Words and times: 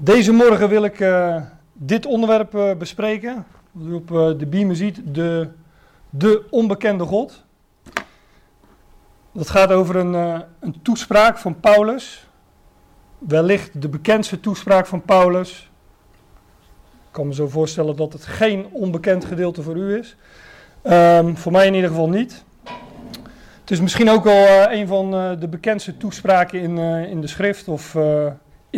Deze 0.00 0.32
morgen 0.32 0.68
wil 0.68 0.84
ik 0.84 1.00
uh, 1.00 1.42
dit 1.72 2.06
onderwerp 2.06 2.54
uh, 2.54 2.74
bespreken. 2.74 3.46
Wat 3.72 3.86
u 3.86 3.92
op 3.92 4.38
de 4.38 4.46
beamer 4.46 4.76
ziet, 4.76 5.00
de, 5.04 5.48
de 6.10 6.46
onbekende 6.50 7.04
God. 7.04 7.44
Dat 9.32 9.50
gaat 9.50 9.72
over 9.72 9.96
een, 9.96 10.42
een 10.60 10.82
toespraak 10.82 11.38
van 11.38 11.60
Paulus. 11.60 12.26
Wellicht 13.18 13.82
de 13.82 13.88
bekendste 13.88 14.40
toespraak 14.40 14.86
van 14.86 15.02
Paulus. 15.02 15.70
Ik 16.90 17.10
kan 17.10 17.26
me 17.26 17.34
zo 17.34 17.48
voorstellen 17.48 17.96
dat 17.96 18.12
het 18.12 18.24
geen 18.24 18.66
onbekend 18.72 19.24
gedeelte 19.24 19.62
voor 19.62 19.76
u 19.76 19.98
is. 19.98 20.16
Um, 20.82 21.36
voor 21.36 21.52
mij 21.52 21.66
in 21.66 21.74
ieder 21.74 21.90
geval 21.90 22.08
niet. 22.08 22.44
Het 23.60 23.70
is 23.70 23.80
misschien 23.80 24.10
ook 24.10 24.24
wel 24.24 24.70
een 24.70 24.86
van 24.86 25.10
de 25.40 25.48
bekendste 25.48 25.96
toespraken 25.96 26.60
in, 26.60 26.78
in 27.08 27.20
de 27.20 27.26
schrift 27.26 27.68
of 27.68 27.96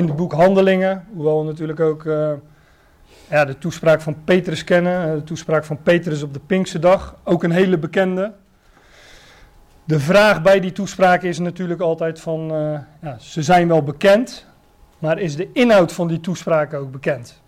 in 0.00 0.06
het 0.06 0.16
boek 0.16 0.32
Handelingen. 0.32 1.04
Hoewel 1.12 1.38
we 1.38 1.44
natuurlijk 1.44 1.80
ook 1.80 2.04
uh, 2.04 2.32
ja, 3.30 3.44
de 3.44 3.58
toespraak 3.58 4.00
van 4.00 4.24
Petrus 4.24 4.64
kennen. 4.64 5.08
Eh, 5.08 5.14
de 5.14 5.24
toespraak 5.24 5.64
van 5.64 5.82
Petrus 5.82 6.22
op 6.22 6.32
de 6.32 6.40
Pinksterdag. 6.40 7.16
Ook 7.24 7.42
een 7.42 7.50
hele 7.50 7.78
bekende. 7.78 8.32
De 9.84 10.00
vraag 10.00 10.42
bij 10.42 10.60
die 10.60 10.72
toespraak 10.72 11.22
is 11.22 11.38
natuurlijk 11.38 11.80
altijd 11.80 12.20
van, 12.20 12.54
uh, 12.54 12.78
ja, 13.02 13.18
ze 13.18 13.42
zijn 13.42 13.68
wel 13.68 13.82
bekend, 13.82 14.46
maar 14.98 15.18
is 15.18 15.36
de 15.36 15.48
inhoud 15.52 15.92
van 15.92 16.08
die 16.08 16.20
toespraak 16.20 16.74
ook 16.74 16.90
bekend? 16.90 17.40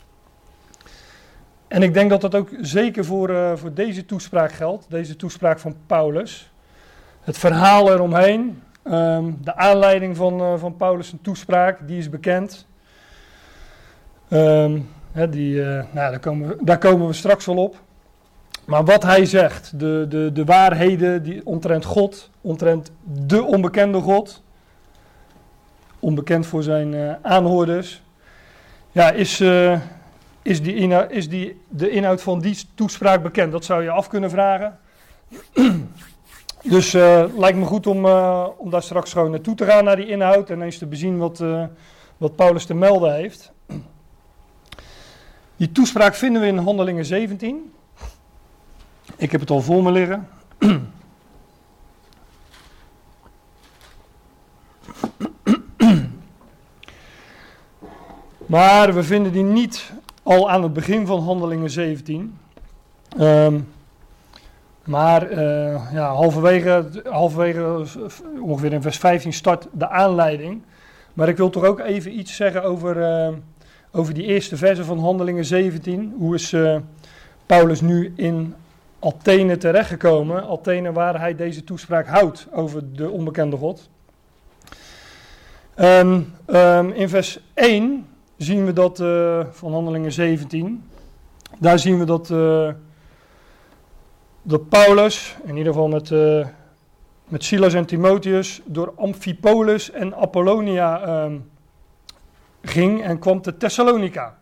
En 1.69 1.83
ik 1.83 1.95
denk 1.95 2.11
dat 2.11 2.21
dat 2.21 2.35
ook 2.35 2.49
zeker 2.61 3.05
voor, 3.05 3.59
voor 3.59 3.75
deze 3.75 4.05
toespraak 4.07 4.53
geldt, 4.53 4.87
deze 4.89 5.17
toespraak 5.17 5.59
van 5.59 5.77
Paulus. 5.87 6.53
Het 7.21 7.39
verhaal 7.39 7.93
eromheen, 7.93 8.63
Um, 8.85 9.39
de 9.43 9.57
aanleiding 9.57 10.17
van, 10.17 10.41
uh, 10.41 10.59
van 10.59 10.77
Paulus' 10.77 11.15
toespraak, 11.23 11.87
die 11.87 11.99
is 11.99 12.09
bekend. 12.09 12.67
Um, 14.29 14.89
die, 15.31 15.55
uh, 15.55 15.67
nou, 15.67 15.85
daar, 15.93 16.19
komen 16.19 16.49
we, 16.49 16.57
daar 16.61 16.79
komen 16.79 17.07
we 17.07 17.13
straks 17.13 17.47
wel 17.47 17.57
op. 17.57 17.77
Maar 18.65 18.85
wat 18.85 19.03
hij 19.03 19.25
zegt, 19.25 19.79
de, 19.79 20.07
de, 20.09 20.31
de 20.33 20.45
waarheden 20.45 21.23
die, 21.23 21.47
omtrent 21.47 21.85
God, 21.85 22.31
omtrent 22.41 22.93
de 23.03 23.43
onbekende 23.43 24.01
God, 24.01 24.43
onbekend 25.99 26.47
voor 26.47 26.63
zijn 26.63 26.93
uh, 26.93 27.13
aanhoorders, 27.23 28.03
ja, 28.93 29.11
is, 29.11 29.41
is, 30.43 30.63
die 30.63 30.75
is 31.09 31.29
die, 31.29 31.61
de 31.69 31.91
inhoud 31.91 32.23
van 32.23 32.41
die 32.41 32.59
toespraak 32.75 33.23
bekend? 33.23 33.53
Dat 33.53 33.65
zou 33.65 33.83
je 33.83 33.91
af 33.91 34.09
kunnen 34.09 34.31
vragen. 34.31 34.79
Dus 36.63 36.95
uh, 36.95 37.25
lijkt 37.37 37.59
me 37.59 37.65
goed 37.65 37.87
om, 37.87 38.05
uh, 38.05 38.47
om 38.57 38.71
daar 38.71 38.83
straks 38.83 39.13
gewoon 39.13 39.31
naartoe 39.31 39.55
te 39.55 39.65
gaan, 39.65 39.85
naar 39.85 39.97
die 39.97 40.07
inhoud. 40.07 40.51
En 40.51 40.63
eens 40.63 40.79
te 40.79 40.87
bezien 40.87 41.19
wat, 41.19 41.41
uh, 41.41 41.65
wat 42.17 42.37
Paulus 42.37 42.65
te 42.65 42.75
melden 42.75 43.15
heeft. 43.15 43.53
Die 45.57 45.73
toespraak 45.73 46.15
vinden 46.15 46.43
we 46.43 46.49
in 46.49 46.59
Handelingen 46.59 47.05
17. 47.05 47.73
Ik 49.17 49.33
heb 49.33 49.41
het 49.41 49.51
al 49.51 49.61
voor 49.61 49.83
me 49.83 49.91
liggen. 49.91 50.29
Maar 58.47 58.95
we 58.95 59.03
vinden 59.03 59.33
die 59.33 59.43
niet 59.43 59.93
al 60.23 60.51
aan 60.51 60.63
het 60.63 60.73
begin 60.73 61.07
van 61.07 61.23
Handelingen 61.23 61.71
17. 61.71 62.39
Um, 63.19 63.69
maar 64.85 65.33
uh, 65.33 65.39
ja, 65.93 66.13
halverwege, 66.15 67.03
halverwege, 67.05 67.85
ongeveer 68.41 68.73
in 68.73 68.83
vers 68.83 68.99
15, 68.99 69.33
start 69.33 69.69
de 69.73 69.89
aanleiding. 69.89 70.63
Maar 71.15 71.29
ik 71.29 71.37
wil 71.37 71.51
toch 71.51 71.65
ook 71.65 71.81
even 71.81 72.19
iets 72.19 72.37
zeggen 72.37 72.63
over, 72.63 72.97
uh, 72.97 73.37
over 73.91 74.15
die 74.15 74.25
eerste 74.25 74.57
versen 74.57 74.85
van 74.85 74.99
Handelingen 74.99 75.45
17. 75.45 76.15
Hoe 76.19 76.35
is 76.35 76.53
uh, 76.53 76.77
Paulus 77.47 77.81
nu 77.81 78.13
in 78.17 78.55
Athene 78.99 79.57
terechtgekomen? 79.57 80.49
Athene 80.49 80.93
waar 80.93 81.21
hij 81.21 81.35
deze 81.35 81.65
toespraak 81.65 82.07
houdt 82.07 82.47
over 82.53 82.95
de 82.95 83.11
onbekende 83.11 83.57
God. 83.57 83.91
Um, 85.77 86.35
um, 86.47 86.93
in 86.93 87.09
vers 87.09 87.41
1 87.55 88.07
zien 88.37 88.65
we 88.65 88.73
dat 88.73 88.97
van 89.51 89.73
Handelingen 89.73 90.13
17. 90.13 90.85
Daar 91.59 91.79
zien 91.79 91.99
we 91.99 92.05
dat 92.05 92.31
dat 94.43 94.69
Paulus, 94.69 95.37
in 95.45 95.57
ieder 95.57 95.73
geval 95.73 95.89
met, 95.89 96.11
uh, 96.11 96.47
met 97.29 97.45
Silas 97.45 97.75
en 97.75 97.87
Timotheus, 97.87 98.61
door 98.65 98.93
Amphipolis 98.97 99.91
en 99.91 100.15
Apollonia 100.15 101.23
um, 101.25 101.51
ging 102.63 103.03
en 103.03 103.19
kwam 103.19 103.43
te 103.43 103.57
Thessalonica. 103.57 104.39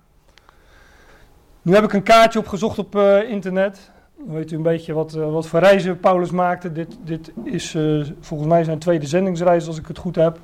Nu 1.62 1.74
heb 1.74 1.84
ik 1.84 1.92
een 1.92 2.02
kaartje 2.02 2.38
opgezocht 2.38 2.78
op 2.78 2.94
uh, 2.94 3.30
internet. 3.30 3.90
Dan 4.16 4.34
weet 4.34 4.50
u 4.50 4.56
een 4.56 4.62
beetje 4.62 4.92
wat, 4.92 5.14
uh, 5.14 5.32
wat 5.32 5.46
voor 5.46 5.60
reizen 5.60 6.00
Paulus 6.00 6.30
maakte. 6.30 6.72
Dit, 6.72 6.96
dit 7.04 7.32
is 7.44 7.76
volgens 8.20 8.48
mij 8.48 8.64
zijn 8.64 8.78
tweede 8.78 9.06
zendingsreis, 9.06 9.66
als 9.66 9.78
ik 9.78 9.86
het 9.86 9.98
goed 9.98 10.16
heb. 10.16 10.38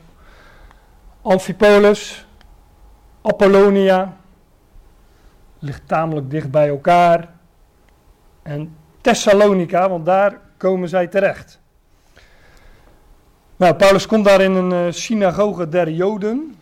Amphipolis, 1.22 2.26
Apollonia, 3.22 4.16
ligt 5.58 5.82
tamelijk 5.86 6.30
dicht 6.30 6.50
bij 6.50 6.68
elkaar. 6.68 7.28
En 8.42 8.76
Thessalonica, 9.06 9.88
want 9.88 10.06
daar 10.06 10.40
komen 10.56 10.88
zij 10.88 11.06
terecht. 11.06 11.60
Nou, 13.56 13.74
Paulus 13.74 14.06
komt 14.06 14.24
daar 14.24 14.40
in 14.40 14.52
een 14.52 14.86
uh, 14.86 14.92
synagoge 14.92 15.68
der 15.68 15.90
Joden. 15.90 16.54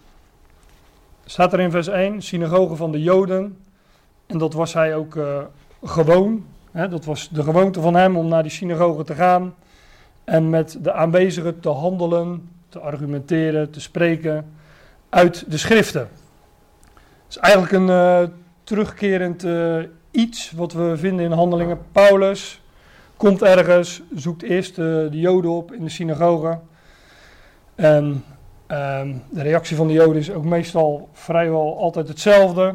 Staat 1.24 1.52
er 1.52 1.60
in 1.60 1.70
vers 1.70 1.86
1, 1.86 2.22
synagoge 2.22 2.76
van 2.76 2.92
de 2.92 3.02
Joden. 3.02 3.58
En 4.26 4.38
dat 4.38 4.52
was 4.52 4.74
hij 4.74 4.94
ook 4.94 5.14
uh, 5.14 5.38
gewoon. 5.84 6.44
Hè, 6.70 6.88
dat 6.88 7.04
was 7.04 7.28
de 7.28 7.42
gewoonte 7.42 7.80
van 7.80 7.94
hem 7.94 8.16
om 8.16 8.28
naar 8.28 8.42
die 8.42 8.52
synagoge 8.52 9.04
te 9.04 9.14
gaan. 9.14 9.54
En 10.24 10.50
met 10.50 10.78
de 10.80 10.92
aanwezigen 10.92 11.60
te 11.60 11.68
handelen, 11.68 12.48
te 12.68 12.78
argumenteren, 12.78 13.70
te 13.70 13.80
spreken 13.80 14.54
uit 15.08 15.50
de 15.50 15.58
schriften. 15.58 16.08
Het 16.94 17.28
is 17.28 17.36
eigenlijk 17.36 17.72
een 17.72 17.88
uh, 17.88 18.28
terugkerend 18.64 19.44
iets 20.14 20.50
wat 20.50 20.72
we 20.72 20.96
vinden 20.96 21.24
in 21.24 21.32
handelingen. 21.32 21.78
Paulus 21.92 22.62
komt 23.16 23.42
ergens, 23.42 24.02
zoekt 24.14 24.42
eerst 24.42 24.76
de, 24.76 25.08
de 25.10 25.18
Joden 25.18 25.50
op 25.50 25.72
in 25.72 25.84
de 25.84 25.90
synagoge. 25.90 26.58
En 27.74 28.24
um, 28.68 29.22
de 29.30 29.42
reactie 29.42 29.76
van 29.76 29.86
de 29.86 29.92
Joden 29.92 30.16
is 30.16 30.30
ook 30.30 30.44
meestal 30.44 31.08
vrijwel 31.12 31.78
altijd 31.78 32.08
hetzelfde. 32.08 32.74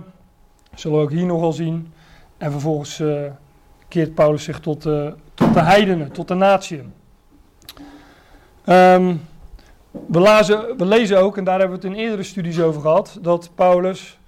Zullen 0.76 0.98
we 0.98 1.04
ook 1.04 1.12
hier 1.12 1.26
nogal 1.26 1.54
zien. 1.54 1.94
En 2.38 2.52
vervolgens 2.52 3.00
uh, 3.00 3.22
keert 3.88 4.16
Paulus 4.16 4.44
zich 4.44 4.60
tot, 4.60 4.86
uh, 4.86 5.12
tot 5.34 5.54
de 5.54 5.62
heidenen, 5.62 6.12
tot 6.12 6.28
de 6.28 6.34
natieën. 6.34 6.94
Um, 8.66 9.22
we, 9.92 10.20
lazen, 10.20 10.78
we 10.78 10.86
lezen 10.86 11.20
ook, 11.20 11.38
en 11.38 11.44
daar 11.44 11.60
hebben 11.60 11.80
we 11.80 11.88
het 11.88 11.96
in 11.96 12.04
eerdere 12.04 12.24
studies 12.24 12.62
over 12.62 12.82
gehad, 12.82 13.18
dat 13.22 13.50
Paulus 13.56 14.19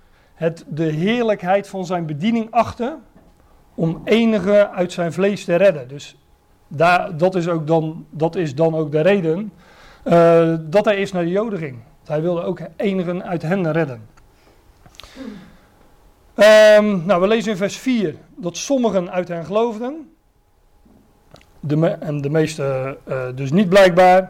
het 0.41 0.65
de 0.67 0.83
heerlijkheid 0.83 1.67
van 1.67 1.85
zijn 1.85 2.05
bediening 2.05 2.51
achten 2.51 3.01
om 3.75 4.01
enige 4.03 4.69
uit 4.69 4.91
zijn 4.91 5.13
vlees 5.13 5.45
te 5.45 5.55
redden. 5.55 5.87
Dus 5.87 6.17
daar, 6.67 7.17
dat, 7.17 7.35
is 7.35 7.47
ook 7.47 7.67
dan, 7.67 8.05
dat 8.09 8.35
is 8.35 8.55
dan 8.55 8.75
ook 8.75 8.91
de 8.91 9.01
reden 9.01 9.51
uh, 10.03 10.55
dat 10.61 10.85
hij 10.85 10.95
eerst 10.95 11.13
naar 11.13 11.23
de 11.23 11.29
Joden 11.29 11.59
ging. 11.59 11.77
Hij 12.05 12.21
wilde 12.21 12.43
ook 12.43 12.59
enigen 12.75 13.23
uit 13.23 13.41
hen 13.41 13.71
redden. 13.71 14.07
Um, 16.77 17.05
nou, 17.05 17.21
we 17.21 17.27
lezen 17.27 17.51
in 17.51 17.57
vers 17.57 17.77
4 17.77 18.15
dat 18.35 18.57
sommigen 18.57 19.11
uit 19.11 19.27
hen 19.27 19.45
geloofden. 19.45 20.11
De 21.59 21.87
en 21.87 22.21
de 22.21 22.29
meeste 22.29 22.97
uh, 23.07 23.23
dus 23.35 23.51
niet 23.51 23.69
blijkbaar. 23.69 24.21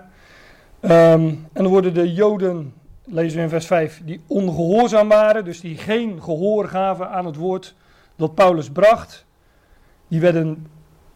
Um, 0.81 0.89
en 0.91 1.47
dan 1.53 1.67
worden 1.67 1.93
de 1.93 2.13
Joden 2.13 2.73
lezen 3.05 3.37
we 3.37 3.43
in 3.43 3.49
vers 3.49 3.65
5, 3.65 4.01
die 4.05 4.21
ongehoorzaam 4.27 5.07
waren, 5.07 5.45
dus 5.45 5.61
die 5.61 5.77
geen 5.77 6.23
gehoor 6.23 6.67
gaven 6.67 7.09
aan 7.09 7.25
het 7.25 7.35
woord 7.35 7.75
dat 8.15 8.35
Paulus 8.35 8.69
bracht. 8.69 9.25
Die 10.07 10.21
werden 10.21 10.67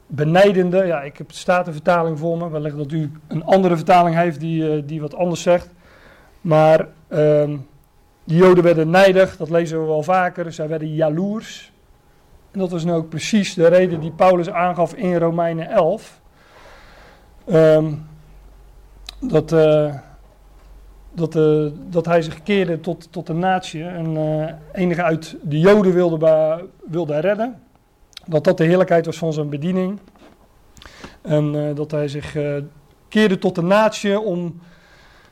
benijdende, 0.07 0.85
ja, 0.85 1.01
ik 1.01 1.17
heb 1.17 1.29
de 1.29 1.35
Statenvertaling 1.35 2.19
voor 2.19 2.37
me, 2.37 2.49
wellicht 2.49 2.77
dat 2.77 2.91
u 2.91 3.11
een 3.27 3.43
andere 3.43 3.75
vertaling 3.75 4.15
heeft 4.15 4.39
die, 4.39 4.63
uh, 4.63 4.83
die 4.85 5.01
wat 5.01 5.15
anders 5.15 5.41
zegt. 5.41 5.69
Maar 6.41 6.87
uh, 7.09 7.57
die 8.23 8.37
Joden 8.37 8.63
werden 8.63 8.89
nijdig, 8.89 9.37
dat 9.37 9.49
lezen 9.49 9.79
we 9.79 9.85
wel 9.85 10.03
vaker, 10.03 10.53
zij 10.53 10.67
werden 10.67 10.93
jaloers. 10.93 11.71
En 12.51 12.59
dat 12.59 12.71
was 12.71 12.83
nu 12.83 12.91
ook 12.91 13.09
precies 13.09 13.53
de 13.53 13.67
reden 13.67 13.99
die 13.99 14.11
Paulus 14.11 14.49
aangaf 14.49 14.93
in 14.93 15.15
Romeinen 15.15 15.69
11. 15.69 16.21
Um, 17.47 17.55
ehm, 17.55 17.93
dat, 19.19 19.51
uh, 19.51 19.95
dat, 21.15 21.35
uh, 21.35 21.71
dat 21.89 22.05
hij 22.05 22.21
zich 22.21 22.43
keerde 22.43 22.79
tot, 22.79 23.07
tot 23.11 23.27
de 23.27 23.33
natie 23.33 23.83
en 23.83 24.15
uh, 24.15 24.51
enige 24.73 25.03
uit 25.03 25.37
de 25.41 25.59
Joden 25.59 25.93
wilde, 25.93 26.65
wilde 26.85 27.19
redden. 27.19 27.59
Dat 28.25 28.43
dat 28.43 28.57
de 28.57 28.63
heerlijkheid 28.63 29.05
was 29.05 29.17
van 29.17 29.33
zijn 29.33 29.49
bediening. 29.49 29.99
En 31.21 31.53
uh, 31.53 31.75
dat 31.75 31.91
hij 31.91 32.07
zich 32.07 32.37
keerde 33.07 33.37
tot 33.37 33.55
de 33.55 33.61
natie 33.61 34.19
om 34.19 34.59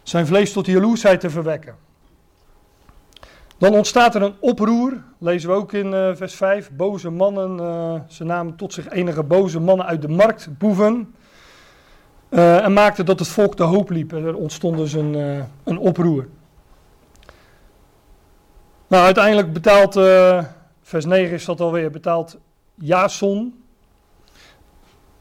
zijn 0.03 0.25
vlees 0.25 0.53
tot 0.53 0.65
jaloersheid 0.65 1.19
te 1.19 1.29
verwekken. 1.29 1.75
Dan 3.57 3.73
ontstaat 3.73 4.15
er 4.15 4.21
een 4.21 4.35
oproer, 4.39 5.03
lezen 5.17 5.49
we 5.49 5.55
ook 5.55 5.73
in 5.73 6.15
vers 6.15 6.35
5. 6.35 6.71
Boze 6.71 7.09
mannen, 7.09 8.05
ze 8.07 8.23
namen 8.23 8.55
tot 8.55 8.73
zich 8.73 8.89
enige 8.89 9.23
boze 9.23 9.59
mannen 9.59 9.85
uit 9.85 10.01
de 10.01 10.07
markt, 10.07 10.57
boeven. 10.57 11.13
Uh, 12.33 12.63
en 12.63 12.73
maakten 12.73 13.05
dat 13.05 13.19
het 13.19 13.27
volk 13.27 13.57
de 13.57 13.63
hoop 13.63 13.89
liep. 13.89 14.11
Er 14.11 14.35
ontstond 14.35 14.77
dus 14.77 14.93
een, 14.93 15.13
een 15.63 15.77
oproer. 15.77 16.27
Nou, 18.87 19.03
uiteindelijk 19.05 19.53
betaalt, 19.53 19.93
vers 20.81 21.05
9 21.05 21.33
is 21.33 21.45
dat 21.45 21.61
alweer, 21.61 21.91
betaalt 21.91 22.37
Jason. 22.75 23.63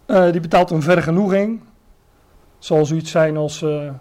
die 0.07 0.41
betaalt 0.41 0.71
een 0.71 0.83
vergenoeging. 0.83 1.61
Zal 2.59 2.87
zoiets 2.87 3.11
zijn 3.11 3.37
als 3.37 3.61
een 3.61 4.01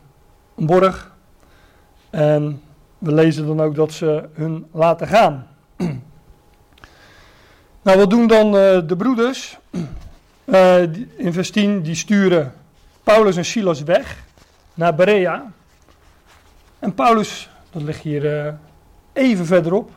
borg. 0.56 1.16
En 2.10 2.62
we 2.98 3.14
lezen 3.14 3.48
dan 3.48 3.62
ook 3.62 3.76
dat 3.76 3.92
ze 3.92 4.30
hun 4.34 4.66
laten 4.72 5.08
gaan. 5.08 5.48
nou, 7.84 7.98
wat 7.98 8.10
doen 8.10 8.28
dan 8.28 8.52
de 8.88 8.96
broeders? 8.98 9.58
In 11.18 11.34
vers 11.34 11.52
10, 11.52 11.82
die 11.82 11.96
sturen 11.96 12.54
Paulus 13.04 13.38
en 13.38 13.46
Silas 13.46 13.84
weg 13.84 14.24
naar 14.74 14.96
Berea. 14.96 15.52
En 16.80 16.94
Paulus, 16.94 17.50
dat 17.70 17.82
ligt 17.82 18.02
hier 18.02 18.46
uh, 18.46 18.54
even 19.14 19.46
verderop. 19.46 19.92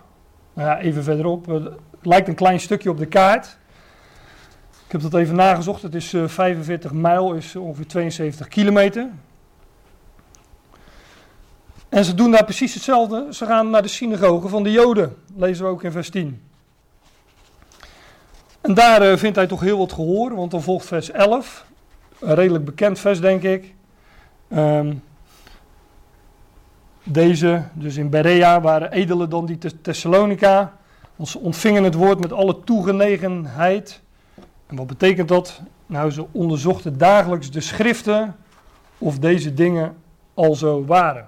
Nou 0.53 0.69
ja, 0.69 0.79
even 0.79 1.03
verderop. 1.03 1.47
Het 1.47 1.73
lijkt 2.03 2.29
een 2.29 2.35
klein 2.35 2.61
stukje 2.61 2.91
op 2.91 2.99
de 2.99 3.07
kaart. 3.07 3.59
Ik 4.87 4.93
heb 4.93 5.01
dat 5.01 5.15
even 5.15 5.35
nagezocht. 5.35 5.83
Het 5.83 5.95
is 5.95 6.15
45 6.27 6.93
mijl, 6.93 7.33
is 7.33 7.57
ongeveer 7.57 7.87
72 7.87 8.49
kilometer. 8.49 9.09
En 11.89 12.05
ze 12.05 12.15
doen 12.15 12.31
daar 12.31 12.45
precies 12.45 12.75
hetzelfde. 12.75 13.27
Ze 13.31 13.47
gaan 13.47 13.71
naar 13.71 13.83
de 13.83 13.89
synagoge 13.89 14.49
van 14.49 14.63
de 14.63 14.71
Joden. 14.71 15.17
Lezen 15.37 15.65
we 15.65 15.71
ook 15.71 15.83
in 15.83 15.93
vers 15.93 16.11
10. 16.11 16.43
En 18.61 18.75
daar 18.75 19.19
vindt 19.19 19.37
hij 19.37 19.47
toch 19.47 19.61
heel 19.61 19.79
wat 19.79 19.93
gehoor, 19.93 20.35
want 20.35 20.51
dan 20.51 20.63
volgt 20.63 20.87
vers 20.87 21.11
11. 21.11 21.65
Een 22.25 22.35
redelijk 22.35 22.65
bekend 22.65 22.99
vers, 22.99 23.21
denk 23.21 23.43
ik. 23.43 23.75
Um, 24.49 25.03
deze, 27.03 27.63
dus 27.73 27.97
in 27.97 28.11
Berea, 28.11 28.61
waren 28.61 28.93
edelen 28.93 29.31
dan 29.31 29.47
die 29.47 29.59
Thessalonica. 29.81 30.77
Ze 31.25 31.39
ontvingen 31.39 31.85
het 31.85 31.95
woord 31.95 32.21
met 32.21 32.33
alle 32.33 32.61
toegenegenheid. 32.65 34.01
En 34.67 34.77
wat 34.77 34.87
betekent 34.87 35.29
dat? 35.29 35.61
Nou, 35.87 36.11
ze 36.11 36.27
onderzochten 36.31 36.99
dagelijks 36.99 37.51
de 37.51 37.61
schriften 37.61 38.37
of 38.99 39.19
deze 39.19 39.55
dingen 39.55 39.97
al 40.35 40.55
zo 40.55 40.85
waren. 40.85 41.27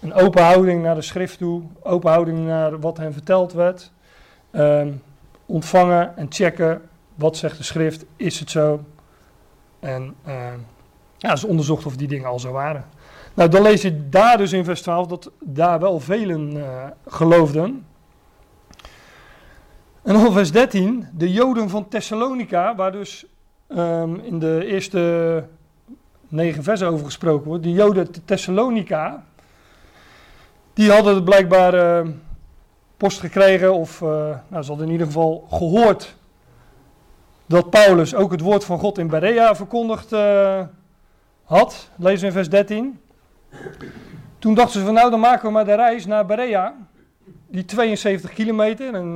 Een 0.00 0.14
open 0.14 0.42
houding 0.42 0.82
naar 0.82 0.94
de 0.94 1.02
schrift 1.02 1.38
toe, 1.38 1.62
open 1.82 2.10
houding 2.10 2.46
naar 2.46 2.80
wat 2.80 2.96
hen 2.96 3.12
verteld 3.12 3.52
werd. 3.52 3.92
Um, 4.52 5.02
ontvangen 5.46 6.16
en 6.16 6.26
checken, 6.28 6.82
wat 7.14 7.36
zegt 7.36 7.56
de 7.56 7.62
schrift, 7.62 8.04
is 8.16 8.40
het 8.40 8.50
zo? 8.50 8.84
En 9.80 10.14
uh, 10.26 10.34
ja, 11.16 11.36
ze 11.36 11.46
onderzocht 11.46 11.86
of 11.86 11.96
die 11.96 12.08
dingen 12.08 12.28
al 12.28 12.38
zo 12.38 12.52
waren. 12.52 12.84
Nou, 13.34 13.48
dan 13.48 13.62
lees 13.62 13.82
je 13.82 14.08
daar 14.08 14.38
dus 14.38 14.52
in 14.52 14.64
vers 14.64 14.82
12 14.82 15.06
dat 15.06 15.30
daar 15.40 15.80
wel 15.80 16.00
velen 16.00 16.56
uh, 16.56 16.84
geloofden. 17.06 17.86
En 20.02 20.12
dan 20.12 20.32
vers 20.32 20.52
13, 20.52 21.06
de 21.12 21.32
Joden 21.32 21.68
van 21.68 21.88
Thessalonica, 21.88 22.74
waar 22.74 22.92
dus 22.92 23.26
um, 23.68 24.20
in 24.20 24.38
de 24.38 24.64
eerste 24.66 25.44
negen 26.28 26.62
versen 26.62 26.88
over 26.88 27.04
gesproken 27.04 27.46
wordt. 27.46 27.62
De 27.62 27.72
Joden 27.72 28.24
Thessalonica, 28.24 29.24
die 30.72 30.90
hadden 30.90 31.24
blijkbaar 31.24 32.04
uh, 32.04 32.12
post 32.96 33.20
gekregen, 33.20 33.74
of 33.74 34.00
nou, 34.00 34.62
ze 34.62 34.68
hadden 34.68 34.86
in 34.86 34.92
ieder 34.92 35.06
geval 35.06 35.46
gehoord 35.50 36.16
dat 37.50 37.70
Paulus 37.70 38.14
ook 38.14 38.30
het 38.30 38.40
woord 38.40 38.64
van 38.64 38.78
God 38.78 38.98
in 38.98 39.08
Berea 39.08 39.54
verkondigd 39.54 40.12
uh, 40.12 40.60
had. 41.44 41.90
We 41.96 42.12
in 42.12 42.32
vers 42.32 42.48
13. 42.48 43.00
Toen 44.38 44.54
dachten 44.54 44.80
ze 44.80 44.86
van 44.86 44.94
nou, 44.94 45.10
dan 45.10 45.20
maken 45.20 45.46
we 45.46 45.52
maar 45.52 45.64
de 45.64 45.74
reis 45.74 46.06
naar 46.06 46.26
Berea. 46.26 46.74
Die 47.46 47.64
72 47.64 48.32
kilometer. 48.32 48.94
En 48.94 49.12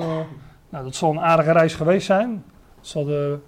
nou, 0.69 0.85
dat 0.85 0.95
zal 0.95 1.11
een 1.11 1.21
aardige 1.21 1.53
reis 1.53 1.75
geweest 1.75 2.07
zijn. 2.07 2.45
Ze 2.81 2.99
hadden 2.99 3.43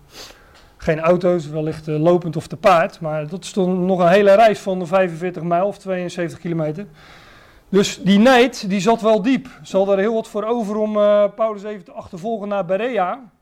geen 0.76 1.00
auto's, 1.00 1.46
wellicht 1.46 1.86
lopend 1.86 2.36
of 2.36 2.46
te 2.46 2.56
paard. 2.56 3.00
Maar 3.00 3.28
dat 3.28 3.44
is 3.44 3.54
nog 3.54 3.98
een 3.98 4.08
hele 4.08 4.34
reis 4.34 4.58
van 4.58 4.86
45 4.86 5.42
mijl 5.42 5.66
of 5.66 5.78
72 5.78 6.38
kilometer. 6.38 6.86
Dus 7.68 8.02
die 8.02 8.18
nijd, 8.18 8.68
die 8.68 8.80
zat 8.80 9.00
wel 9.00 9.22
diep. 9.22 9.48
Ze 9.62 9.76
hadden 9.76 9.94
er 9.94 10.00
heel 10.00 10.14
wat 10.14 10.28
voor 10.28 10.44
over 10.44 10.76
om 10.76 10.92
Paulus 11.34 11.62
even 11.62 11.84
te 11.84 11.92
achtervolgen 11.92 12.48
naar 12.48 12.64
Berea. 12.64 13.34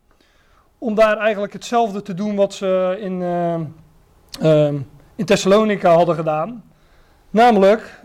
Om 0.85 0.95
daar 0.95 1.19
eigenlijk 1.19 1.53
hetzelfde 1.53 2.03
te 2.03 2.15
doen 2.15 2.37
wat 2.37 2.55
ze 2.55 2.97
in, 3.01 3.21
uh, 3.21 3.55
uh, 4.43 4.81
in 5.15 5.25
Thessalonica 5.25 5.95
hadden 5.95 6.15
gedaan. 6.15 6.65
Namelijk, 7.31 8.05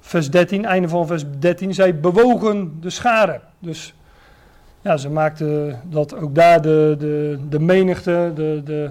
vers 0.00 0.30
13, 0.30 0.64
einde 0.64 0.88
van 0.88 1.06
vers 1.06 1.24
13, 1.38 1.74
zij 1.74 2.00
bewogen 2.00 2.80
de 2.80 2.90
scharen. 2.90 3.40
Dus 3.58 3.94
ja, 4.80 4.96
ze 4.96 5.10
maakten 5.10 5.80
dat 5.84 6.14
ook 6.14 6.34
daar 6.34 6.62
de, 6.62 6.96
de, 6.98 7.38
de 7.48 7.60
menigte, 7.60 8.32
de, 8.34 8.60
de, 8.64 8.90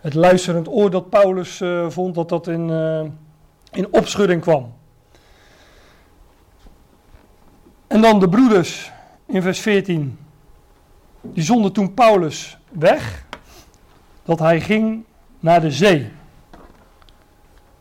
het 0.00 0.14
luisterend 0.14 0.68
oor 0.68 0.90
dat 0.90 1.10
Paulus 1.10 1.62
vond, 1.88 2.14
dat 2.14 2.28
dat 2.28 2.46
in, 2.46 2.70
in 3.70 3.86
opschudding 3.90 4.40
kwam. 4.40 4.72
En 7.86 8.00
dan 8.00 8.20
de 8.20 8.28
broeders 8.28 8.92
in 9.26 9.42
vers 9.42 9.60
14. 9.60 10.18
Die 11.32 11.42
zonden 11.42 11.72
toen 11.72 11.94
Paulus 11.94 12.58
weg, 12.72 13.24
dat 14.24 14.38
hij 14.38 14.60
ging 14.60 15.04
naar 15.40 15.60
de 15.60 15.70
zee. 15.70 16.10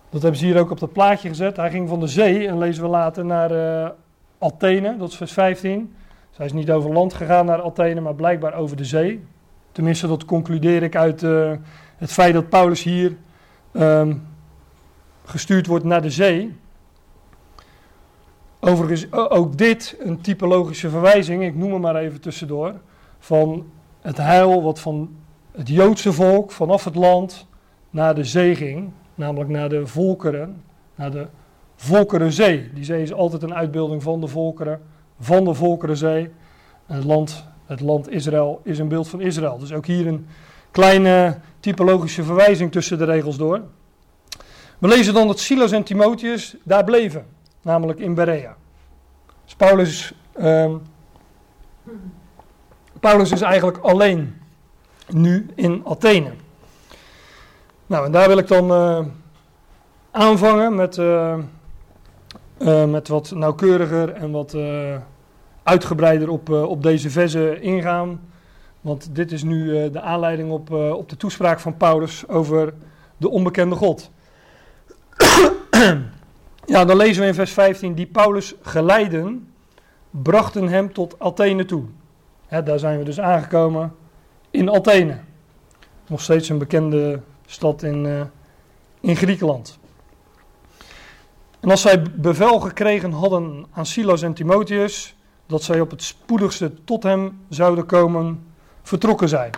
Dat 0.10 0.22
hebben 0.22 0.40
ze 0.40 0.46
hier 0.46 0.60
ook 0.60 0.72
op 0.72 0.80
dat 0.80 0.94
plaatje 0.94 1.28
gezet. 1.28 1.58
Hij 1.58 1.70
ging 1.70 1.90
van 1.90 2.00
de 2.00 2.08
zee, 2.08 2.48
en 2.48 2.58
lezen 2.58 2.84
we 2.84 2.90
later, 2.90 3.26
naar 3.26 3.52
uh, 3.52 3.90
Athene, 4.38 4.98
dat 4.98 5.10
is 5.10 5.16
vers 5.16 5.34
15. 5.34 5.96
Dus 6.30 6.38
hij 6.38 6.46
is 6.46 6.54
niet 6.54 6.72
over 6.72 6.94
land 6.94 7.14
gegaan 7.14 7.46
naar 7.46 7.62
Athene, 7.62 8.02
maar 8.02 8.16
blijkbaar 8.16 8.54
over 8.54 8.78
de 8.78 8.86
zee. 8.86 9.26
Tenminste, 9.72 10.08
dat 10.08 10.26
concludeer 10.26 10.84
ik 10.84 10.96
uit 10.96 11.22
uh, 11.22 11.52
het 11.98 12.12
feit 12.12 12.34
dat 12.34 12.50
Paulus 12.50 12.84
hier 12.84 13.18
um, 13.74 14.28
gestuurd 15.26 15.68
wordt 15.68 15.86
naar 15.86 16.02
de 16.02 16.10
zee. 16.10 16.56
Overigens 18.60 19.12
ook 19.12 19.58
dit 19.58 19.96
een 20.00 20.22
typologische 20.22 20.90
verwijzing, 20.90 21.44
ik 21.44 21.56
noem 21.56 21.72
hem 21.72 21.82
maar 21.82 21.96
even 21.96 22.22
tussendoor, 22.22 22.74
van 23.24 23.66
het 24.02 24.18
heil 24.18 24.64
wat 24.64 24.80
van 24.80 25.16
het 25.52 25.68
Joodse 25.68 26.14
volk 26.14 26.52
vanaf 26.52 26.84
het 26.84 26.96
land 26.96 27.48
naar 27.90 28.16
de 28.16 28.24
zee 28.24 28.56
ging, 28.56 28.92
namelijk 29.16 29.50
naar 29.50 29.70
de 29.70 29.88
volkeren, 29.88 30.64
naar 30.96 31.12
de 31.12 31.28
Volkerenzee. 31.76 32.74
Die 32.74 32.84
zee 32.84 33.02
is 33.02 33.14
altijd 33.14 33.44
een 33.44 33.54
uitbeelding 33.54 34.04
van 34.04 34.22
de 34.22 34.28
volkeren, 34.28 34.82
van 35.20 35.44
de 35.44 35.54
Volkerenzee. 35.54 36.32
En 36.86 36.96
het 36.96 37.04
land, 37.04 37.46
het 37.66 37.80
land 37.80 38.10
Israël 38.10 38.62
is 38.64 38.80
een 38.80 38.88
beeld 38.88 39.08
van 39.08 39.22
Israël. 39.22 39.58
Dus 39.58 39.74
ook 39.74 39.86
hier 39.86 40.08
een 40.08 40.28
kleine 40.72 41.40
typologische 41.60 42.24
verwijzing 42.24 42.72
tussen 42.72 42.98
de 42.98 43.06
regels 43.06 43.38
door. 43.38 43.62
We 44.78 44.88
lezen 44.88 45.14
dan 45.14 45.28
dat 45.28 45.40
Silas 45.40 45.72
en 45.72 45.84
Timotheus 45.84 46.56
daar 46.64 46.84
bleven 46.84 47.26
namelijk 47.62 48.00
in 48.00 48.14
Berea. 48.14 48.56
Dus 49.44 49.56
Paulus, 49.56 50.14
um, 50.42 50.82
Paulus 53.04 53.32
is 53.32 53.42
eigenlijk 53.42 53.78
alleen 53.78 54.42
nu 55.10 55.46
in 55.56 55.82
Athene. 55.86 56.32
Nou, 57.86 58.06
en 58.06 58.12
daar 58.12 58.28
wil 58.28 58.38
ik 58.38 58.48
dan 58.48 58.72
uh, 58.72 59.06
aanvangen 60.12 60.76
met, 60.76 60.98
uh, 60.98 61.38
uh, 62.58 62.86
met 62.86 63.08
wat 63.08 63.32
nauwkeuriger 63.32 64.14
en 64.14 64.32
wat 64.32 64.58
uitgebreider 65.64 66.30
op, 66.30 66.50
op 66.50 66.84
deze 66.84 67.10
verse 67.10 67.60
ingaan. 67.60 68.22
Want 68.82 69.16
dit 69.16 69.32
is 69.32 69.44
nu 69.44 69.90
de 69.92 70.02
aanleiding 70.02 70.52
op, 70.52 70.72
op 70.72 71.10
de 71.10 71.18
toespraak 71.18 71.60
van 71.60 71.78
Paulus 71.78 72.28
over 72.28 72.74
de 73.18 73.30
onbekende 73.30 73.76
God. 73.76 74.12
Ja, 76.66 76.86
dan 76.86 76.98
lezen 76.98 77.22
we 77.22 77.28
in 77.28 77.34
vers 77.34 77.52
15, 77.52 77.94
die 77.94 78.08
Paulus 78.08 78.56
geleiden, 78.62 79.54
brachten 80.10 80.68
hem 80.68 80.94
tot 80.94 81.20
Athene 81.20 81.66
toe. 81.66 81.84
Daar 82.62 82.80
zijn 82.80 82.98
we 82.98 83.04
dus 83.04 83.20
aangekomen 83.20 83.96
in 84.52 84.72
Athene. 84.72 85.18
Nog 86.08 86.22
steeds 86.22 86.50
een 86.50 86.58
bekende 86.58 87.20
stad 87.46 87.84
in, 87.84 88.06
uh, 88.06 88.22
in 89.00 89.16
Griekenland. 89.16 89.80
En 91.60 91.70
als 91.70 91.82
zij 91.82 92.02
bevel 92.02 92.60
gekregen 92.60 93.12
hadden 93.12 93.66
aan 93.72 93.86
Silas 93.86 94.22
en 94.22 94.34
Timotheus, 94.34 95.16
dat 95.46 95.64
zij 95.64 95.80
op 95.80 95.92
het 95.92 96.04
spoedigste 96.04 96.84
tot 96.84 97.04
hem 97.04 97.46
zouden 97.50 97.86
komen, 97.86 98.46
vertrokken 98.82 99.30
zij. 99.30 99.50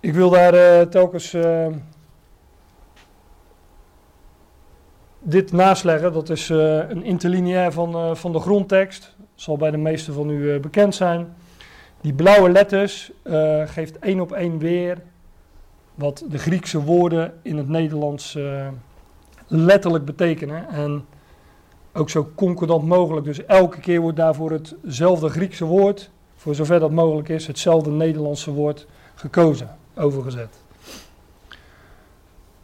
Ik 0.00 0.14
wil 0.14 0.30
daar 0.30 0.54
uh, 0.54 0.80
telkens 0.80 1.32
uh, 1.32 1.66
dit 5.18 5.52
nasleggen, 5.52 6.12
dat 6.12 6.30
is 6.30 6.48
een 6.48 7.02
interlineair 7.02 7.72
van, 7.72 8.16
van 8.16 8.32
de 8.32 8.40
grondtekst. 8.40 9.15
Zal 9.36 9.56
bij 9.56 9.70
de 9.70 9.76
meesten 9.76 10.14
van 10.14 10.30
u 10.30 10.38
uh, 10.38 10.60
bekend 10.60 10.94
zijn. 10.94 11.34
Die 12.00 12.12
blauwe 12.12 12.50
letters 12.50 13.12
geeft 13.66 13.98
één 13.98 14.20
op 14.20 14.32
één 14.32 14.58
weer 14.58 15.02
wat 15.94 16.24
de 16.28 16.38
Griekse 16.38 16.82
woorden 16.82 17.34
in 17.42 17.56
het 17.56 17.68
Nederlands 17.68 18.38
letterlijk 19.46 20.04
betekenen. 20.04 20.68
En 20.68 21.04
ook 21.96 22.10
zo 22.10 22.30
concordant 22.34 22.86
mogelijk. 22.86 23.26
Dus 23.26 23.44
elke 23.44 23.80
keer 23.80 24.00
wordt 24.00 24.16
daarvoor 24.16 24.50
hetzelfde 24.50 25.28
Griekse 25.28 25.64
woord, 25.64 26.10
voor 26.36 26.54
zover 26.54 26.80
dat 26.80 26.90
mogelijk 26.90 27.28
is, 27.28 27.46
hetzelfde 27.46 27.90
Nederlandse 27.90 28.50
woord 28.50 28.86
gekozen, 29.14 29.76
overgezet. 29.94 30.58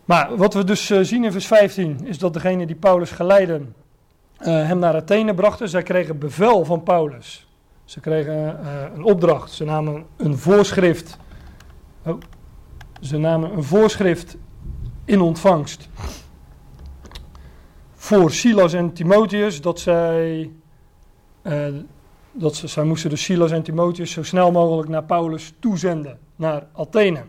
Maar 0.04 0.36
wat 0.36 0.54
we 0.54 0.64
dus 0.64 0.90
eh, 0.90 0.98
zien 1.02 1.24
in 1.24 1.32
vers 1.32 1.46
15 1.46 2.06
is 2.06 2.18
dat 2.18 2.32
degene 2.32 2.66
die 2.66 2.76
Paulus 2.76 3.10
geleiden 3.10 3.74
hem 4.50 4.78
naar 4.78 4.94
Athene 4.94 5.34
brachten. 5.34 5.68
Zij 5.68 5.82
kregen 5.82 6.18
bevel 6.18 6.64
van 6.64 6.82
Paulus. 6.82 7.46
Ze 7.84 8.00
kregen 8.00 8.60
uh, 8.62 8.82
een 8.94 9.04
opdracht. 9.04 9.50
Ze 9.50 9.64
namen 9.64 10.06
een 10.16 10.38
voorschrift. 10.38 11.18
Oh, 12.06 12.20
ze 13.00 13.18
namen 13.18 13.56
een 13.56 13.64
voorschrift 13.64 14.36
in 15.04 15.20
ontvangst 15.20 15.88
voor 18.02 18.30
Silas 18.30 18.72
en 18.72 18.92
Timotheus 18.92 19.60
dat 19.60 19.80
zij, 19.80 20.50
uh, 21.42 21.66
dat 22.32 22.56
ze, 22.56 22.66
zij 22.66 22.84
moesten 22.84 23.10
dus 23.10 23.24
Silas 23.24 23.50
en 23.50 23.62
Timotheus 23.62 24.10
zo 24.10 24.22
snel 24.22 24.52
mogelijk 24.52 24.88
naar 24.88 25.04
Paulus 25.04 25.52
toezenden, 25.58 26.18
naar 26.36 26.66
Athene. 26.72 27.22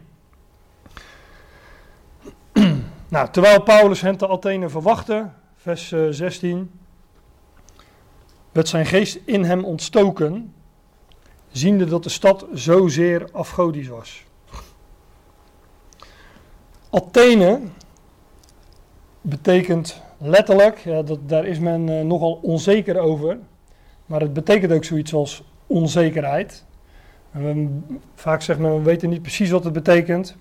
nou, 3.08 3.30
terwijl 3.32 3.62
Paulus 3.62 4.02
hen 4.02 4.18
te 4.18 4.28
Athene 4.28 4.70
verwachtte, 4.70 5.30
vers 5.56 5.92
uh, 5.92 6.08
eh, 6.08 6.14
16, 6.14 6.72
werd 8.54 8.68
zijn 8.68 8.86
geest 8.86 9.20
in 9.26 9.44
hem 9.44 9.64
ontstoken, 9.64 10.54
ziende 11.52 11.86
dat 11.86 12.04
de 12.04 12.10
stad 12.10 12.46
zozeer 12.54 13.28
afgodisch 13.32 13.88
was. 13.88 14.24
Athene 16.90 17.60
betekent 19.22 20.02
letterlijk, 20.18 20.78
ja, 20.78 21.02
dat, 21.02 21.20
daar 21.26 21.46
is 21.46 21.60
men 21.60 21.88
uh, 21.88 22.02
nogal 22.02 22.40
onzeker 22.42 23.00
over. 23.00 23.38
Maar 24.06 24.22
het 24.22 24.34
betekent 24.34 24.72
ook 24.72 24.84
zoiets 24.84 25.14
als 25.14 25.44
onzekerheid. 25.68 26.66
Vaak 28.16 28.42
zegt 28.42 28.60
men, 28.60 28.76
we 28.76 28.82
weten 28.82 29.10
niet 29.10 29.22
precies 29.22 29.50
wat 29.50 29.64
het 29.64 29.74
betekent. 29.74 30.36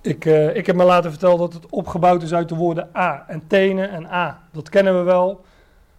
Ik, 0.00 0.24
uh, 0.24 0.56
ik 0.56 0.66
heb 0.66 0.76
me 0.76 0.84
laten 0.84 1.10
vertellen 1.10 1.38
dat 1.38 1.52
het 1.52 1.66
opgebouwd 1.70 2.22
is 2.22 2.34
uit 2.34 2.48
de 2.48 2.54
woorden 2.54 2.88
A 2.96 3.24
en 3.28 3.42
tenen 3.46 3.90
en 3.90 4.06
A. 4.06 4.42
Dat 4.52 4.68
kennen 4.68 4.98
we 4.98 5.02
wel. 5.02 5.44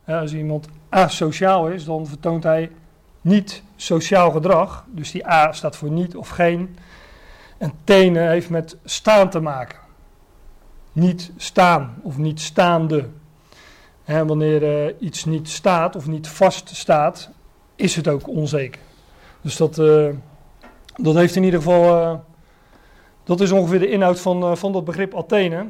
Ja, 0.06 0.20
als 0.20 0.34
iemand 0.34 0.68
asociaal 0.90 1.68
is, 1.68 1.86
dan 1.86 2.08
vertoont 2.08 2.44
hij 2.44 2.72
niet 3.22 3.64
sociaal 3.76 4.32
gedrag. 4.32 4.86
Dus 4.88 5.12
die 5.12 5.28
A 5.28 5.52
staat 5.52 5.76
voor 5.76 5.92
niet 5.92 6.16
of 6.16 6.30
geen. 6.30 6.78
En 7.58 7.72
tenen 7.84 8.30
heeft 8.30 8.50
met 8.50 8.78
staan 8.84 9.30
te 9.30 9.40
maken 9.40 9.80
niet 11.00 11.32
staan 11.38 11.96
of 12.02 12.18
niet 12.18 12.42
staande. 12.42 13.10
En 14.04 14.28
wanneer 14.28 14.88
uh, 14.88 14.96
iets 15.00 15.26
niet 15.26 15.50
staat 15.50 15.96
of 15.96 16.08
niet 16.08 16.28
vast 16.28 16.76
staat, 16.76 17.30
is 17.76 17.96
het 17.96 18.08
ook 18.08 18.28
onzeker. 18.28 18.82
Dus 19.42 19.58
dat, 19.58 19.78
uh, 19.78 20.10
dat 20.96 21.16
heeft 21.16 21.36
in 21.36 21.44
ieder 21.44 21.60
geval, 21.60 22.02
uh, 22.02 22.20
dat 23.24 23.42
is 23.42 23.52
ongeveer 23.52 23.80
de 23.80 23.90
inhoud 23.90 24.20
van, 24.20 24.58
van 24.58 24.72
dat 24.72 24.86
begrip 24.86 25.16
Athene. 25.16 25.66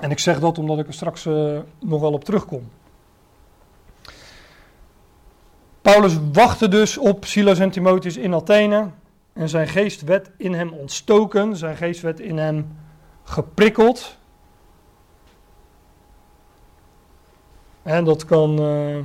En 0.00 0.10
ik 0.10 0.18
zeg 0.18 0.40
dat 0.40 0.58
omdat 0.58 0.78
ik 0.78 0.86
er 0.86 0.94
straks 0.94 1.24
nog 1.78 2.00
wel 2.00 2.12
op 2.12 2.24
terugkom. 2.24 2.70
Paulus 5.82 6.16
wachtte 6.32 6.68
dus 6.68 6.98
op 6.98 7.24
Silas 7.24 7.58
en 7.58 7.70
Timotheus 7.70 8.16
in 8.16 8.34
Athene. 8.34 8.90
En 9.32 9.48
zijn 9.48 9.68
geest 9.68 10.02
werd 10.02 10.30
in 10.36 10.54
hem 10.54 10.72
ontstoken, 10.72 11.56
zijn 11.56 11.76
geest 11.76 12.00
werd 12.00 12.20
in 12.20 12.38
hem 12.38 12.76
geprikkeld. 13.22 14.16
En 17.82 18.04
dat 18.04 18.24
kan 18.24 18.62
uh, 18.62 19.04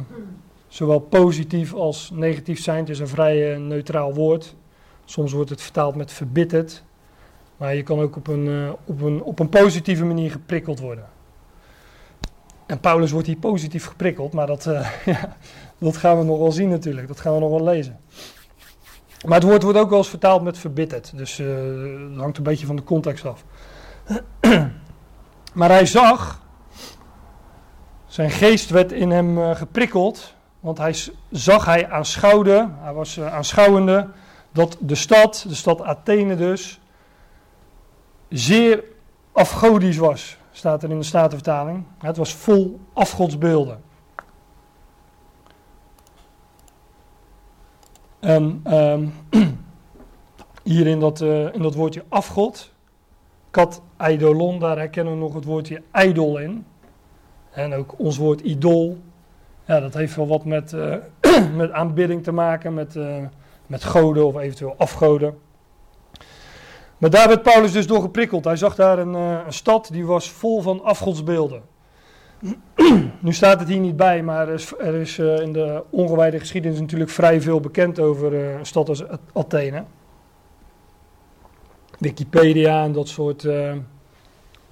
zowel 0.67 0.99
positief 0.99 1.73
als 1.73 2.11
negatief 2.13 2.61
zijn. 2.61 2.79
Het 2.79 2.89
is 2.89 2.99
een 2.99 3.07
vrij 3.07 3.53
uh, 3.53 3.59
neutraal 3.59 4.13
woord. 4.13 4.55
Soms 5.05 5.31
wordt 5.31 5.49
het 5.49 5.61
vertaald 5.61 5.95
met 5.95 6.11
verbitterd. 6.11 6.83
Maar 7.57 7.75
je 7.75 7.83
kan 7.83 7.99
ook 7.99 8.15
op 8.15 8.27
een, 8.27 8.45
uh, 8.45 8.71
op 8.85 9.01
een, 9.01 9.23
op 9.23 9.39
een 9.39 9.49
positieve 9.49 10.05
manier 10.05 10.31
geprikkeld 10.31 10.79
worden. 10.79 11.09
En 12.65 12.79
Paulus 12.79 13.11
wordt 13.11 13.27
hier 13.27 13.37
positief 13.37 13.85
geprikkeld, 13.85 14.33
maar 14.33 14.47
dat, 14.47 14.63
ja, 15.05 15.37
dat 15.83 15.97
gaan 15.97 16.17
we 16.17 16.23
nog 16.23 16.37
wel 16.39 16.51
zien 16.51 16.69
natuurlijk. 16.69 17.07
Dat 17.07 17.19
gaan 17.19 17.33
we 17.33 17.39
nog 17.39 17.49
wel 17.49 17.63
lezen. 17.63 17.99
Maar 19.25 19.39
het 19.39 19.47
woord 19.47 19.63
wordt 19.63 19.77
ook 19.77 19.89
wel 19.89 19.97
eens 19.97 20.09
vertaald 20.09 20.43
met 20.43 20.57
verbitterd. 20.57 21.17
Dus 21.17 21.35
dat 21.35 22.17
hangt 22.17 22.37
een 22.37 22.43
beetje 22.43 22.65
van 22.65 22.75
de 22.75 22.83
context 22.83 23.25
af. 23.25 23.43
maar 25.53 25.69
hij 25.69 25.85
zag 25.85 26.43
zijn 28.13 28.31
geest 28.31 28.69
werd 28.69 28.91
in 28.91 29.11
hem 29.11 29.37
uh, 29.37 29.55
geprikkeld, 29.55 30.33
want 30.59 30.77
hij 30.77 30.95
zag, 31.31 31.65
hij 31.65 31.89
aanschouwde, 31.89 32.69
hij 32.79 32.93
was 32.93 33.17
uh, 33.17 33.33
aanschouwende, 33.33 34.09
dat 34.51 34.77
de 34.79 34.95
stad, 34.95 35.45
de 35.47 35.55
stad 35.55 35.81
Athene 35.81 36.35
dus, 36.35 36.79
zeer 38.29 38.83
afgodisch 39.31 39.97
was, 39.97 40.37
staat 40.51 40.83
er 40.83 40.89
in 40.89 40.99
de 40.99 41.05
Statenvertaling. 41.05 41.83
Het 41.97 42.17
was 42.17 42.33
vol 42.33 42.79
afgodsbeelden. 42.93 43.81
En 48.23 48.63
um, 48.67 49.13
hier 50.73 50.87
in 50.87 50.99
dat, 50.99 51.21
uh, 51.21 51.53
in 51.53 51.61
dat 51.61 51.75
woordje 51.75 52.03
afgod, 52.09 52.71
kat 53.51 53.81
eidolon, 53.97 54.59
daar 54.59 54.77
herkennen 54.77 55.13
we 55.13 55.19
nog 55.19 55.33
het 55.33 55.45
woordje 55.45 55.81
ijdol 55.91 56.37
in. 56.37 56.65
En 57.51 57.73
ook 57.73 57.99
ons 57.99 58.17
woord 58.17 58.41
idool, 58.41 58.97
ja, 59.65 59.79
dat 59.79 59.93
heeft 59.93 60.15
wel 60.15 60.27
wat 60.27 60.45
met, 60.45 60.71
uh, 60.71 60.95
met 61.55 61.71
aanbidding 61.71 62.23
te 62.23 62.31
maken, 62.31 62.73
met, 62.73 62.95
uh, 62.95 63.15
met 63.67 63.83
goden 63.83 64.25
of 64.25 64.37
eventueel 64.37 64.75
afgoden. 64.77 65.37
Maar 66.97 67.09
daar 67.09 67.27
werd 67.27 67.41
Paulus 67.41 67.71
dus 67.71 67.87
door 67.87 68.01
geprikkeld. 68.01 68.45
Hij 68.45 68.55
zag 68.55 68.75
daar 68.75 68.99
een, 68.99 69.13
een 69.13 69.53
stad 69.53 69.89
die 69.91 70.05
was 70.05 70.31
vol 70.31 70.61
van 70.61 70.83
afgodsbeelden. 70.83 71.61
Nu 73.19 73.33
staat 73.33 73.59
het 73.59 73.69
hier 73.69 73.79
niet 73.79 73.95
bij, 73.95 74.23
maar 74.23 74.47
er 74.47 74.53
is, 74.53 74.73
is 74.73 75.19
in 75.19 75.53
de 75.53 75.83
ongewijde 75.89 76.39
geschiedenis 76.39 76.79
natuurlijk 76.79 77.09
vrij 77.09 77.41
veel 77.41 77.59
bekend 77.59 77.99
over 77.99 78.33
een 78.33 78.65
stad 78.65 78.89
als 78.89 79.03
Athene. 79.33 79.83
Wikipedia 81.99 82.83
en 82.83 82.91
dat 82.91 83.07
soort 83.07 83.47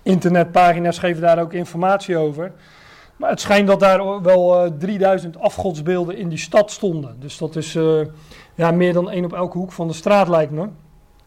internetpagina's 0.03 0.99
geven 0.99 1.21
daar 1.21 1.41
ook 1.41 1.53
informatie 1.53 2.17
over. 2.17 2.51
Maar 3.21 3.29
het 3.29 3.41
schijnt 3.41 3.67
dat 3.67 3.79
daar 3.79 4.21
wel 4.21 4.55
uh, 4.55 4.65
eh, 4.65 4.71
3000 4.77 5.39
afgodsbeelden 5.39 6.17
in 6.17 6.29
die 6.29 6.37
stad 6.37 6.71
stonden. 6.71 7.15
Dus 7.19 7.37
dat 7.37 7.55
is 7.55 7.75
uh, 7.75 8.01
ja, 8.55 8.71
meer 8.71 8.93
dan 8.93 9.09
één 9.09 9.25
op 9.25 9.33
elke 9.33 9.57
hoek 9.57 9.71
van 9.71 9.87
de 9.87 9.93
straat, 9.93 10.27
lijkt 10.27 10.51
me. 10.51 10.67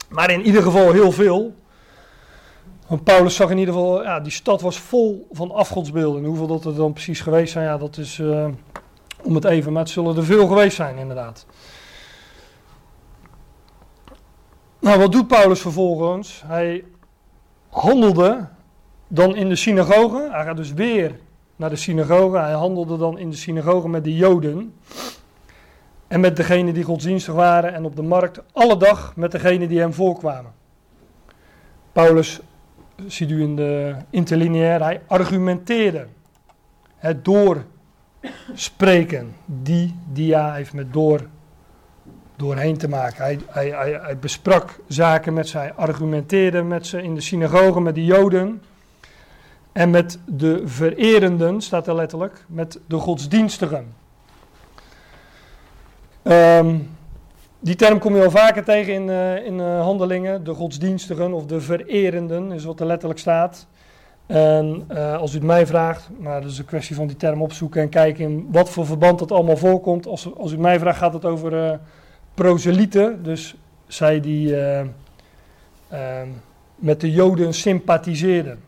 Maar 0.08 0.30
in 0.30 0.42
ieder 0.42 0.62
geval 0.62 0.92
heel 0.92 1.12
veel. 1.12 1.54
Want 2.86 3.04
Paulus 3.04 3.34
zag 3.34 3.50
in 3.50 3.58
ieder 3.58 3.74
geval, 3.74 4.02
ja, 4.02 4.20
die 4.20 4.32
stad 4.32 4.60
was 4.60 4.78
vol 4.78 5.26
van 5.32 5.50
afgodsbeelden. 5.50 6.22
En 6.22 6.28
hoeveel 6.28 6.46
dat 6.46 6.64
er 6.64 6.74
dan 6.74 6.92
precies 6.92 7.20
geweest 7.20 7.52
zijn, 7.52 7.64
ja, 7.64 7.78
dat 7.78 7.96
is 7.96 8.18
uh, 8.18 8.46
om 9.22 9.34
het 9.34 9.44
even. 9.44 9.72
Maar 9.72 9.82
het 9.82 9.90
zullen 9.90 10.16
er 10.16 10.24
veel 10.24 10.46
geweest 10.46 10.76
zijn, 10.76 10.98
inderdaad. 10.98 11.46
Nou, 14.78 14.98
wat 14.98 15.12
doet 15.12 15.28
Paulus 15.28 15.60
vervolgens? 15.60 16.42
Hij 16.46 16.84
handelde 17.68 18.48
dan 19.08 19.36
in 19.36 19.48
de 19.48 19.56
synagoge. 19.56 20.28
Hij 20.30 20.44
gaat 20.44 20.56
dus 20.56 20.72
weer 20.72 21.18
naar 21.56 21.70
de 21.70 21.76
synagoge. 21.76 22.38
Hij 22.38 22.52
handelde 22.52 22.96
dan 22.96 23.18
in 23.18 23.30
de 23.30 23.36
synagoge 23.36 23.88
met 23.88 24.04
de 24.04 24.14
Joden. 24.14 24.74
En 26.06 26.20
met 26.20 26.36
degenen 26.36 26.74
die 26.74 26.84
godsdienstig 26.84 27.34
waren. 27.34 27.74
En 27.74 27.84
op 27.84 27.96
de 27.96 28.02
markt 28.02 28.40
alle 28.52 28.76
dag 28.76 29.16
met 29.16 29.32
degenen 29.32 29.68
die 29.68 29.78
hem 29.78 29.92
voorkwamen. 29.92 30.52
Paulus, 31.92 32.40
ziet 33.06 33.30
u 33.30 33.40
in 33.40 33.56
de 33.56 33.94
interlineair, 34.10 34.82
hij 34.82 35.00
argumenteerde. 35.06 36.06
Het 36.96 37.24
doorspreken. 37.24 39.34
Die 39.46 39.94
dia 40.12 40.52
heeft 40.52 40.72
met 40.72 40.92
door 40.92 41.26
doorheen 42.36 42.76
te 42.76 42.88
maken. 42.88 43.24
Hij, 43.24 43.38
hij, 43.46 43.98
hij, 44.02 44.18
besprak 44.18 44.80
zaken 44.88 45.34
met 45.34 45.48
ze, 45.48 45.58
hij 45.58 45.72
argumenteerde 45.72 46.62
met 46.62 46.86
ze 46.86 47.02
in 47.02 47.14
de 47.14 47.20
synagoge 47.20 47.80
met 47.80 47.94
de 47.94 48.04
Joden. 48.04 48.62
En 49.72 49.90
met 49.90 50.18
de 50.24 50.62
vererenden, 50.64 51.60
staat 51.60 51.86
er 51.86 51.94
letterlijk, 51.94 52.44
met 52.46 52.80
de 52.86 52.96
godsdienstigen. 52.96 53.94
Um, 56.22 56.90
die 57.64 57.75
term 57.75 57.99
kom 57.99 58.16
je 58.16 58.25
al 58.25 58.30
vaker 58.30 58.64
tegen 58.64 58.92
in, 58.92 59.09
uh, 59.09 59.47
in 59.47 59.59
uh, 59.59 59.80
handelingen. 59.80 60.44
De 60.44 60.54
godsdienstigen 60.54 61.33
of 61.33 61.47
de 61.47 61.61
vererenden 61.61 62.52
is 62.52 62.64
wat 62.64 62.80
er 62.80 62.87
letterlijk 62.87 63.21
staat. 63.21 63.66
En 64.26 64.85
uh, 64.92 65.16
als 65.16 65.33
u 65.33 65.35
het 65.35 65.47
mij 65.47 65.66
vraagt, 65.66 66.11
maar 66.18 66.40
dat 66.40 66.50
is 66.50 66.59
een 66.59 66.64
kwestie 66.64 66.97
van 66.97 67.06
die 67.06 67.16
term 67.16 67.42
opzoeken 67.42 67.83
en 67.83 67.88
kijken 67.88 68.25
in 68.25 68.49
wat 68.50 68.71
voor 68.71 68.87
verband 68.87 69.18
dat 69.18 69.33
allemaal 69.33 69.56
voorkomt. 69.56 70.06
Als, 70.06 70.35
als 70.37 70.50
u 70.50 70.52
het 70.52 70.62
mij 70.62 70.78
vraagt, 70.78 70.99
gaat 70.99 71.12
het 71.12 71.25
over 71.25 71.80
proselieten. 72.35 73.23
Dus 73.23 73.54
zij 73.87 74.21
die 74.21 74.56
uh, 74.56 74.80
met 76.75 77.00
de 77.00 77.11
Joden 77.11 77.54
sympathiseerden. 77.54 78.61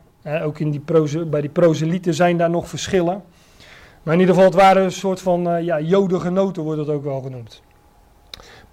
ook 0.42 0.58
in 0.58 0.70
die 0.70 0.82
bij 1.26 1.40
die 1.40 1.50
proselieten 1.50 2.14
zijn 2.14 2.36
daar 2.36 2.50
nog 2.50 2.68
verschillen. 2.68 3.22
Maar 4.02 4.14
in 4.14 4.20
ieder 4.20 4.34
geval, 4.34 4.50
het 4.50 4.60
waren 4.60 4.82
een 4.82 4.92
soort 4.92 5.20
van 5.20 5.64
ja, 5.64 5.80
Jodengenoten, 5.80 6.62
wordt 6.62 6.86
dat 6.86 6.94
ook 6.94 7.04
wel 7.04 7.20
genoemd. 7.20 7.62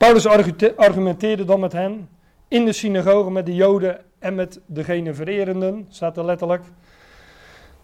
Paulus 0.03 0.27
argumenteerde 0.75 1.45
dan 1.45 1.59
met 1.59 1.71
hen 1.71 2.09
in 2.47 2.65
de 2.65 2.73
synagoge 2.73 3.31
met 3.31 3.45
de 3.45 3.55
Joden 3.55 3.99
en 4.19 4.35
met 4.35 4.59
degene 4.65 5.13
vererenden, 5.13 5.85
staat 5.89 6.17
er 6.17 6.25
letterlijk. 6.25 6.63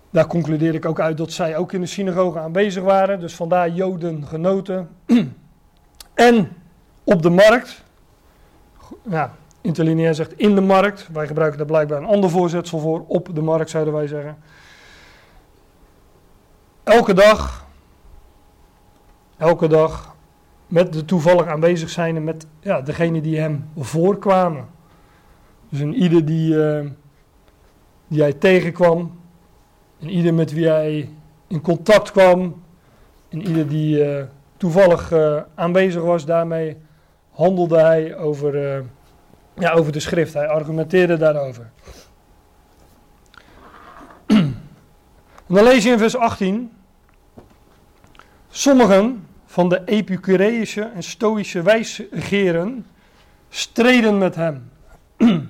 Daar 0.09 0.27
concludeer 0.27 0.73
ik 0.73 0.85
ook 0.85 0.99
uit 0.99 1.17
dat 1.17 1.31
zij 1.31 1.57
ook 1.57 1.73
in 1.73 1.81
de 1.81 1.87
synagoge 1.87 2.39
aanwezig 2.39 2.83
waren, 2.83 3.19
dus 3.19 3.35
vandaar 3.35 3.69
Joden 3.69 4.27
genoten. 4.27 4.89
en 6.13 6.49
op 7.03 7.21
de 7.21 7.29
markt, 7.29 7.83
ja, 9.09 9.33
interlineair 9.61 10.15
zegt 10.15 10.33
in 10.37 10.55
de 10.55 10.61
markt, 10.61 11.07
wij 11.11 11.27
gebruiken 11.27 11.57
daar 11.57 11.67
blijkbaar 11.67 11.97
een 11.97 12.07
ander 12.07 12.29
voorzetsel 12.29 12.79
voor, 12.79 13.03
op 13.07 13.35
de 13.35 13.41
markt 13.41 13.69
zouden 13.69 13.93
wij 13.93 14.07
zeggen. 14.07 14.37
Elke 16.83 17.13
dag, 17.13 17.67
elke 19.37 19.67
dag 19.67 20.17
met 20.69 20.93
de 20.93 21.05
toevallig 21.05 21.47
aanwezig 21.47 21.89
zijn 21.89 22.15
en 22.15 22.23
met 22.23 22.45
ja, 22.59 22.81
degene 22.81 23.21
die 23.21 23.39
hem 23.39 23.69
voorkwamen. 23.77 24.67
Dus 25.69 25.79
een 25.79 25.93
ieder 25.93 26.25
die, 26.25 26.53
uh, 26.53 26.85
die 28.07 28.21
hij 28.21 28.33
tegenkwam, 28.33 29.19
en 29.99 30.09
ieder 30.09 30.33
met 30.33 30.53
wie 30.53 30.67
hij 30.67 31.09
in 31.47 31.61
contact 31.61 32.11
kwam, 32.11 32.63
en 33.29 33.47
ieder 33.47 33.67
die 33.67 34.05
uh, 34.05 34.23
toevallig 34.57 35.11
uh, 35.11 35.41
aanwezig 35.55 36.01
was, 36.01 36.25
daarmee 36.25 36.77
handelde 37.29 37.77
hij 37.77 38.17
over, 38.17 38.83
ja, 39.53 39.71
over 39.71 39.91
de 39.91 39.99
schrift. 39.99 40.33
Hij 40.33 40.47
argumenteerde 40.47 41.17
daarover. 41.17 41.71
En 45.47 45.55
dan 45.55 45.63
lees 45.63 45.83
je 45.83 45.91
in 45.91 45.97
vers 45.97 46.17
18. 46.17 46.71
Sommigen 48.49 49.27
van 49.49 49.69
de 49.69 49.81
Epicureïsche 49.85 50.81
en 50.81 51.03
Stoïsche 51.03 51.61
wijsgeren 51.61 52.85
streden 53.49 54.17
met 54.17 54.35
hem. 54.35 54.69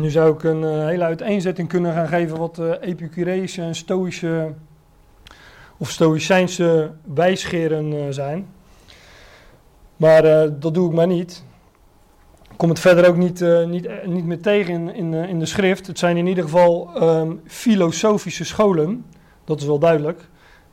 nu 0.00 0.10
zou 0.10 0.34
ik 0.34 0.42
een 0.42 0.62
uh, 0.62 0.86
hele 0.86 1.04
uiteenzetting 1.04 1.68
kunnen 1.68 1.92
gaan 1.92 2.08
geven 2.08 2.38
wat 2.38 2.58
uh, 2.58 2.72
Epicureïsche 2.80 3.62
en 3.62 3.74
Stoïsche 3.74 4.52
of 5.76 5.90
Stoïcijnse 5.90 6.90
wijsgeren 7.14 7.92
uh, 7.92 8.06
zijn. 8.10 8.46
Maar 9.96 10.22
dat 10.58 10.74
doe 10.74 10.88
ik 10.88 10.94
maar 10.94 11.06
niet 11.06 11.44
kom 12.62 12.70
het 12.70 12.80
verder 12.80 13.08
ook 13.08 13.16
niet, 13.16 13.40
uh, 13.40 13.64
niet, 13.64 13.86
eh, 13.86 14.06
niet 14.06 14.24
meer 14.24 14.40
tegen 14.40 14.74
in, 14.74 14.94
in, 14.94 15.12
uh, 15.12 15.28
in, 15.28 15.38
de 15.38 15.46
schrift. 15.46 15.86
Het 15.86 15.98
zijn 15.98 16.16
in 16.16 16.26
ieder 16.26 16.44
geval 16.44 17.02
um, 17.02 17.40
filosofische 17.46 18.44
scholen. 18.44 19.04
Dat 19.44 19.60
is 19.60 19.66
wel 19.66 19.78
duidelijk. 19.78 20.28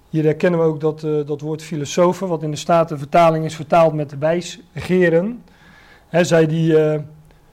Hier 0.09 0.23
herkennen 0.23 0.59
we 0.59 0.65
ook 0.65 0.79
dat, 0.79 1.01
dat 1.27 1.41
woord 1.41 1.63
filosofen, 1.63 2.27
wat 2.27 2.43
in 2.43 2.51
de 2.51 2.57
Statenvertaling 2.57 3.45
is 3.45 3.55
vertaald 3.55 3.93
met 3.93 4.17
wijsgeren. 4.17 5.43
Hè, 6.07 6.23
zij 6.23 6.47
die 6.47 6.77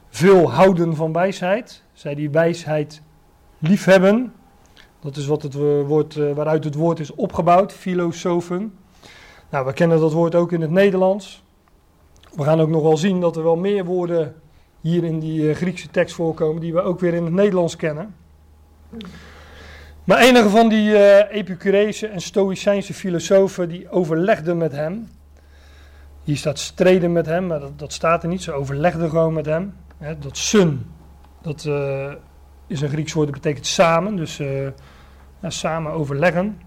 veel 0.08 0.50
houden 0.50 0.96
van 0.96 1.12
wijsheid. 1.12 1.82
Zij 1.92 2.14
die 2.14 2.30
wijsheid 2.30 3.02
liefhebben. 3.58 4.32
Dat 5.00 5.16
is 5.16 5.26
wat 5.26 5.42
het 5.42 5.54
woord, 5.86 6.14
waaruit 6.14 6.64
het 6.64 6.74
woord 6.74 7.00
is 7.00 7.14
opgebouwd, 7.14 7.72
filosofen. 7.72 8.74
Nou, 9.50 9.66
we 9.66 9.72
kennen 9.72 10.00
dat 10.00 10.12
woord 10.12 10.34
ook 10.34 10.52
in 10.52 10.60
het 10.60 10.70
Nederlands. 10.70 11.44
We 12.36 12.42
gaan 12.42 12.60
ook 12.60 12.68
nog 12.68 12.82
wel 12.82 12.96
zien 12.96 13.20
dat 13.20 13.36
er 13.36 13.42
wel 13.42 13.56
meer 13.56 13.84
woorden 13.84 14.34
hier 14.80 15.04
in 15.04 15.18
die 15.18 15.40
uh, 15.40 15.54
Griekse 15.54 15.90
tekst 15.90 16.14
voorkomen 16.14 16.60
die 16.60 16.72
we 16.72 16.80
ook 16.80 17.00
weer 17.00 17.14
in 17.14 17.24
het 17.24 17.32
Nederlands 17.32 17.76
kennen. 17.76 18.14
Maar 20.04 20.18
enige 20.18 20.48
van 20.48 20.68
die 20.68 20.90
uh, 20.90 21.34
Epicureese 21.34 22.06
en 22.06 22.20
Stoïcijnse 22.20 22.94
filosofen 22.94 23.68
die 23.68 23.90
overlegden 23.90 24.56
met 24.56 24.72
hem. 24.72 25.08
Hier 26.22 26.36
staat 26.36 26.58
streden 26.58 27.12
met 27.12 27.26
hem, 27.26 27.46
maar 27.46 27.60
dat, 27.60 27.78
dat 27.78 27.92
staat 27.92 28.22
er 28.22 28.28
niet. 28.28 28.42
Ze 28.42 28.52
overlegden 28.52 29.08
gewoon 29.08 29.32
met 29.32 29.46
hem. 29.46 29.74
Dat 30.18 30.36
sun, 30.36 30.86
dat 31.42 31.64
uh, 31.64 32.12
is 32.66 32.80
een 32.80 32.88
Grieks 32.88 33.12
woord, 33.12 33.26
dat 33.26 33.40
betekent 33.40 33.66
samen. 33.66 34.16
Dus 34.16 34.40
samen 35.42 35.92
overleggen. 35.92 36.60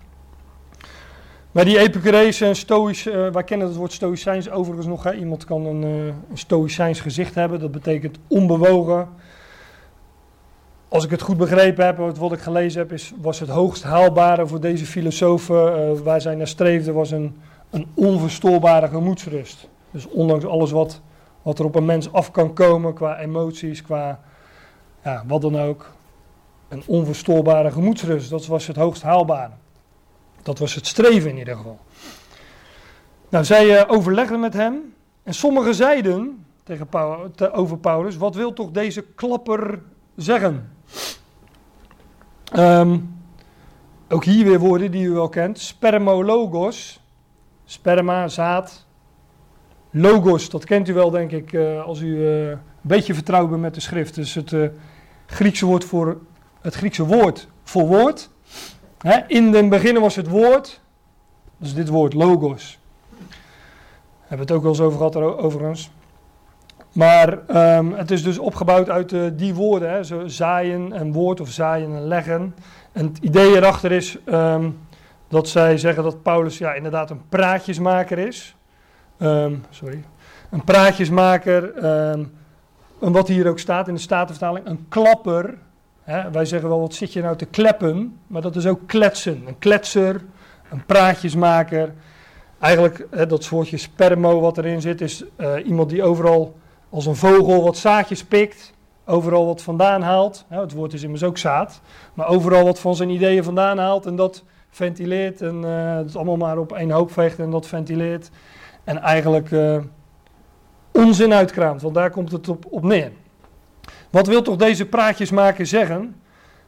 Maar 1.51 1.65
die 1.65 1.79
Epicurees 1.79 2.41
en 2.41 2.55
Stoïs, 2.55 3.05
uh, 3.05 3.27
wij 3.27 3.43
kennen 3.43 3.67
het 3.67 3.75
woord 3.75 3.91
Stoïcijns 3.91 4.49
overigens 4.49 4.87
nog. 4.87 5.03
Hè. 5.03 5.13
Iemand 5.13 5.45
kan 5.45 5.65
een, 5.65 5.83
uh, 5.83 6.05
een 6.05 6.37
Stoïcijns 6.37 6.99
gezicht 6.99 7.35
hebben, 7.35 7.59
dat 7.59 7.71
betekent 7.71 8.17
onbewogen. 8.27 9.07
Als 10.87 11.03
ik 11.03 11.11
het 11.11 11.21
goed 11.21 11.37
begrepen 11.37 11.85
heb, 11.85 11.97
wat 11.97 12.31
ik 12.31 12.39
gelezen 12.39 12.81
heb, 12.81 12.91
is, 12.91 13.13
was 13.21 13.39
het 13.39 13.49
hoogst 13.49 13.83
haalbare 13.83 14.47
voor 14.47 14.59
deze 14.59 14.85
filosofen 14.85 16.03
waar 16.03 16.21
zij 16.21 16.35
naar 16.35 16.47
streefden, 16.47 16.93
was 16.93 17.11
een, 17.11 17.39
een 17.69 17.87
onverstoorbare 17.93 18.87
gemoedsrust. 18.87 19.67
Dus 19.91 20.07
ondanks 20.07 20.45
alles 20.45 20.71
wat, 20.71 21.01
wat 21.41 21.59
er 21.59 21.65
op 21.65 21.75
een 21.75 21.85
mens 21.85 22.11
af 22.11 22.31
kan 22.31 22.53
komen 22.53 22.93
qua 22.93 23.19
emoties, 23.19 23.81
qua 23.81 24.19
ja, 25.03 25.23
wat 25.27 25.41
dan 25.41 25.59
ook, 25.59 25.91
een 26.67 26.83
onverstoorbare 26.85 27.71
gemoedsrust, 27.71 28.29
dat 28.29 28.45
was 28.45 28.67
het 28.67 28.75
hoogst 28.75 29.01
haalbare. 29.01 29.53
Dat 30.43 30.59
was 30.59 30.75
het 30.75 30.87
streven 30.87 31.29
in 31.29 31.37
ieder 31.37 31.55
geval. 31.55 31.79
Nou, 33.29 33.45
zij 33.45 33.65
uh, 33.65 33.91
overlegden 33.91 34.39
met 34.39 34.53
hem. 34.53 34.93
En 35.23 35.33
sommigen 35.33 35.75
zeiden 35.75 36.45
tegen 36.63 36.87
te, 37.35 37.51
over 37.51 37.77
Paulus: 37.77 38.17
Wat 38.17 38.35
wil 38.35 38.53
toch 38.53 38.71
deze 38.71 39.01
klapper 39.15 39.81
zeggen? 40.15 40.71
Um, 42.55 43.17
ook 44.09 44.23
hier 44.23 44.45
weer 44.45 44.59
woorden 44.59 44.91
die 44.91 45.05
u 45.05 45.11
wel 45.11 45.29
kent: 45.29 45.59
spermologos. 45.59 46.99
Sperma, 47.65 48.27
zaad. 48.27 48.85
Logos, 49.91 50.49
dat 50.49 50.65
kent 50.65 50.87
u 50.87 50.93
wel, 50.93 51.09
denk 51.09 51.31
ik, 51.31 51.51
uh, 51.53 51.83
als 51.83 51.99
u 51.99 52.17
uh, 52.17 52.49
een 52.49 52.59
beetje 52.81 53.13
vertrouwd 53.13 53.49
bent 53.49 53.61
met 53.61 53.73
de 53.73 53.79
schrift. 53.79 54.15
Dus 54.15 54.33
het 54.33 54.55
Griekse 55.25 55.65
woord 55.65 55.85
voor 55.85 56.17
het 56.61 56.75
Griekse 56.75 57.05
woord 57.05 57.47
voor 57.63 57.87
woord 57.87 58.29
in 59.27 59.53
het 59.53 59.69
begin 59.69 59.99
was 59.99 60.15
het 60.15 60.27
woord, 60.27 60.81
dus 61.57 61.73
dit 61.73 61.87
woord 61.87 62.13
logos. 62.13 62.79
Daar 63.19 63.27
hebben 64.19 64.37
we 64.37 64.41
het 64.41 64.51
ook 64.51 64.61
wel 64.61 64.71
eens 64.71 64.81
over 64.81 64.97
gehad 64.97 65.15
overigens. 65.15 65.91
Maar 66.91 67.39
um, 67.77 67.93
het 67.93 68.11
is 68.11 68.23
dus 68.23 68.37
opgebouwd 68.37 68.89
uit 68.89 69.11
uh, 69.11 69.29
die 69.33 69.53
woorden, 69.53 69.91
hè, 69.91 70.03
zo 70.03 70.27
zaaien 70.27 70.93
en 70.93 71.11
woord 71.11 71.41
of 71.41 71.49
zaaien 71.49 71.95
en 71.95 72.07
leggen. 72.07 72.55
En 72.91 73.05
het 73.05 73.17
idee 73.17 73.55
erachter 73.55 73.91
is 73.91 74.17
um, 74.25 74.79
dat 75.27 75.47
zij 75.47 75.77
zeggen 75.77 76.03
dat 76.03 76.21
Paulus 76.21 76.57
ja, 76.57 76.73
inderdaad 76.73 77.09
een 77.09 77.21
praatjesmaker 77.29 78.17
is. 78.17 78.55
Um, 79.19 79.63
sorry. 79.69 80.03
Een 80.49 80.63
praatjesmaker, 80.63 81.73
en 83.01 83.11
wat 83.11 83.27
hier 83.27 83.47
ook 83.47 83.59
staat 83.59 83.87
in 83.87 83.93
de 83.93 83.99
Statenvertaling, 83.99 84.65
een 84.65 84.85
klapper 84.89 85.57
wij 86.31 86.45
zeggen 86.45 86.69
wel, 86.69 86.79
wat 86.79 86.93
zit 86.93 87.13
je 87.13 87.21
nou 87.21 87.35
te 87.35 87.45
kleppen? 87.45 88.19
Maar 88.27 88.41
dat 88.41 88.55
is 88.55 88.65
ook 88.65 88.79
kletsen. 88.85 89.43
Een 89.47 89.59
kletser, 89.59 90.21
een 90.69 90.85
praatjesmaker. 90.85 91.93
Eigenlijk, 92.59 93.07
dat 93.29 93.49
woordje 93.49 93.77
spermo 93.77 94.39
wat 94.39 94.57
erin 94.57 94.81
zit, 94.81 95.01
is 95.01 95.23
uh, 95.37 95.53
iemand 95.65 95.89
die 95.89 96.03
overal 96.03 96.55
als 96.89 97.05
een 97.05 97.15
vogel 97.15 97.63
wat 97.63 97.77
zaadjes 97.77 98.23
pikt. 98.23 98.73
Overal 99.05 99.45
wat 99.45 99.61
vandaan 99.61 100.01
haalt. 100.01 100.45
het 100.47 100.73
woord 100.73 100.93
is 100.93 101.03
immers 101.03 101.23
ook 101.23 101.37
zaad. 101.37 101.81
Maar 102.13 102.27
overal 102.27 102.63
wat 102.63 102.79
van 102.79 102.95
zijn 102.95 103.09
ideeën 103.09 103.43
vandaan 103.43 103.77
haalt 103.77 104.05
en 104.05 104.15
dat 104.15 104.43
ventileert. 104.69 105.41
En 105.41 105.55
uh, 105.63 105.95
het 105.95 106.15
allemaal 106.15 106.37
maar 106.37 106.57
op 106.57 106.73
één 106.73 106.91
hoop 106.91 107.11
veegt 107.11 107.39
en 107.39 107.49
dat 107.49 107.67
ventileert. 107.67 108.29
En 108.83 108.97
eigenlijk 108.97 109.51
uh, 109.51 109.77
onzin 110.91 111.33
uitkraamt, 111.33 111.81
want 111.81 111.95
daar 111.95 112.09
komt 112.09 112.31
het 112.31 112.49
op, 112.49 112.65
op 112.69 112.83
neer. 112.83 113.11
Wat 114.09 114.27
wil 114.27 114.41
toch 114.41 114.55
deze 114.55 114.85
praatjesmaker 114.85 115.65
zeggen? 115.65 116.15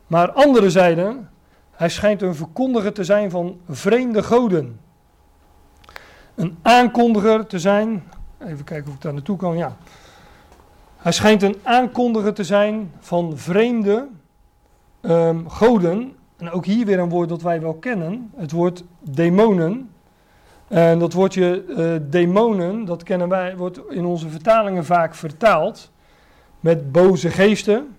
Maar 0.07 0.31
anderen 0.31 0.71
zeiden, 0.71 1.29
hij 1.71 1.89
schijnt 1.89 2.21
een 2.21 2.35
verkondiger 2.35 2.93
te 2.93 3.03
zijn 3.03 3.29
van 3.29 3.59
vreemde 3.69 4.23
goden. 4.23 4.79
Een 6.35 6.57
aankondiger 6.61 7.47
te 7.47 7.59
zijn, 7.59 8.03
even 8.45 8.63
kijken 8.63 8.89
of 8.89 8.95
ik 8.95 9.01
daar 9.01 9.13
naartoe 9.13 9.37
kan, 9.37 9.57
ja. 9.57 9.77
Hij 10.97 11.11
schijnt 11.11 11.43
een 11.43 11.59
aankondiger 11.63 12.33
te 12.33 12.43
zijn 12.43 12.91
van 12.99 13.37
vreemde 13.37 14.07
um, 15.01 15.49
goden. 15.49 16.15
En 16.37 16.51
ook 16.51 16.65
hier 16.65 16.85
weer 16.85 16.99
een 16.99 17.09
woord 17.09 17.29
dat 17.29 17.41
wij 17.41 17.61
wel 17.61 17.73
kennen, 17.73 18.31
het 18.35 18.51
woord 18.51 18.83
demonen. 18.99 19.89
En 20.67 20.99
dat 20.99 21.13
woordje 21.13 21.63
uh, 21.67 22.11
demonen, 22.11 22.85
dat 22.85 23.03
kennen 23.03 23.29
wij, 23.29 23.57
wordt 23.57 23.79
in 23.89 24.05
onze 24.05 24.29
vertalingen 24.29 24.85
vaak 24.85 25.15
vertaald 25.15 25.91
met 26.61 26.91
boze 26.91 27.29
geesten. 27.29 27.95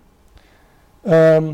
Ehm, 1.01 1.53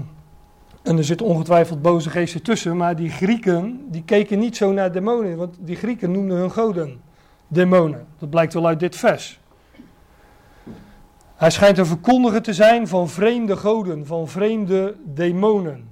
en 0.82 0.98
er 0.98 1.04
zitten 1.04 1.26
ongetwijfeld 1.26 1.82
boze 1.82 2.10
geesten 2.10 2.44
tussen, 2.44 2.78
maar 2.78 2.96
die 2.96 3.10
Grieken 3.10 3.86
die 3.88 4.04
keken 4.04 4.40
niet 4.40 4.58
zo 4.58 4.72
naar 4.72 4.92
demonen, 4.92 5.38
want 5.38 5.56
die 5.60 5.76
Grieken 5.76 6.12
noemden 6.12 6.38
hun 6.38 6.52
goden 6.52 7.02
demonen. 7.48 8.08
Dat 8.18 8.30
blijkt 8.30 8.54
wel 8.54 8.68
uit 8.68 8.80
dit 8.80 8.96
vers. 8.96 9.40
Hij 11.36 11.50
schijnt 11.50 11.78
een 11.78 11.86
verkondiger 11.86 12.42
te 12.42 12.54
zijn 12.54 12.88
van 12.88 13.10
vreemde 13.10 13.58
goden, 13.58 14.06
van 14.06 14.28
vreemde 14.28 14.96
demonen. 15.04 15.88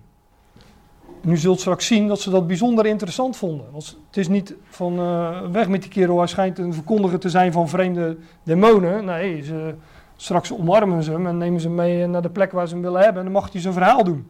Nu 1.22 1.38
zult 1.38 1.60
straks 1.60 1.88
zien 1.88 2.08
dat 2.08 2.20
ze 2.20 2.30
dat 2.30 2.48
bijzonder 2.48 2.86
interessant 2.86 3.38
vonden. 3.38 3.66
Want 3.72 3.98
het 4.08 4.18
is 4.18 4.28
niet 4.28 4.56
van 4.70 5.00
uh, 5.00 5.42
weg 5.52 5.68
met 5.68 5.82
die 5.82 5.92
kerel, 5.92 6.18
hij 6.18 6.28
schijnt 6.28 6.60
een 6.60 6.74
verkondiger 6.74 7.20
te 7.20 7.30
zijn 7.30 7.52
van 7.52 7.70
vreemde 7.70 8.18
demonen. 8.44 9.06
Nee, 9.06 9.44
ze, 9.44 9.76
straks 10.18 10.54
omarmen 10.54 11.04
ze 11.04 11.12
hem 11.12 11.28
en 11.28 11.38
nemen 11.38 11.62
ze 11.62 11.68
hem 11.68 11.76
mee 11.76 12.08
naar 12.08 12.22
de 12.22 12.30
plek 12.30 12.52
waar 12.52 12.68
ze 12.68 12.74
hem 12.74 12.84
willen 12.84 13.02
hebben 13.02 13.18
en 13.18 13.24
dan 13.24 13.42
mag 13.42 13.52
hij 13.52 13.62
zijn 13.62 13.74
verhaal 13.74 14.04
doen. 14.04 14.28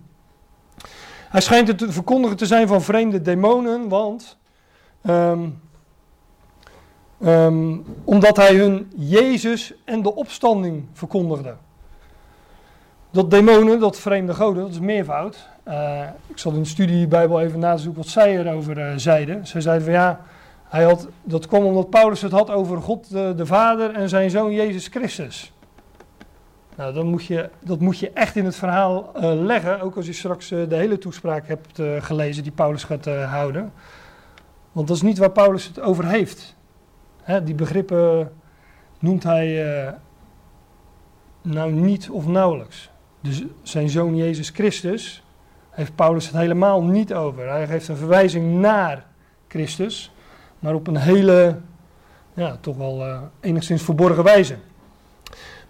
Hij 1.30 1.42
schijnt 1.42 1.68
het 1.68 1.84
verkondiger 1.88 2.38
te 2.38 2.46
zijn 2.46 2.68
van 2.68 2.82
vreemde 2.82 3.22
demonen, 3.22 3.90
want 3.90 4.38
um, 5.10 5.62
um, 7.26 7.86
omdat 8.04 8.38
hij 8.38 8.56
hun 8.56 8.92
Jezus 8.96 9.74
en 9.86 10.02
de 10.02 10.16
opstanding 10.16 10.86
verkondigde. 10.94 11.56
Dat 13.12 13.32
demonen, 13.32 13.80
dat 13.80 14.00
vreemde 14.00 14.34
goden, 14.34 14.64
dat 14.64 14.72
is 14.72 14.80
meervoud. 14.80 15.48
Uh, 15.68 16.02
ik 16.28 16.38
zal 16.38 16.52
in 16.52 16.62
de 16.62 16.68
studie 16.68 17.08
Bijbel 17.08 17.42
even 17.42 17.60
nazoeken 17.60 18.02
wat 18.02 18.12
zij 18.12 18.38
erover 18.38 18.78
uh, 18.78 18.92
zeiden. 18.96 19.48
Zij 19.48 19.62
zeiden 19.62 19.86
van 19.86 19.94
ja, 19.94 20.22
hij 20.64 20.84
had, 20.84 21.08
dat 21.24 21.48
kwam 21.48 21.64
omdat 21.64 21.90
Paulus 21.90 22.22
het 22.22 22.32
had 22.32 22.50
over 22.50 22.82
God 22.82 23.10
de 23.10 23.46
Vader 23.46 23.94
en 23.94 24.10
zijn 24.10 24.30
zoon 24.30 24.54
Jezus 24.54 24.88
Christus. 24.88 25.52
Nou, 26.78 26.94
dan 26.94 27.08
moet 27.08 27.26
je, 27.26 27.50
dat 27.64 27.80
moet 27.80 28.00
je 28.00 28.12
echt 28.12 28.36
in 28.36 28.46
het 28.46 28.56
verhaal 28.56 29.12
uh, 29.16 29.34
leggen, 29.34 29.82
ook 29.82 29.96
als 29.96 30.06
je 30.06 30.14
straks 30.14 30.48
de 30.48 30.68
hele 30.70 30.98
toespraak 30.98 31.48
hebt 31.48 31.82
gelezen 32.00 32.44
die 32.44 32.52
Paulus 32.52 32.84
gaat 32.84 33.06
houden. 33.06 33.74
Want 34.72 34.88
dat 34.88 34.96
is 34.98 35.04
niet 35.04 35.18
waar 35.18 35.32
Paulus 35.32 35.66
het 35.66 35.80
over 35.80 36.06
heeft. 36.06 36.56
Hè, 37.22 37.44
die 37.44 37.56
begrippen 37.56 38.32
noemt 39.00 39.24
hij 39.24 39.96
nou 41.42 41.72
niet 41.72 42.10
of 42.10 42.28
nauwelijks. 42.28 42.90
Dus 43.22 43.44
zijn 43.62 43.90
zoon 43.90 44.16
Jezus 44.16 44.50
Christus 44.50 45.24
heeft 45.70 45.96
Paulus 45.96 46.26
het 46.26 46.36
helemaal 46.36 46.84
niet 46.84 47.14
over. 47.14 47.50
Hij 47.50 47.68
geeft 47.68 47.88
een 47.88 47.98
verwijzing 47.98 48.60
naar 48.60 49.06
Christus, 49.48 50.14
maar 50.60 50.74
op 50.74 50.88
een 50.88 50.98
hele, 50.98 51.58
ja, 52.34 52.58
toch 52.62 52.78
wel 52.78 53.06
enigszins 53.40 53.84
verborgen 53.84 54.24
wijze. 54.24 54.58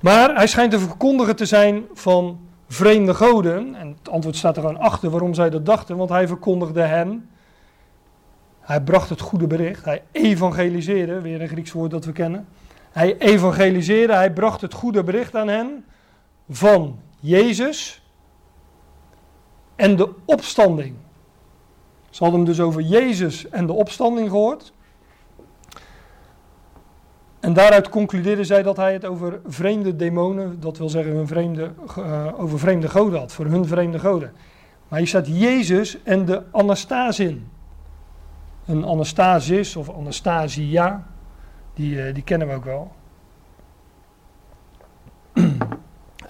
Maar 0.02 0.36
hij 0.36 0.48
schijnt 0.48 0.74
een 0.74 0.80
verkondiger 0.80 1.36
te 1.36 1.46
zijn 1.46 1.86
van 1.94 2.40
vreemde 2.68 3.14
goden. 3.14 3.76
En 3.76 3.96
het 4.00 4.10
antwoord 4.10 4.36
staat 4.36 4.56
er 4.56 4.62
gewoon 4.62 4.80
achter 4.80 5.10
waarom 5.10 5.34
zij 5.34 5.50
dat 5.50 5.66
dachten, 5.66 5.98
want 5.98 6.10
hij 6.10 6.28
verkondigde 6.28 6.82
hen. 6.82 7.30
Hij 8.60 8.82
bracht 8.82 9.10
het 9.10 9.22
goede 9.22 9.48
bericht, 9.48 9.86
hij 9.86 10.04
evangeliseerde, 10.12 11.22
weer 11.22 11.42
een 11.42 11.48
Grieks 11.48 11.72
woord 11.72 11.92
dat 11.92 12.06
we 12.06 12.12
kennen. 12.12 12.48
Hij 12.92 13.18
evangeliseerde, 13.18 14.14
hij 14.14 14.34
bracht 14.34 14.62
het 14.62 14.74
goede 14.74 15.04
bericht 15.04 15.36
aan 15.36 15.48
hen 15.48 15.86
van 16.50 17.00
Jezus 17.20 18.02
en 19.76 19.96
de 19.96 20.10
opstanding. 20.26 20.96
Ze 22.10 22.24
hadden 22.24 22.42
hem 22.42 22.50
dus 22.50 22.60
over 22.60 22.82
Jezus 22.82 23.50
en 23.50 23.66
de 23.66 23.74
opstanding 23.74 24.30
gehoord. 24.30 24.74
En 27.48 27.54
daaruit 27.54 27.90
concludeerden 27.90 28.46
zij 28.46 28.64
dat 28.64 28.78
hij 28.78 28.94
het 28.94 29.06
over 29.06 29.40
vreemde 29.46 29.96
demonen, 29.96 30.60
dat 30.60 30.78
wil 30.78 30.90
zeggen 30.90 31.14
hun 31.14 31.28
vreemde, 31.28 31.72
uh, 31.98 32.40
over 32.40 32.60
vreemde 32.60 32.90
goden 32.90 33.20
had, 33.20 33.34
voor 33.34 33.46
hun 33.46 33.66
vreemde 33.66 34.00
goden. 34.00 34.32
Maar 34.88 35.00
hier 35.00 35.08
staat 35.08 35.28
Jezus 35.28 36.04
en 36.04 36.26
de 36.26 36.44
Anastasin. 36.52 37.50
Een 38.66 38.86
Anastasis 38.86 39.76
of 39.76 39.90
Anastasia, 39.90 41.04
die, 41.74 41.96
uh, 41.96 42.14
die 42.14 42.24
kennen 42.24 42.48
we 42.48 42.54
ook 42.54 42.66
wel. 42.66 42.92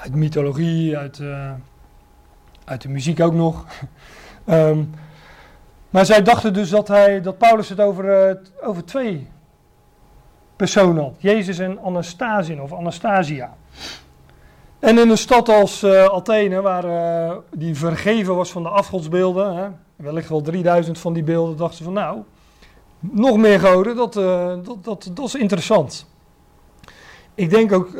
uit 0.01 0.15
mythologie, 0.15 0.97
uit, 0.97 1.17
uh, 1.19 1.51
uit 2.65 2.81
de 2.81 2.89
muziek 2.89 3.19
ook 3.19 3.33
nog. 3.33 3.65
um, 4.45 4.93
maar 5.93 6.05
zij 6.05 6.21
dachten 6.21 6.53
dus 6.53 6.69
dat, 6.69 6.87
hij, 6.87 7.21
dat 7.21 7.37
Paulus 7.37 7.69
het 7.69 7.79
over, 7.79 8.37
over 8.61 8.85
twee 8.85 9.27
personen 10.57 11.03
had. 11.03 11.15
Jezus 11.17 11.59
en 11.59 11.79
Anastasia 11.83 12.61
of 12.61 12.73
Anastasia. 12.73 13.55
En 14.79 14.97
in 14.97 15.09
een 15.09 15.17
stad 15.17 15.49
als 15.49 15.83
uh, 15.83 16.05
Athene, 16.05 16.61
waar 16.61 16.85
uh, 16.85 17.37
die 17.51 17.75
vergeven 17.75 18.35
was 18.35 18.51
van 18.51 18.63
de 18.63 18.69
afgodsbeelden, 18.69 19.55
hè, 19.55 19.67
wellicht 19.95 20.29
wel 20.29 20.41
3000 20.41 20.99
van 20.99 21.13
die 21.13 21.23
beelden, 21.23 21.57
dachten 21.57 21.77
ze 21.77 21.83
van 21.83 21.93
nou, 21.93 22.17
nog 22.99 23.37
meer 23.37 23.59
goden, 23.59 23.95
dat, 23.95 24.15
uh, 24.15 24.53
dat, 24.63 24.83
dat, 24.83 25.09
dat 25.13 25.25
is 25.25 25.35
interessant. 25.35 26.07
Ik 27.35 27.49
denk 27.49 27.71
ook 27.71 27.91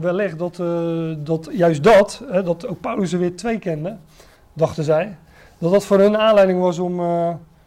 wellicht 0.00 0.38
dat, 0.38 0.56
dat 1.26 1.48
juist 1.52 1.82
dat, 1.82 2.22
dat 2.44 2.66
ook 2.66 2.80
Paulus 2.80 3.12
er 3.12 3.18
weer 3.18 3.36
twee 3.36 3.58
kende, 3.58 3.96
dachten 4.52 4.84
zij, 4.84 5.16
dat 5.58 5.72
dat 5.72 5.84
voor 5.84 5.98
hun 5.98 6.18
aanleiding 6.18 6.60
was 6.60 6.78
om, 6.78 7.00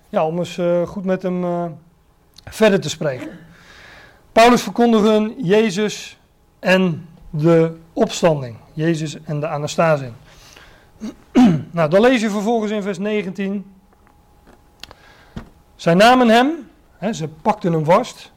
ja, 0.10 0.25
om 0.25 0.38
eens 0.38 0.60
goed 0.86 1.06
met 1.06 1.21
hem 1.21 1.45
verder 2.43 2.80
te 2.80 2.89
spreken. 2.89 3.30
Paulus 4.32 4.62
verkondigde 4.62 5.34
Jezus 5.38 6.20
en 6.60 7.08
de 7.30 7.78
opstanding. 7.94 8.58
Jezus 8.74 9.24
en 9.24 9.39
de 9.39 9.48
Anastasie. 9.48 10.12
nou, 11.72 11.89
dan 11.89 12.02
lees 12.02 12.22
je 12.22 12.30
vervolgens 12.30 12.72
in 12.72 12.82
vers 12.82 12.98
19. 12.98 13.74
Zij 15.76 15.94
namen 15.94 16.28
hem, 16.28 16.70
hè, 16.98 17.13
ze 17.13 17.28
pakten 17.28 17.74
hem 17.74 17.86
vast. 17.86 18.32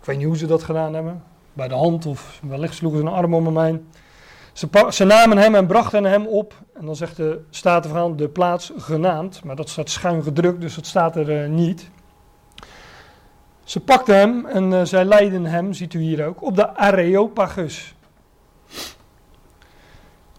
Ik 0.00 0.04
weet 0.04 0.16
niet 0.16 0.26
hoe 0.26 0.36
ze 0.36 0.46
dat 0.46 0.62
gedaan 0.62 0.94
hebben 0.94 1.22
bij 1.52 1.68
de 1.68 1.74
hand 1.74 2.06
of 2.06 2.40
wellicht 2.42 2.74
sloegen 2.74 3.00
ze 3.00 3.06
een 3.06 3.12
arm 3.12 3.34
om 3.34 3.44
hem 3.46 3.58
heen. 3.58 3.86
Ze, 4.90 5.04
namen 5.04 5.38
hem 5.38 5.54
en 5.54 5.66
brachten 5.66 6.04
hem 6.04 6.26
op. 6.26 6.54
En 6.74 6.86
dan 6.86 6.96
zegt 6.96 7.16
de 7.16 7.40
Statenverhaal 7.50 8.16
de 8.16 8.28
plaats 8.28 8.72
genaamd. 8.76 9.44
Maar 9.44 9.56
dat 9.56 9.68
staat 9.68 9.90
schuin 9.90 10.22
gedrukt, 10.22 10.60
dus 10.60 10.74
dat 10.74 10.86
staat 10.86 11.16
er 11.16 11.42
uh, 11.42 11.48
niet. 11.48 11.90
Ze 13.64 13.80
pakten 13.80 14.16
hem 14.16 14.46
en 14.46 14.72
uh, 14.72 14.82
zij 14.84 15.04
leidden 15.04 15.44
hem, 15.44 15.72
ziet 15.72 15.94
u 15.94 16.00
hier 16.00 16.26
ook, 16.26 16.42
op 16.42 16.56
de 16.56 16.76
Areopagus. 16.76 17.94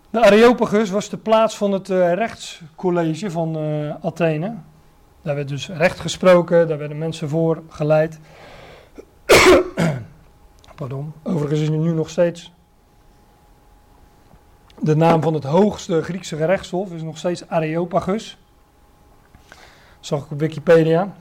De 0.10 0.22
Areopagus 0.22 0.90
was 0.90 1.10
de 1.10 1.18
plaats 1.18 1.58
van 1.58 1.72
het 1.72 1.90
uh, 1.90 2.14
rechtscollege 2.14 3.32
van 3.32 3.58
Athene. 4.02 4.56
Daar 5.22 5.36
werd 5.36 5.48
dus 5.48 5.70
recht 5.70 6.00
gesproken, 6.00 6.68
daar 6.68 6.78
werden 6.78 6.98
mensen 6.98 7.30
voor 7.30 7.64
geleid. 7.70 8.20
Pardon. 10.76 11.14
Overigens 11.24 11.60
is 11.60 11.70
nu 11.70 11.92
nog 11.92 12.10
steeds 12.10 12.54
de 14.80 14.96
naam 14.96 15.22
van 15.22 15.34
het 15.34 15.44
hoogste 15.44 16.02
Griekse 16.02 16.36
gerechtshof 16.36 16.92
is 16.92 17.02
nog 17.02 17.18
steeds 17.18 17.50
Areopagus. 17.50 18.38
zag 20.00 20.24
ik 20.24 20.32
op 20.32 20.40
Wikipedia. 20.40 21.16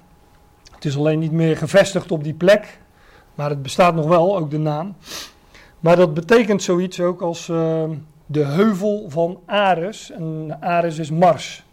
Het 0.85 0.93
is 0.93 0.99
alleen 0.99 1.19
niet 1.19 1.33
meer 1.33 1.57
gevestigd 1.57 2.13
op 2.13 2.25
die 2.25 2.35
plek, 2.35 2.79
maar 3.35 3.51
het 3.51 3.63
bestaat 3.63 3.95
nog 3.95 4.07
wel, 4.07 4.37
ook 4.37 4.51
de 4.51 4.59
naam. 4.59 4.97
Maar 5.81 5.97
dat 5.97 6.15
betekent 6.15 6.63
zoiets 6.63 7.01
ook 7.01 7.21
als 7.21 7.49
uh, 7.49 7.85
de 8.27 8.45
heuvel 8.45 9.05
van 9.09 9.41
Ares. 9.47 10.11
En 10.11 10.57
Ares 10.61 10.99
is 10.99 11.11
Mars. 11.11 11.65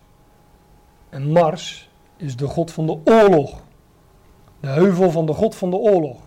En 1.10 1.32
Mars 1.32 1.90
is 2.18 2.36
de 2.36 2.48
god 2.48 2.72
van 2.72 2.86
de 2.86 2.98
oorlog. 3.04 3.62
De 4.60 4.68
heuvel 4.68 5.12
van 5.12 5.26
de 5.26 5.34
god 5.34 5.56
van 5.56 5.70
de 5.70 5.78
oorlog. 5.78 6.18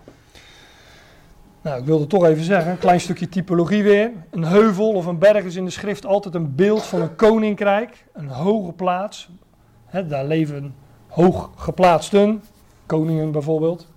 Nou, 1.61 1.79
ik 1.79 1.85
wilde 1.85 2.07
toch 2.07 2.25
even 2.25 2.43
zeggen, 2.43 2.71
een 2.71 2.77
klein 2.77 3.01
stukje 3.01 3.29
typologie 3.29 3.83
weer. 3.83 4.11
Een 4.31 4.45
heuvel 4.45 4.91
of 4.91 5.05
een 5.05 5.19
berg 5.19 5.43
is 5.43 5.55
in 5.55 5.65
de 5.65 5.71
schrift 5.71 6.05
altijd 6.05 6.35
een 6.35 6.55
beeld 6.55 6.83
van 6.83 7.01
een 7.01 7.15
koninkrijk, 7.15 8.05
een 8.13 8.29
hoge 8.29 8.71
plaats. 8.71 9.29
daar 10.07 10.25
leven 10.25 10.75
hoog 11.07 11.49
geplaatsten, 11.55 12.41
koningen 12.85 13.31
bijvoorbeeld. 13.31 13.87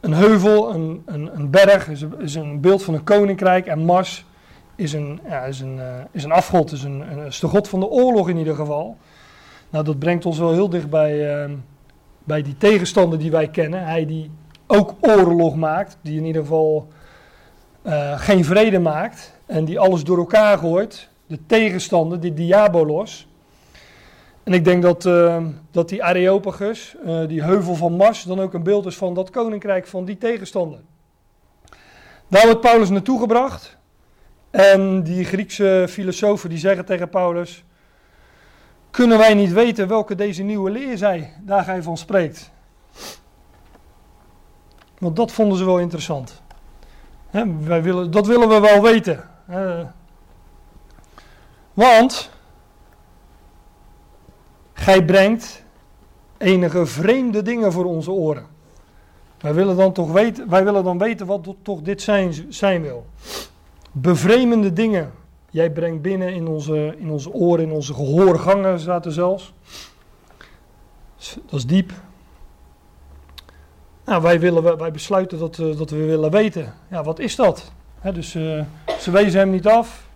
Een 0.00 0.12
heuvel, 0.12 0.74
een, 0.74 1.02
een, 1.06 1.30
een 1.34 1.50
berg 1.50 1.88
is 1.88 2.02
een, 2.02 2.20
is 2.20 2.34
een, 2.34 2.60
beeld 2.60 2.82
van 2.82 2.94
een 2.94 3.04
koninkrijk 3.04 3.66
en 3.66 3.84
Mars 3.84 4.24
is 4.74 4.92
een, 4.92 5.20
ja, 5.28 5.42
is 5.42 5.60
een, 5.60 5.76
uh, 5.76 5.84
is 6.10 6.24
een 6.24 6.32
afgod, 6.32 6.72
is, 6.72 6.82
een, 6.82 7.02
is 7.26 7.40
de 7.40 7.48
god 7.48 7.68
van 7.68 7.80
de 7.80 7.88
oorlog 7.88 8.28
in 8.28 8.36
ieder 8.36 8.54
geval. 8.54 8.96
Nou, 9.70 9.84
dat 9.84 9.98
brengt 9.98 10.26
ons 10.26 10.38
wel 10.38 10.52
heel 10.52 10.68
dicht 10.68 10.90
bij, 10.90 11.44
uh, 11.46 11.52
bij 12.24 12.42
die 12.42 12.56
tegenstander 12.56 13.18
die 13.18 13.30
wij 13.30 13.48
kennen. 13.48 13.84
Hij 13.84 14.06
die 14.06 14.30
ook 14.66 14.94
oorlog 15.00 15.56
maakt, 15.56 15.98
die 16.02 16.18
in 16.18 16.24
ieder 16.24 16.42
geval 16.42 16.88
uh, 17.82 18.20
geen 18.20 18.44
vrede 18.44 18.78
maakt 18.78 19.38
en 19.46 19.64
die 19.64 19.78
alles 19.78 20.04
door 20.04 20.18
elkaar 20.18 20.58
gooit, 20.58 21.08
de 21.26 21.38
tegenstander, 21.46 22.20
die 22.20 22.34
diabolos. 22.34 23.28
En 24.44 24.52
ik 24.52 24.64
denk 24.64 24.82
dat, 24.82 25.04
uh, 25.04 25.44
dat 25.70 25.88
die 25.88 26.04
Areopagus, 26.04 26.96
uh, 27.06 27.28
die 27.28 27.42
heuvel 27.42 27.74
van 27.74 27.92
Mars, 27.92 28.22
dan 28.22 28.40
ook 28.40 28.54
een 28.54 28.62
beeld 28.62 28.86
is 28.86 28.96
van 28.96 29.14
dat 29.14 29.30
koninkrijk 29.30 29.86
van 29.86 30.04
die 30.04 30.18
tegenstander. 30.18 30.80
Daar 32.28 32.44
wordt 32.44 32.60
Paulus 32.60 32.88
naartoe 32.88 33.20
gebracht. 33.20 33.76
En 34.50 35.02
die 35.02 35.24
Griekse 35.24 35.86
filosofen 35.88 36.48
die 36.48 36.58
zeggen 36.58 36.84
tegen 36.84 37.08
Paulus: 37.08 37.64
Kunnen 38.90 39.18
wij 39.18 39.34
niet 39.34 39.52
weten 39.52 39.88
welke 39.88 40.14
deze 40.14 40.42
nieuwe 40.42 40.70
leer 40.70 40.96
zij, 40.96 41.34
daar 41.40 41.82
van 41.82 41.96
spreekt? 41.96 42.50
Want 44.98 45.16
dat 45.16 45.32
vonden 45.32 45.58
ze 45.58 45.64
wel 45.64 45.78
interessant. 45.78 46.42
wij 47.60 47.82
willen, 47.82 48.10
dat 48.10 48.26
willen 48.26 48.48
we 48.48 48.60
wel 48.60 48.82
weten. 48.82 49.28
want 51.74 52.30
gij 54.84 55.04
brengt 55.04 55.64
enige 56.38 56.86
vreemde 56.86 57.42
dingen 57.42 57.72
voor 57.72 57.84
onze 57.84 58.10
oren. 58.10 58.46
Wij 59.40 59.54
willen 59.54 59.76
dan 59.76 59.92
toch 59.92 60.12
weten, 60.12 60.48
wij 60.48 60.64
willen 60.64 60.84
dan 60.84 60.98
weten 60.98 61.26
wat 61.26 61.54
toch 61.62 61.82
dit 61.82 62.02
zijn, 62.02 62.34
zijn 62.48 62.82
wil. 62.82 63.06
Bevreemende 63.92 64.72
dingen. 64.72 65.12
Jij 65.50 65.70
brengt 65.70 66.02
binnen 66.02 66.34
in 66.34 66.46
onze, 66.46 66.94
in 66.98 67.10
onze 67.10 67.32
oren, 67.32 67.64
in 67.64 67.70
onze 67.70 67.94
gehoorgangen, 67.94 68.88
er 68.88 69.12
zelfs. 69.12 69.52
Dat 71.46 71.58
is 71.58 71.66
diep. 71.66 71.92
Nou, 74.04 74.22
wij, 74.22 74.40
willen, 74.40 74.78
wij 74.78 74.90
besluiten 74.90 75.38
dat, 75.38 75.58
uh, 75.58 75.76
dat 75.78 75.90
we 75.90 76.04
willen 76.04 76.30
weten. 76.30 76.74
Ja, 76.90 77.02
wat 77.02 77.18
is 77.18 77.36
dat? 77.36 77.72
dus 78.12 78.34
uh, 78.34 78.64
ze 78.98 79.10
wezen 79.10 79.40
hem 79.40 79.50
niet 79.50 79.66
af. 79.66 80.06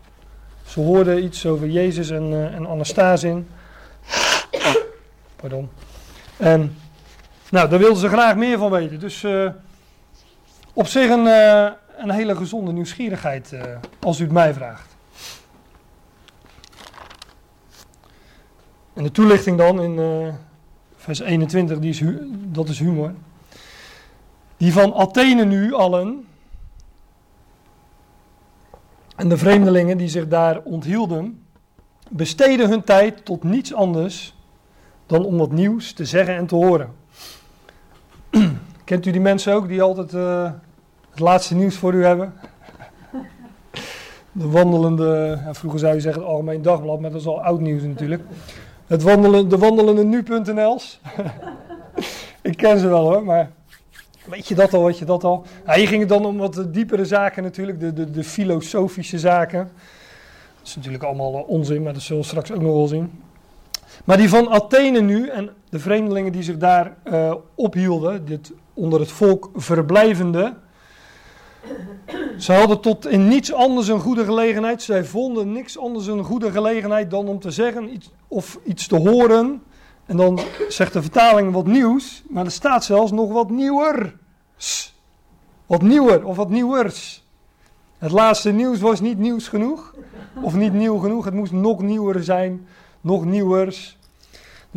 Ze 0.65 0.81
hoorden 0.81 1.25
iets 1.25 1.47
over 1.47 1.69
Jezus 1.69 2.11
en, 2.11 2.31
uh, 2.31 2.55
en 2.55 2.67
Anastasin. 2.67 3.47
Pardon. 5.41 5.69
En 6.37 6.77
nou, 7.51 7.69
daar 7.69 7.79
wilden 7.79 7.99
ze 7.99 8.09
graag 8.09 8.37
meer 8.37 8.59
van 8.59 8.71
weten. 8.71 9.01
Dus 9.01 9.27
op 10.73 10.87
zich 10.87 11.11
een, 11.11 11.27
een 11.97 12.11
hele 12.11 12.37
gezonde 12.37 12.73
nieuwsgierigheid, 12.73 13.55
als 14.01 14.19
u 14.19 14.23
het 14.23 14.33
mij 14.33 14.55
vraagt. 14.55 14.97
En 18.95 19.03
de 19.03 19.11
toelichting 19.11 19.59
dan 19.59 19.83
in 19.83 20.33
vers 20.97 21.21
21, 21.21 21.79
die 21.79 21.91
is 21.91 22.03
dat 22.31 22.69
is 22.69 22.79
humor. 22.79 23.13
Die 24.57 24.73
van 24.73 24.95
Athene 24.95 25.45
nu 25.45 25.75
allen. 25.75 26.27
En 29.17 29.29
de 29.29 29.37
vreemdelingen 29.37 29.99
die 29.99 30.09
zich 30.09 30.29
daar 30.29 30.61
onthielden, 30.63 31.43
besteden 32.09 32.69
hun 32.69 32.85
tijd 32.85 33.25
tot 33.25 33.43
niets 33.43 33.75
anders 33.75 34.38
dan 35.09 35.25
om 35.25 35.37
wat 35.37 35.53
nieuws 35.53 35.93
te 35.93 36.05
zeggen 36.05 36.35
en 36.35 36.47
te 36.47 36.55
horen. 36.55 36.91
Kent 38.85 39.07
u 39.07 39.11
die 39.11 39.21
mensen 39.21 39.55
ook 39.55 39.69
die 39.69 39.83
altijd 39.83 40.13
uh, 40.13 40.51
het 41.11 41.21
laatste 41.21 41.55
nieuws 41.55 41.77
voor 41.77 41.95
u 41.95 42.05
hebben? 42.05 42.33
De 44.33 44.49
wandelende, 44.49 45.41
ja, 45.45 45.55
vroeger 45.55 45.81
zou 45.81 45.95
je 45.95 46.01
zeggen 46.01 46.23
het 46.23 46.31
Algemeen 46.31 46.63
Dagblad, 46.63 47.01
maar 47.01 47.11
dat 47.11 47.21
is 47.21 47.27
al 47.27 47.43
oud 47.43 47.61
nieuws 47.61 47.83
natuurlijk. 47.83 48.23
Het 48.87 49.03
wandelen, 49.03 49.49
de 49.49 49.59
wandelende 49.59 50.05
nu.nl's. 50.05 51.01
Ik 52.43 52.57
ken 52.57 52.79
ze 52.79 52.89
wel 52.89 53.13
hoor, 53.13 53.25
maar 53.25 53.51
Weet 54.29 54.49
je 54.49 54.55
dat 54.55 54.75
al, 54.75 54.85
weet 54.85 54.99
je 54.99 55.05
dat 55.05 55.25
al? 55.25 55.45
Nou, 55.65 55.79
hier 55.79 55.89
ging 55.89 56.01
het 56.01 56.09
dan 56.09 56.27
om 56.27 56.37
wat 56.37 56.65
diepere 56.69 57.05
zaken 57.05 57.43
natuurlijk, 57.43 57.81
de, 57.81 57.93
de, 57.93 58.11
de 58.11 58.25
filosofische 58.25 59.19
zaken. 59.19 59.71
Dat 60.59 60.67
is 60.67 60.77
natuurlijk 60.77 61.05
allemaal 61.05 61.33
onzin, 61.33 61.83
maar 61.83 61.93
dat 61.93 62.03
zullen 62.03 62.23
we 62.23 62.29
straks 62.29 62.53
ook 62.53 62.61
nog 62.61 62.73
wel 62.73 62.87
zien. 62.87 63.23
Maar 64.09 64.17
die 64.17 64.29
van 64.29 64.49
Athene 64.49 65.01
nu 65.01 65.29
en 65.29 65.51
de 65.71 65.79
vreemdelingen 65.79 66.33
die 66.33 66.43
zich 66.43 66.57
daar 66.57 66.97
uh, 67.05 67.35
ophielden, 67.55 68.25
dit 68.25 68.53
onder 68.75 69.01
het 69.01 69.11
volk 69.11 69.51
verblijvende. 69.55 70.55
Ze 72.39 72.53
hadden 72.53 72.81
tot 72.81 73.07
in 73.07 73.29
niets 73.29 73.53
anders 73.53 73.89
een 73.89 74.01
goede 74.01 74.25
gelegenheid. 74.25 74.83
Zij 74.83 75.05
vonden 75.05 75.53
niks 75.53 75.79
anders 75.79 76.07
een 76.07 76.25
goede 76.25 76.51
gelegenheid 76.51 77.11
dan 77.11 77.29
om 77.29 77.41
te 77.41 77.51
zeggen 77.51 77.93
iets, 77.93 78.11
of 78.29 78.59
iets 78.65 78.87
te 78.87 78.97
horen 78.97 79.63
en 80.07 80.17
dan 80.17 80.41
zegt 80.69 80.93
de 80.93 81.03
vertaling 81.03 81.53
wat 81.53 81.67
nieuws, 81.67 82.23
maar 82.29 82.45
er 82.45 82.51
staat 82.51 82.85
zelfs 82.85 83.13
nog 83.13 83.33
wat 83.33 83.51
nieuwer. 83.51 84.17
Wat 85.67 85.83
nieuwer 85.83 86.25
of 86.25 86.37
wat 86.37 86.51
nieuwers. 86.51 87.25
Het 87.99 88.11
laatste 88.11 88.53
nieuws 88.53 88.81
was 88.81 89.01
niet 89.01 89.19
nieuws 89.19 89.49
genoeg. 89.49 89.95
Of 90.43 90.55
niet 90.55 90.73
nieuw 90.73 90.99
genoeg. 90.99 91.25
Het 91.25 91.35
moest 91.35 91.53
nog 91.53 91.83
nieuwer 91.83 92.25
zijn. 92.25 92.67
Nog 93.01 93.25
nieuwers. 93.25 93.98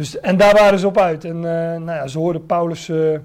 Dus, 0.01 0.19
en 0.19 0.37
daar 0.37 0.53
waren 0.53 0.79
ze 0.79 0.87
op 0.87 0.97
uit. 0.97 1.25
En 1.25 1.35
uh, 1.35 1.41
nou 1.43 1.91
ja, 1.91 2.07
ze 2.07 2.17
hoorden 2.17 2.45
Paulus 2.45 2.87
uh, 2.87 3.19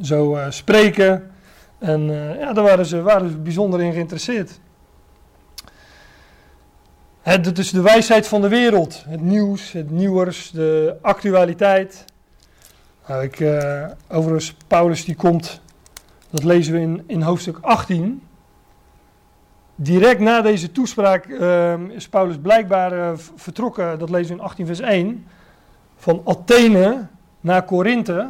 zo 0.00 0.36
uh, 0.36 0.46
spreken. 0.48 1.30
En 1.78 2.00
ja, 2.38 2.52
daar 2.52 2.64
waren 2.64 2.86
ze, 2.86 3.02
waren 3.02 3.42
bijzonder 3.42 3.80
in 3.80 3.92
geïnteresseerd. 3.92 4.60
Het, 7.20 7.58
is 7.58 7.70
de 7.70 7.80
wijsheid 7.80 8.28
van 8.28 8.40
de 8.40 8.48
wereld. 8.48 9.04
Het 9.08 9.20
nieuws, 9.20 9.72
het 9.72 9.90
nieuwers, 9.90 10.50
de 10.50 10.96
actualiteit. 11.00 12.04
Nou, 13.06 13.22
ik, 13.22 13.44
overigens, 14.08 14.56
Paulus 14.66 15.04
die 15.04 15.14
komt, 15.14 15.60
dat 16.30 16.44
lezen 16.44 16.72
we 16.72 16.80
in, 16.80 17.02
in 17.06 17.22
hoofdstuk 17.22 17.58
18. 17.60 18.22
Direct 19.74 20.20
na 20.20 20.40
deze 20.40 20.72
toespraak 20.72 21.26
uh, 21.26 21.74
is 21.88 22.08
Paulus 22.08 22.36
blijkbaar 22.42 23.18
vertrokken, 23.36 23.98
dat 23.98 24.10
lezen 24.10 24.34
we 24.34 24.40
in 24.40 24.46
18 24.46 24.66
vers 24.66 24.80
1, 24.80 25.26
van 26.02 26.22
Athene 26.24 27.06
naar 27.40 27.64
Korinthe. 27.64 28.28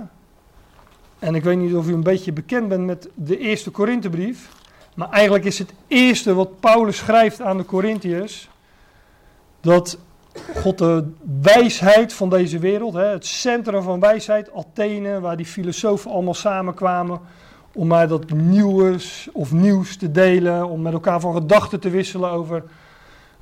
En 1.19 1.35
ik 1.35 1.45
weet 1.45 1.59
niet 1.59 1.75
of 1.75 1.89
u 1.89 1.93
een 1.93 2.03
beetje 2.03 2.33
bekend 2.33 2.69
bent 2.69 2.87
met 2.87 3.09
de 3.15 3.39
eerste 3.39 3.71
Korinthebrief. 3.71 4.49
Maar 4.95 5.11
eigenlijk 5.11 5.45
is 5.45 5.59
het 5.59 5.73
eerste 5.87 6.35
wat 6.35 6.61
Paulus 6.61 6.97
schrijft 6.97 7.41
aan 7.41 7.57
de 7.57 7.65
Corinthiërs 7.65 8.49
dat 9.61 9.99
God 10.55 10.79
de 10.79 11.11
wijsheid 11.43 12.13
van 12.13 12.31
deze 12.31 12.59
wereld, 12.59 12.95
hè, 12.95 13.05
het 13.07 13.27
centrum 13.27 13.83
van 13.83 14.01
wijsheid, 14.01 14.53
Athene, 14.55 15.21
waar 15.21 15.37
die 15.37 15.47
filosofen 15.47 16.11
allemaal 16.11 16.35
samenkwamen 16.35 17.21
om 17.75 17.87
maar 17.87 18.09
dat 18.09 18.31
nieuws 18.31 19.29
of 19.33 19.53
nieuws 19.53 19.97
te 19.97 20.11
delen, 20.11 20.69
om 20.69 20.83
met 20.83 20.93
elkaar 20.93 21.21
van 21.21 21.35
gedachten 21.35 21.81
te 21.81 21.91
wisselen 21.91 22.31
over 22.31 22.63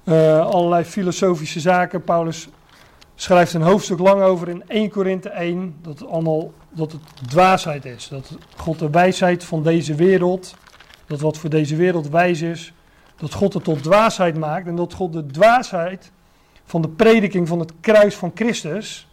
uh, 0.05 0.47
allerlei 0.47 0.85
filosofische 0.85 1.61
zaken. 1.61 2.05
Paulus 2.05 2.49
schrijft 3.23 3.55
een 3.55 3.63
hoofdstuk 3.63 3.99
lang 3.99 4.23
over 4.23 4.49
in 4.49 4.63
1 4.69 4.91
Korinthe 4.91 5.29
1 5.29 5.77
dat 5.83 5.99
het 5.99 6.09
allemaal 6.09 6.53
dat 6.71 6.93
het 6.93 7.01
dwaasheid 7.29 7.85
is, 7.85 8.09
dat 8.09 8.31
God 8.57 8.79
de 8.79 8.91
wijsheid 8.91 9.45
van 9.45 9.63
deze 9.63 9.95
wereld, 9.95 10.55
dat 11.07 11.21
wat 11.21 11.39
voor 11.39 11.51
deze 11.51 11.77
wereld 11.77 12.09
wijs 12.09 12.41
is, 12.41 12.73
dat 13.17 13.35
God 13.35 13.55
het 13.55 13.65
tot 13.65 13.83
dwaasheid 13.83 14.39
maakt 14.39 14.67
en 14.67 14.77
dat 14.77 14.95
God 14.95 15.13
de 15.13 15.27
dwaasheid 15.27 16.13
van 16.65 16.83
de 16.83 16.89
prediking 16.89 17.49
van 17.49 17.59
het 17.59 17.73
kruis 17.81 18.15
van 18.15 18.33
Christus, 18.35 19.09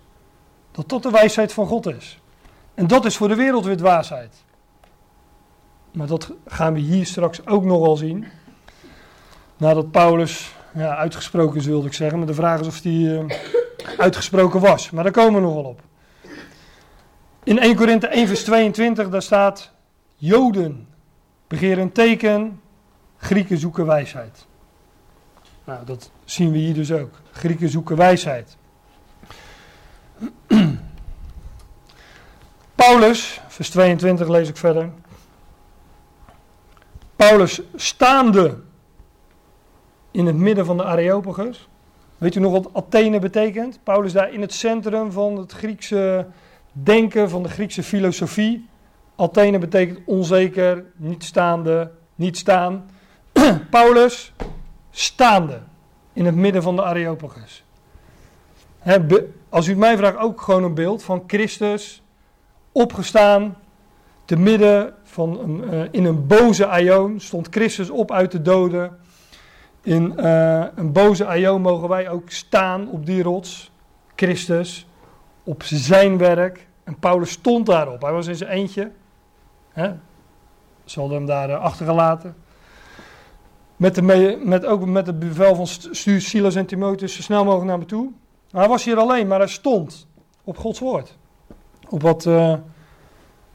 dat 0.72 0.90
dat 0.90 1.04
de 1.04 1.12
wijsheid 1.12 1.54
van 1.54 1.68
God 1.68 1.86
is. 1.86 2.20
En 2.74 2.88
dat 2.88 3.06
is 3.06 3.18
voor 3.18 3.28
de 3.28 3.36
wereld 3.36 3.66
weer 3.66 3.78
dwaasheid. 3.78 4.44
Maar 5.92 6.08
dat 6.08 6.32
gaan 6.46 6.74
we 6.74 6.80
hier 6.80 7.06
straks 7.06 7.48
ook 7.48 7.64
nog 7.64 7.82
wel 7.82 7.96
zien. 7.96 8.26
Nadat 9.58 9.92
Paulus 9.92 10.56
ja, 10.74 10.96
uitgesproken 10.96 11.60
is, 11.60 11.66
wilde 11.66 11.88
ik 11.88 11.94
zeggen. 11.94 12.18
Maar 12.18 12.28
de 12.28 12.34
vraag 12.34 12.60
is 12.60 12.68
of 12.68 12.84
hij 12.84 12.92
uh, 12.92 13.24
uitgesproken 13.98 14.60
was. 14.60 14.90
Maar 14.90 15.04
daar 15.04 15.14
komen 15.14 15.42
we 15.42 15.48
nog 15.48 15.54
wel 15.54 15.64
op. 15.64 15.82
In 17.44 17.60
1 17.60 17.76
Korinthe 17.76 18.08
1 18.08 18.28
vers 18.28 18.44
22, 18.44 19.10
daar 19.10 19.22
staat... 19.22 19.76
Joden 20.20 20.88
begeren 21.48 21.84
een 21.84 21.92
teken, 21.92 22.62
Grieken 23.18 23.58
zoeken 23.58 23.86
wijsheid. 23.86 24.46
Nou, 25.64 25.86
dat 25.86 26.12
zien 26.26 26.52
we 26.52 26.58
hier 26.58 26.74
dus 26.74 26.92
ook. 26.92 27.12
Grieken 27.32 27.70
zoeken 27.70 27.96
wijsheid. 27.96 28.58
Paulus, 32.76 33.42
vers 33.48 33.70
22 33.70 34.28
lees 34.28 34.50
ik 34.50 34.58
verder. 34.58 34.90
Paulus 37.16 37.62
staande 37.76 38.60
in 40.12 40.26
het 40.26 40.36
midden 40.36 40.66
van 40.66 40.78
de 40.78 40.84
Areopagus. 40.84 41.68
Weet 42.18 42.36
u 42.36 42.40
nog 42.40 42.52
wat 42.52 42.70
Athene 42.74 43.20
betekent? 43.20 43.80
Paulus 43.84 44.14
daar 44.14 44.34
in 44.34 44.42
het 44.42 44.54
centrum 44.54 45.12
van 45.12 45.38
het 45.38 45.52
Griekse 45.52 46.28
denken, 46.72 47.30
van 47.30 47.44
de 47.44 47.50
Griekse 47.50 47.84
filosofie. 47.84 48.68
Athene 49.16 49.60
betekent 49.60 50.00
onzeker, 50.06 50.86
niet 50.96 51.24
staande, 51.24 51.92
niet 52.16 52.38
staan. 52.38 52.90
Paulus 53.70 54.34
staande 54.92 55.60
in 56.14 56.26
het 56.26 56.36
midden 56.36 56.64
van 56.64 56.76
de 56.76 56.84
Areopagus. 56.84 57.64
als 59.50 59.68
u 59.68 59.70
het 59.70 59.80
mij 59.80 59.98
vraagt, 59.98 60.18
ook 60.18 60.42
gewoon 60.42 60.64
een 60.64 60.74
beeld 60.74 61.04
van 61.04 61.24
Christus 61.28 62.02
opgestaan, 62.72 63.58
te 64.26 64.36
midden 64.36 64.94
van 65.04 65.40
een, 65.40 65.74
uh, 65.74 65.82
in 65.92 66.06
een 66.06 66.28
boze 66.28 66.66
aion 66.66 67.20
stond 67.20 67.48
Christus 67.50 67.90
op 67.90 68.12
uit 68.12 68.32
de 68.32 68.42
doden. 68.42 68.98
In 69.88 70.14
uh, 70.18 70.66
een 70.76 70.92
boze 70.92 71.26
aion 71.26 71.62
mogen 71.62 71.90
wij 71.90 72.10
ook 72.10 72.30
staan 72.30 72.90
op 72.90 73.06
die 73.06 73.24
rots, 73.24 73.72
Christus, 74.16 74.88
op 75.44 75.64
zijn 75.64 76.18
werk. 76.18 76.68
En 76.84 77.00
Paulus 77.00 77.32
stond 77.32 77.66
daarop. 77.66 78.02
Hij 78.02 78.12
was 78.12 78.28
in 78.28 78.36
zijn 78.36 78.50
eentje. 78.50 78.92
Hè? 79.70 79.92
Ze 80.86 81.00
hadden 81.00 81.18
hem 81.18 81.28
daar 81.28 81.50
uh, 81.50 81.60
achtergelaten. 81.60 82.36
met, 83.76 83.96
de 83.96 84.02
me, 84.02 84.42
met, 84.44 84.66
ook 84.66 84.86
met 84.86 85.08
het 85.08 85.20
bevel 85.20 85.56
van 85.56 85.68
stuur 85.68 86.22
Silas 86.22 86.56
en 86.56 86.66
Timotheus 86.66 87.16
zo 87.16 87.22
snel 87.22 87.44
mogelijk 87.44 87.68
naar 87.68 87.80
me 87.80 87.86
toe. 87.86 88.12
Hij 88.52 88.68
was 88.68 88.84
hier 88.84 88.98
alleen, 88.98 89.28
maar 89.28 89.40
hij 89.40 89.48
stond 89.48 90.08
op 90.44 90.58
Gods 90.58 90.80
woord. 90.80 91.18
Op 91.90 92.02
wat, 92.02 92.26
uh, 92.26 92.54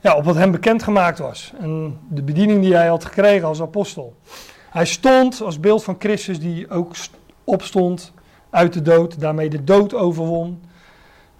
ja, 0.00 0.16
op 0.16 0.24
wat 0.24 0.34
hem 0.34 0.50
bekendgemaakt 0.50 1.18
was. 1.18 1.52
En 1.58 1.98
de 2.08 2.22
bediening 2.22 2.60
die 2.60 2.74
hij 2.74 2.88
had 2.88 3.04
gekregen 3.04 3.48
als 3.48 3.60
apostel. 3.60 4.14
Hij 4.72 4.86
stond 4.86 5.40
als 5.40 5.60
beeld 5.60 5.84
van 5.84 5.96
Christus 5.98 6.40
die 6.40 6.70
ook 6.70 6.94
opstond 7.44 8.12
uit 8.50 8.72
de 8.72 8.82
dood. 8.82 9.20
Daarmee 9.20 9.50
de 9.50 9.64
dood 9.64 9.94
overwon. 9.94 10.62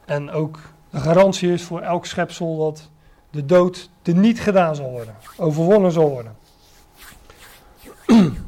En 0.05 0.31
ook 0.31 0.59
de 0.91 0.99
garantie 0.99 1.53
is 1.53 1.63
voor 1.63 1.81
elk 1.81 2.07
schepsel 2.07 2.57
dat 2.59 2.91
de 3.31 3.47
dood 3.47 3.91
te 4.03 4.13
niet 4.13 4.41
gedaan 4.41 4.75
zal 4.75 4.91
worden. 4.91 5.15
Overwonnen 5.37 5.93
zal 5.93 6.11
worden. 6.11 6.37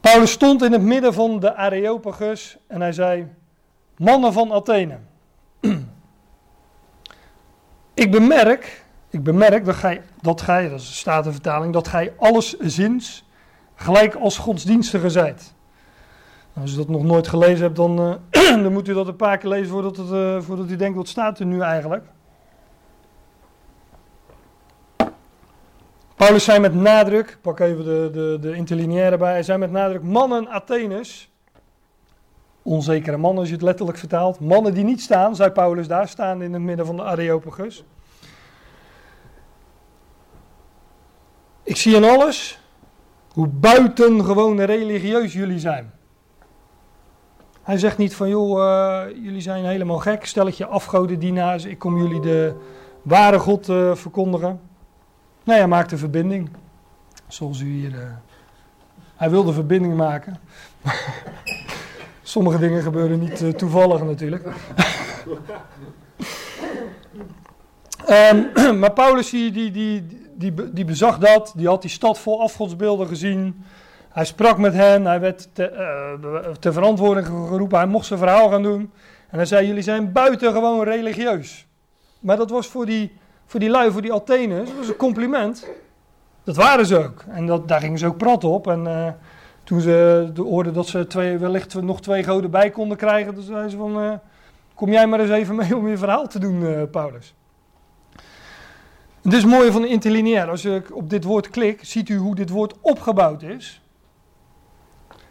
Paulus 0.00 0.30
stond 0.30 0.62
in 0.62 0.72
het 0.72 0.82
midden 0.82 1.14
van 1.14 1.40
de 1.40 1.54
Areopagus 1.54 2.56
en 2.66 2.80
hij 2.80 2.92
zei: 2.92 3.26
Mannen 3.96 4.32
van 4.32 4.52
Athene. 4.52 4.98
ik 8.04 8.10
bemerk, 8.10 8.84
ik 9.10 9.22
bemerk 9.22 9.64
dat 9.64 9.74
gij, 9.74 10.02
dat 10.20 10.40
gij, 10.40 10.68
dat 10.68 10.80
is 10.80 11.02
de 11.04 11.32
vertaling, 11.32 11.72
dat 11.72 11.88
gij 11.88 12.12
alleszins 12.16 13.24
gelijk 13.74 14.14
als 14.14 14.38
godsdienstige 14.38 15.10
zijt. 15.10 15.54
Als 16.60 16.72
u 16.72 16.76
dat 16.76 16.88
nog 16.88 17.02
nooit 17.02 17.28
gelezen 17.28 17.62
hebt, 17.64 17.76
dan, 17.76 18.00
uh, 18.00 18.62
dan 18.62 18.72
moet 18.72 18.88
u 18.88 18.94
dat 18.94 19.08
een 19.08 19.16
paar 19.16 19.38
keer 19.38 19.50
lezen 19.50 19.68
voordat, 19.68 19.96
het, 19.96 20.10
uh, 20.10 20.40
voordat 20.40 20.70
u 20.70 20.76
denkt, 20.76 20.96
wat 20.96 21.08
staat 21.08 21.38
er 21.38 21.46
nu 21.46 21.60
eigenlijk? 21.60 22.04
Paulus 26.14 26.44
zei 26.44 26.58
met 26.58 26.74
nadruk, 26.74 27.38
pak 27.40 27.60
even 27.60 27.84
de, 27.84 28.08
de, 28.12 28.38
de 28.40 28.54
interlineaire 28.54 29.16
bij, 29.16 29.32
hij 29.32 29.42
zei 29.42 29.58
met 29.58 29.70
nadruk, 29.70 30.02
mannen 30.02 30.48
Athenus, 30.48 31.30
onzekere 32.62 33.16
mannen 33.16 33.38
als 33.38 33.48
je 33.48 33.54
het 33.54 33.64
letterlijk 33.64 33.98
vertaalt, 33.98 34.40
mannen 34.40 34.74
die 34.74 34.84
niet 34.84 35.00
staan, 35.00 35.36
zei 35.36 35.50
Paulus 35.50 35.88
daar, 35.88 36.08
staan 36.08 36.42
in 36.42 36.52
het 36.52 36.62
midden 36.62 36.86
van 36.86 36.96
de 36.96 37.02
Areopagus. 37.02 37.84
Ik 41.62 41.76
zie 41.76 41.94
in 41.94 42.04
alles 42.04 42.63
hoe 43.34 43.46
buitengewoon 43.46 44.60
religieus 44.60 45.32
jullie 45.32 45.58
zijn. 45.58 45.92
Hij 47.62 47.78
zegt 47.78 47.98
niet 47.98 48.14
van, 48.14 48.28
joh, 48.28 48.58
uh, 48.58 49.02
jullie 49.22 49.40
zijn 49.40 49.64
helemaal 49.64 49.98
gek, 49.98 50.26
stelletje 50.26 50.66
afgodendienaars, 50.66 51.64
ik 51.64 51.78
kom 51.78 51.98
jullie 51.98 52.20
de 52.20 52.54
ware 53.02 53.38
God 53.38 53.68
uh, 53.68 53.94
verkondigen. 53.94 54.60
Nee, 55.44 55.58
hij 55.58 55.66
maakt 55.66 55.92
een 55.92 55.98
verbinding. 55.98 56.50
Zoals 57.28 57.60
u 57.60 57.66
hier. 57.66 57.90
Uh, 57.90 58.00
hij 59.16 59.30
wilde 59.30 59.52
verbinding 59.52 59.96
maken. 59.96 60.38
Sommige 62.22 62.58
dingen 62.58 62.82
gebeuren 62.82 63.18
niet 63.18 63.58
toevallig 63.58 64.02
natuurlijk. 64.02 64.46
um, 68.08 68.50
maar 68.80 68.92
Paulus 68.92 69.30
die, 69.30 69.50
die, 69.50 69.70
die, 69.70 70.23
die, 70.34 70.72
die 70.72 70.84
bezag 70.84 71.18
dat. 71.18 71.52
Die 71.56 71.66
had 71.66 71.82
die 71.82 71.90
stad 71.90 72.18
vol 72.18 72.40
afgodsbeelden 72.40 73.08
gezien. 73.08 73.64
Hij 74.08 74.24
sprak 74.24 74.58
met 74.58 74.74
hen. 74.74 75.04
Hij 75.04 75.20
werd 75.20 75.48
te, 75.52 75.72
uh, 76.22 76.52
ter 76.54 76.72
verantwoording 76.72 77.26
geroepen. 77.26 77.78
Hij 77.78 77.86
mocht 77.86 78.06
zijn 78.06 78.18
verhaal 78.18 78.48
gaan 78.48 78.62
doen. 78.62 78.92
En 79.30 79.36
hij 79.36 79.46
zei: 79.46 79.66
Jullie 79.66 79.82
zijn 79.82 80.12
buitengewoon 80.12 80.82
religieus. 80.82 81.66
Maar 82.20 82.36
dat 82.36 82.50
was 82.50 82.66
voor 82.66 82.86
die 82.86 83.12
voor 83.46 83.60
die 83.60 83.70
lui, 83.70 83.90
voor 83.90 84.02
die 84.02 84.12
Atheners, 84.12 84.68
dat 84.68 84.78
was 84.78 84.88
een 84.88 84.96
compliment. 84.96 85.66
Dat 86.44 86.56
waren 86.56 86.86
ze 86.86 86.98
ook. 86.98 87.24
En 87.28 87.46
dat, 87.46 87.68
daar 87.68 87.80
gingen 87.80 87.98
ze 87.98 88.06
ook 88.06 88.16
prat 88.16 88.44
op. 88.44 88.66
En 88.66 88.84
uh, 88.86 89.08
toen 89.64 89.80
ze 89.80 90.30
hoorden 90.36 90.72
dat 90.72 90.86
ze 90.86 91.06
twee, 91.06 91.38
wellicht 91.38 91.82
nog 91.82 92.00
twee 92.00 92.22
goden 92.22 92.50
bij 92.50 92.70
konden 92.70 92.96
krijgen, 92.96 93.34
dan 93.34 93.42
zeiden 93.42 93.70
ze 93.70 93.76
van, 93.76 94.02
uh, 94.02 94.12
kom 94.74 94.92
jij 94.92 95.06
maar 95.06 95.20
eens 95.20 95.30
even 95.30 95.54
mee 95.54 95.76
om 95.76 95.88
je 95.88 95.96
verhaal 95.96 96.26
te 96.26 96.38
doen, 96.38 96.90
Paulus. 96.90 97.34
Dit 99.24 99.32
is 99.32 99.42
het 99.42 99.50
mooie 99.50 99.72
van 99.72 99.84
interlineair. 99.84 100.48
Als 100.48 100.62
je 100.62 100.82
op 100.92 101.10
dit 101.10 101.24
woord 101.24 101.50
klikt, 101.50 101.86
ziet 101.86 102.08
u 102.08 102.16
hoe 102.16 102.34
dit 102.34 102.50
woord 102.50 102.74
opgebouwd 102.80 103.42
is. 103.42 103.82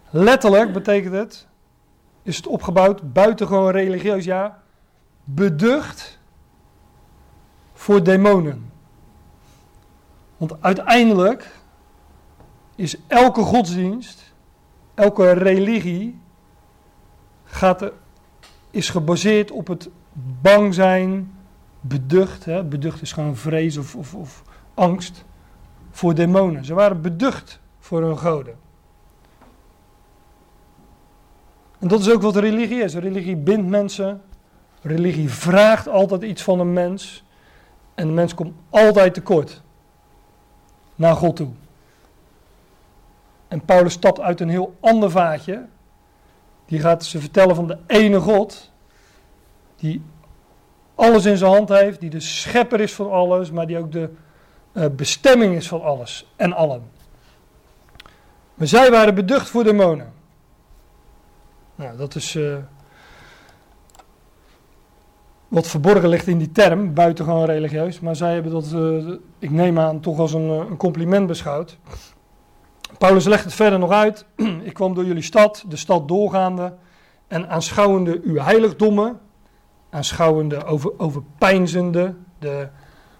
Letterlijk 0.09 0.73
betekent 0.73 1.13
het, 1.13 1.47
is 2.23 2.37
het 2.37 2.47
opgebouwd 2.47 3.13
buitengewoon 3.13 3.71
religieus, 3.71 4.25
ja, 4.25 4.63
beducht 5.23 6.19
voor 7.73 8.03
demonen. 8.03 8.71
Want 10.37 10.61
uiteindelijk 10.61 11.51
is 12.75 12.97
elke 13.07 13.41
godsdienst, 13.41 14.33
elke 14.93 15.31
religie, 15.31 16.19
gaat 17.43 17.91
is 18.69 18.89
gebaseerd 18.89 19.51
op 19.51 19.67
het 19.67 19.89
bang 20.41 20.73
zijn, 20.73 21.32
beducht. 21.83 22.45
Hè? 22.45 22.63
Beducht 22.63 23.01
is 23.01 23.11
gewoon 23.11 23.35
vrees 23.35 23.77
of, 23.77 23.95
of, 23.95 24.15
of 24.15 24.43
angst 24.73 25.25
voor 25.91 26.15
demonen. 26.15 26.65
Ze 26.65 26.73
waren 26.73 27.01
beducht 27.01 27.59
voor 27.79 28.01
hun 28.01 28.17
goden. 28.17 28.55
En 31.79 31.87
dat 31.87 31.99
is 31.99 32.09
ook 32.09 32.21
wat 32.21 32.35
religie 32.35 32.83
is. 32.83 32.95
Religie 32.95 33.35
bindt 33.35 33.69
mensen. 33.69 34.21
Religie 34.81 35.29
vraagt 35.29 35.87
altijd 35.87 36.21
iets 36.21 36.41
van 36.41 36.59
een 36.59 36.73
mens. 36.73 37.23
En 37.95 38.07
de 38.07 38.13
mens 38.13 38.33
komt 38.33 38.53
altijd 38.69 39.13
tekort 39.13 39.61
naar 40.95 41.15
God 41.15 41.35
toe. 41.35 41.49
En 43.47 43.61
Paulus 43.65 43.93
stapt 43.93 44.19
uit 44.19 44.39
een 44.39 44.49
heel 44.49 44.75
ander 44.79 45.11
vaatje. 45.11 45.65
Die 46.65 46.79
gaat 46.79 47.05
ze 47.05 47.19
vertellen 47.19 47.55
van 47.55 47.67
de 47.67 47.77
ene 47.87 48.19
God. 48.19 48.71
Die 49.75 50.01
alles 50.95 51.25
in 51.25 51.37
zijn 51.37 51.51
hand 51.51 51.69
heeft. 51.69 51.99
Die 51.99 52.09
de 52.09 52.19
schepper 52.19 52.79
is 52.79 52.93
van 52.93 53.11
alles. 53.11 53.51
Maar 53.51 53.67
die 53.67 53.77
ook 53.77 53.91
de 53.91 54.09
uh, 54.73 54.85
bestemming 54.95 55.55
is 55.55 55.67
van 55.67 55.81
alles 55.81 56.33
en 56.35 56.53
allen. 56.53 56.83
Maar 58.53 58.67
zij 58.67 58.91
waren 58.91 59.15
beducht 59.15 59.49
voor 59.49 59.63
demonen. 59.63 60.13
Nou, 61.75 61.97
dat 61.97 62.15
is. 62.15 62.35
Uh, 62.35 62.55
wat 65.53 65.67
verborgen 65.67 66.09
ligt 66.09 66.27
in 66.27 66.37
die 66.37 66.51
term, 66.51 66.93
buitengewoon 66.93 67.45
religieus. 67.45 67.99
Maar 67.99 68.15
zij 68.15 68.33
hebben 68.33 68.51
dat, 68.51 68.71
uh, 68.73 69.13
ik 69.39 69.51
neem 69.51 69.79
aan, 69.79 69.99
toch 69.99 70.19
als 70.19 70.33
een, 70.33 70.49
een, 70.49 70.77
compliment 70.77 71.27
beschouwd. 71.27 71.77
Paulus 72.97 73.25
legt 73.25 73.43
het 73.43 73.53
verder 73.53 73.79
nog 73.79 73.91
uit. 73.91 74.25
ik 74.63 74.73
kwam 74.73 74.93
door 74.93 75.05
jullie 75.05 75.21
stad, 75.21 75.63
de 75.67 75.75
stad 75.75 76.07
doorgaande, 76.07 76.73
en 77.27 77.49
aanschouwende 77.49 78.21
uw 78.23 78.37
heiligdommen, 78.37 79.19
aanschouwende, 79.93 80.63
over, 80.63 80.99
overpijnzende, 80.99 82.15
de 82.39 82.67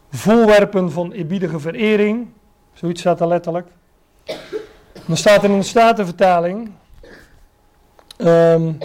voorwerpen 0.09 0.91
van 0.91 1.12
eerbiedige 1.12 1.59
verering. 1.59 2.27
Zoiets 2.73 2.99
staat 2.99 3.21
er 3.21 3.27
letterlijk. 3.27 3.67
Dan 5.07 5.17
staat 5.17 5.43
er 5.43 5.49
in 5.49 5.59
de 5.59 5.65
Statenvertaling, 5.65 6.71
um, 8.17 8.77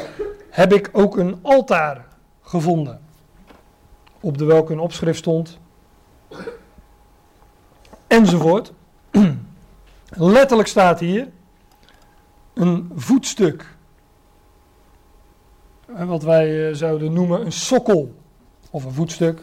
heb 0.51 0.73
ik 0.73 0.89
ook 0.93 1.17
een 1.17 1.39
altaar 1.43 2.07
gevonden 2.43 3.01
op 4.21 4.39
de 4.39 4.45
welke 4.45 4.73
een 4.73 4.79
opschrift 4.79 5.19
stond. 5.19 5.59
Enzovoort. 8.07 8.73
Letterlijk 10.09 10.69
staat 10.69 11.01
hier 11.01 11.29
een 12.55 12.91
voetstuk. 12.95 13.77
Wat 15.97 16.23
wij 16.23 16.69
eh, 16.69 16.75
zouden 16.75 17.13
noemen 17.13 17.41
een 17.41 17.53
sokkel 17.53 18.15
of 18.71 18.85
een 18.85 18.93
voetstuk. 18.93 19.41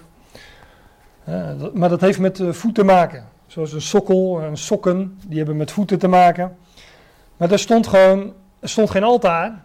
Maar 1.74 1.90
dat 1.90 2.02
heeft 2.02 2.20
met 2.20 2.44
voet 2.50 2.76
te 2.76 2.84
maken. 2.84 3.28
Zoals 3.48 3.74
een 3.74 3.82
sokkel, 3.82 4.42
en 4.42 4.58
sokken, 4.58 5.20
die 5.28 5.38
hebben 5.38 5.58
met 5.58 5.72
voeten 5.72 6.00
te 6.00 6.08
maken. 6.08 6.58
Maar 7.38 7.52
er 7.52 7.60
stond 7.60 7.88
gewoon, 7.88 8.34
er 8.60 8.70
stond 8.70 8.90
geen 8.90 9.04
altaar. 9.04 9.64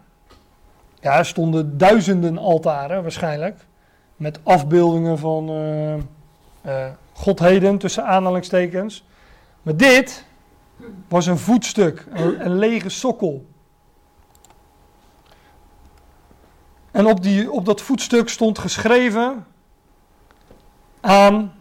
Ja, 1.01 1.19
er 1.19 1.27
stonden 1.27 1.79
duizenden 1.79 2.39
altaren 2.39 3.03
waarschijnlijk 3.03 3.57
met 4.17 4.41
afbeeldingen 4.43 5.19
van 5.19 5.51
uh, 5.51 6.87
godheden 7.13 7.79
tussen 7.79 8.05
aanhalingstekens. 8.05 9.05
Maar 9.63 9.77
dit 9.77 10.25
was 11.09 11.27
een 11.27 11.39
voetstuk, 11.39 12.07
een 12.39 12.59
lege 12.59 12.89
sokkel. 12.89 13.47
En 16.91 17.07
op, 17.07 17.23
die, 17.23 17.51
op 17.51 17.65
dat 17.65 17.81
voetstuk 17.81 18.29
stond 18.29 18.59
geschreven 18.59 19.47
aan 21.01 21.53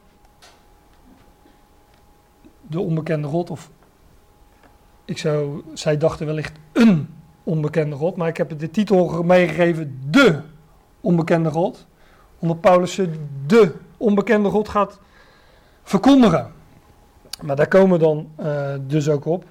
de 2.67 2.79
onbekende 2.79 3.27
God. 3.27 3.49
Of 3.49 3.69
ik 5.05 5.17
zou, 5.17 5.63
zij 5.73 5.97
dachten 5.97 6.25
wellicht 6.25 6.57
een 6.71 7.13
onbekende 7.43 7.95
God, 7.95 8.15
maar 8.15 8.27
ik 8.27 8.37
heb 8.37 8.59
de 8.59 8.71
titel 8.71 9.23
meegegeven: 9.23 9.99
De 10.09 10.41
onbekende 11.01 11.51
God 11.51 11.87
omdat 12.39 12.61
Paulus 12.61 12.99
de 13.45 13.73
onbekende 13.97 14.49
God 14.49 14.69
gaat 14.69 14.99
verkondigen. 15.83 16.51
Maar 17.41 17.55
daar 17.55 17.67
komen 17.67 17.99
we 17.99 18.05
dan 18.05 18.29
uh, 18.39 18.73
dus 18.81 19.09
ook 19.09 19.25
op. 19.25 19.43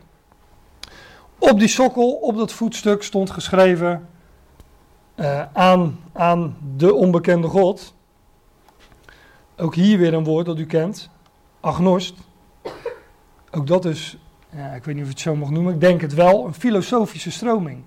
Op 1.39 1.59
die 1.59 1.69
sokkel, 1.69 2.11
op 2.11 2.37
dat 2.37 2.53
voetstuk 2.53 3.03
stond 3.03 3.31
geschreven 3.31 4.09
uh, 5.21 5.43
aan, 5.53 5.99
aan 6.13 6.57
de 6.77 6.95
onbekende 6.95 7.49
God. 7.49 7.95
Ook 9.57 9.75
hier 9.75 9.99
weer 9.99 10.15
een 10.15 10.25
woord 10.25 10.47
dat 10.47 10.59
u 10.59 10.67
kent, 10.67 11.11
agnost. 11.61 12.15
Ook 13.51 13.67
dat 13.67 13.85
is, 13.85 14.19
ja, 14.51 14.73
ik 14.73 14.85
weet 14.85 14.95
niet 14.95 15.05
of 15.05 15.11
ik 15.11 15.17
het 15.17 15.25
zo 15.25 15.37
mag 15.37 15.51
noemen, 15.51 15.75
ik 15.75 15.81
denk 15.81 16.01
het 16.01 16.15
wel, 16.15 16.47
een 16.47 16.55
filosofische 16.55 17.31
stroming. 17.31 17.83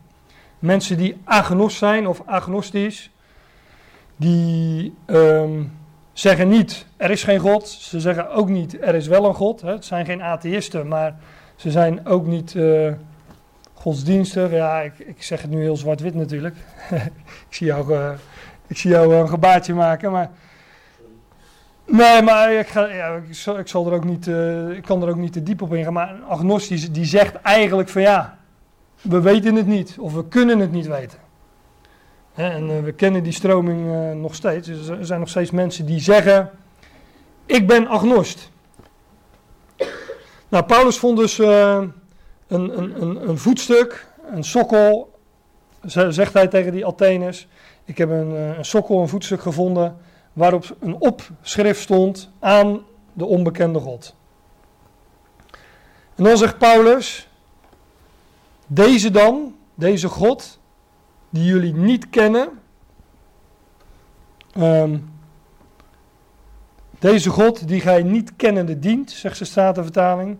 Mensen 0.59 0.97
die 0.97 1.17
agnost 1.23 1.77
zijn 1.77 2.07
of 2.07 2.21
agnostisch, 2.25 3.11
die 4.15 4.93
um, 5.05 5.71
zeggen 6.13 6.49
niet 6.49 6.85
er 6.97 7.11
is 7.11 7.23
geen 7.23 7.39
God. 7.39 7.67
Ze 7.67 7.99
zeggen 7.99 8.29
ook 8.29 8.49
niet 8.49 8.81
er 8.81 8.95
is 8.95 9.07
wel 9.07 9.25
een 9.25 9.33
God. 9.33 9.61
Hè. 9.61 9.71
Het 9.71 9.85
zijn 9.85 10.05
geen 10.05 10.21
atheïsten, 10.21 10.87
maar 10.87 11.15
ze 11.55 11.71
zijn 11.71 12.05
ook 12.05 12.25
niet 12.25 12.53
uh, 12.53 12.91
godsdienstig. 13.81 14.51
Ja, 14.51 14.81
ik, 14.81 14.99
ik, 14.99 15.23
zeg 15.23 15.41
het 15.41 15.51
nu 15.51 15.61
heel 15.61 15.77
zwart-wit 15.77 16.15
natuurlijk. 16.15 16.55
ik, 17.47 17.55
zie 17.55 17.67
jou, 17.67 17.93
uh, 17.93 18.11
ik 18.67 18.77
zie 18.77 18.89
jou 18.89 19.15
een 19.15 19.29
gebaartje 19.29 19.73
maken, 19.73 20.11
maar... 20.11 20.29
Nee, 21.85 22.21
maar 22.21 22.53
ik, 22.53 22.67
ga, 22.67 22.85
ja, 22.85 23.21
ik, 23.57 23.67
zal, 23.67 23.87
er 23.87 23.93
ook 23.93 24.03
niet, 24.03 24.27
uh, 24.27 24.69
ik 24.69 24.83
kan 24.83 25.01
er 25.01 25.09
ook 25.09 25.15
niet 25.15 25.33
te 25.33 25.43
diep 25.43 25.61
op 25.61 25.73
ingaan. 25.73 25.93
Maar 25.93 26.09
een 26.09 26.23
agnostisch 26.23 26.91
die 26.91 27.05
zegt 27.05 27.35
eigenlijk 27.35 27.89
van 27.89 28.01
ja, 28.01 28.37
we 29.01 29.21
weten 29.21 29.55
het 29.55 29.67
niet 29.67 29.95
of 29.99 30.13
we 30.13 30.27
kunnen 30.27 30.59
het 30.59 30.71
niet 30.71 30.87
weten. 30.87 31.19
en 32.35 32.69
uh, 32.69 32.79
we 32.79 32.91
kennen 32.91 33.23
die 33.23 33.33
stroming 33.33 34.13
nog 34.21 34.35
steeds. 34.35 34.67
Dus 34.67 34.87
er 34.87 35.05
zijn 35.05 35.19
nog 35.19 35.29
steeds 35.29 35.51
mensen 35.51 35.85
die 35.85 35.99
zeggen, 35.99 36.49
ik 37.45 37.67
ben 37.67 37.87
agnost. 37.87 38.51
Nou, 40.49 40.63
Paulus 40.63 40.97
vond 40.97 41.17
dus 41.17 41.39
een, 42.51 42.77
een, 42.77 43.01
een, 43.01 43.29
een, 43.29 43.37
voetstuk, 43.37 44.07
een 44.31 44.43
sokkel, 44.43 45.19
zegt 45.85 46.33
hij 46.33 46.47
tegen 46.47 46.71
die 46.71 46.85
Atheners. 46.85 47.47
Ik 47.85 47.97
heb 47.97 48.09
een, 48.09 48.31
een 48.57 48.65
sokkel, 48.65 49.01
een 49.01 49.07
voetstuk 49.07 49.41
gevonden 49.41 49.97
waarop 50.33 50.75
een 50.79 50.95
opschrift 50.99 51.81
stond 51.81 52.29
aan 52.39 52.81
de 53.13 53.25
onbekende 53.25 53.79
God. 53.79 54.15
En 56.15 56.23
dan 56.23 56.37
zegt 56.37 56.57
Paulus, 56.57 57.27
deze 58.67 59.11
dan, 59.11 59.55
deze 59.75 60.07
God, 60.07 60.59
die 61.29 61.43
jullie 61.43 61.73
niet 61.73 62.09
kennen, 62.09 62.49
um, 64.57 65.11
deze 66.99 67.29
God 67.29 67.67
die 67.67 67.81
gij 67.81 68.03
niet 68.03 68.35
kennende 68.35 68.79
dient, 68.79 69.11
zegt 69.11 69.39
de 69.39 69.45
Statenvertaling, 69.45 70.37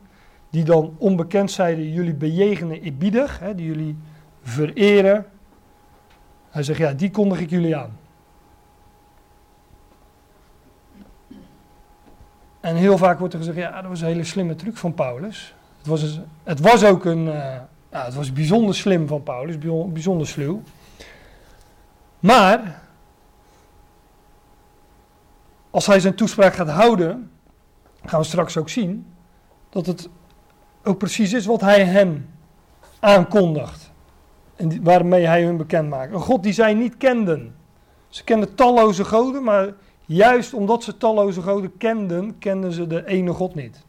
die 0.51 0.63
dan 0.63 0.95
onbekend 0.97 1.51
zijde 1.51 1.91
jullie 1.91 2.13
bejegenen 2.13 2.81
eerbiedig, 2.81 3.41
die 3.55 3.65
jullie 3.65 3.97
vereren. 4.41 5.25
Hij 6.49 6.63
zegt, 6.63 6.79
ja, 6.79 6.93
die 6.93 7.11
kondig 7.11 7.39
ik 7.39 7.49
jullie 7.49 7.75
aan. 7.75 7.99
En 12.59 12.75
heel 12.75 12.97
vaak 12.97 13.19
wordt 13.19 13.33
er 13.33 13.39
gezegd, 13.39 13.57
ja, 13.57 13.81
dat 13.81 13.89
was 13.89 14.01
een 14.01 14.07
hele 14.07 14.23
slimme 14.23 14.55
truc 14.55 14.77
van 14.77 14.93
Paulus. 14.93 15.55
Het 15.77 15.87
was, 15.87 16.19
het 16.43 16.59
was 16.59 16.83
ook 16.83 17.05
een, 17.05 17.23
ja, 17.23 17.67
het 17.89 18.13
was 18.13 18.33
bijzonder 18.33 18.75
slim 18.75 19.07
van 19.07 19.23
Paulus, 19.23 19.57
bijzonder 19.93 20.27
sluw. 20.27 20.61
Maar, 22.19 22.81
als 25.69 25.85
hij 25.85 25.99
zijn 25.99 26.15
toespraak 26.15 26.53
gaat 26.53 26.69
houden, 26.69 27.31
gaan 28.05 28.19
we 28.19 28.25
straks 28.25 28.57
ook 28.57 28.69
zien, 28.69 29.05
dat 29.69 29.85
het 29.85 30.09
ook 30.83 30.97
precies 30.97 31.33
is 31.33 31.45
wat 31.45 31.61
hij 31.61 31.85
hem 31.85 32.29
aankondigt. 32.99 33.91
En 34.55 34.83
waarmee 34.83 35.25
hij 35.25 35.43
hun 35.43 35.57
bekend 35.57 35.89
maakt. 35.89 36.13
Een 36.13 36.19
God 36.19 36.43
die 36.43 36.53
zij 36.53 36.73
niet 36.73 36.97
kenden. 36.97 37.55
Ze 38.07 38.23
kenden 38.23 38.55
talloze 38.55 39.05
goden, 39.05 39.43
maar 39.43 39.73
Juist 40.13 40.53
omdat 40.53 40.83
ze 40.83 40.97
talloze 40.97 41.41
goden 41.41 41.77
kenden, 41.77 42.37
kenden 42.39 42.71
ze 42.71 42.87
de 42.87 43.05
ene 43.05 43.33
God 43.33 43.55
niet. 43.55 43.83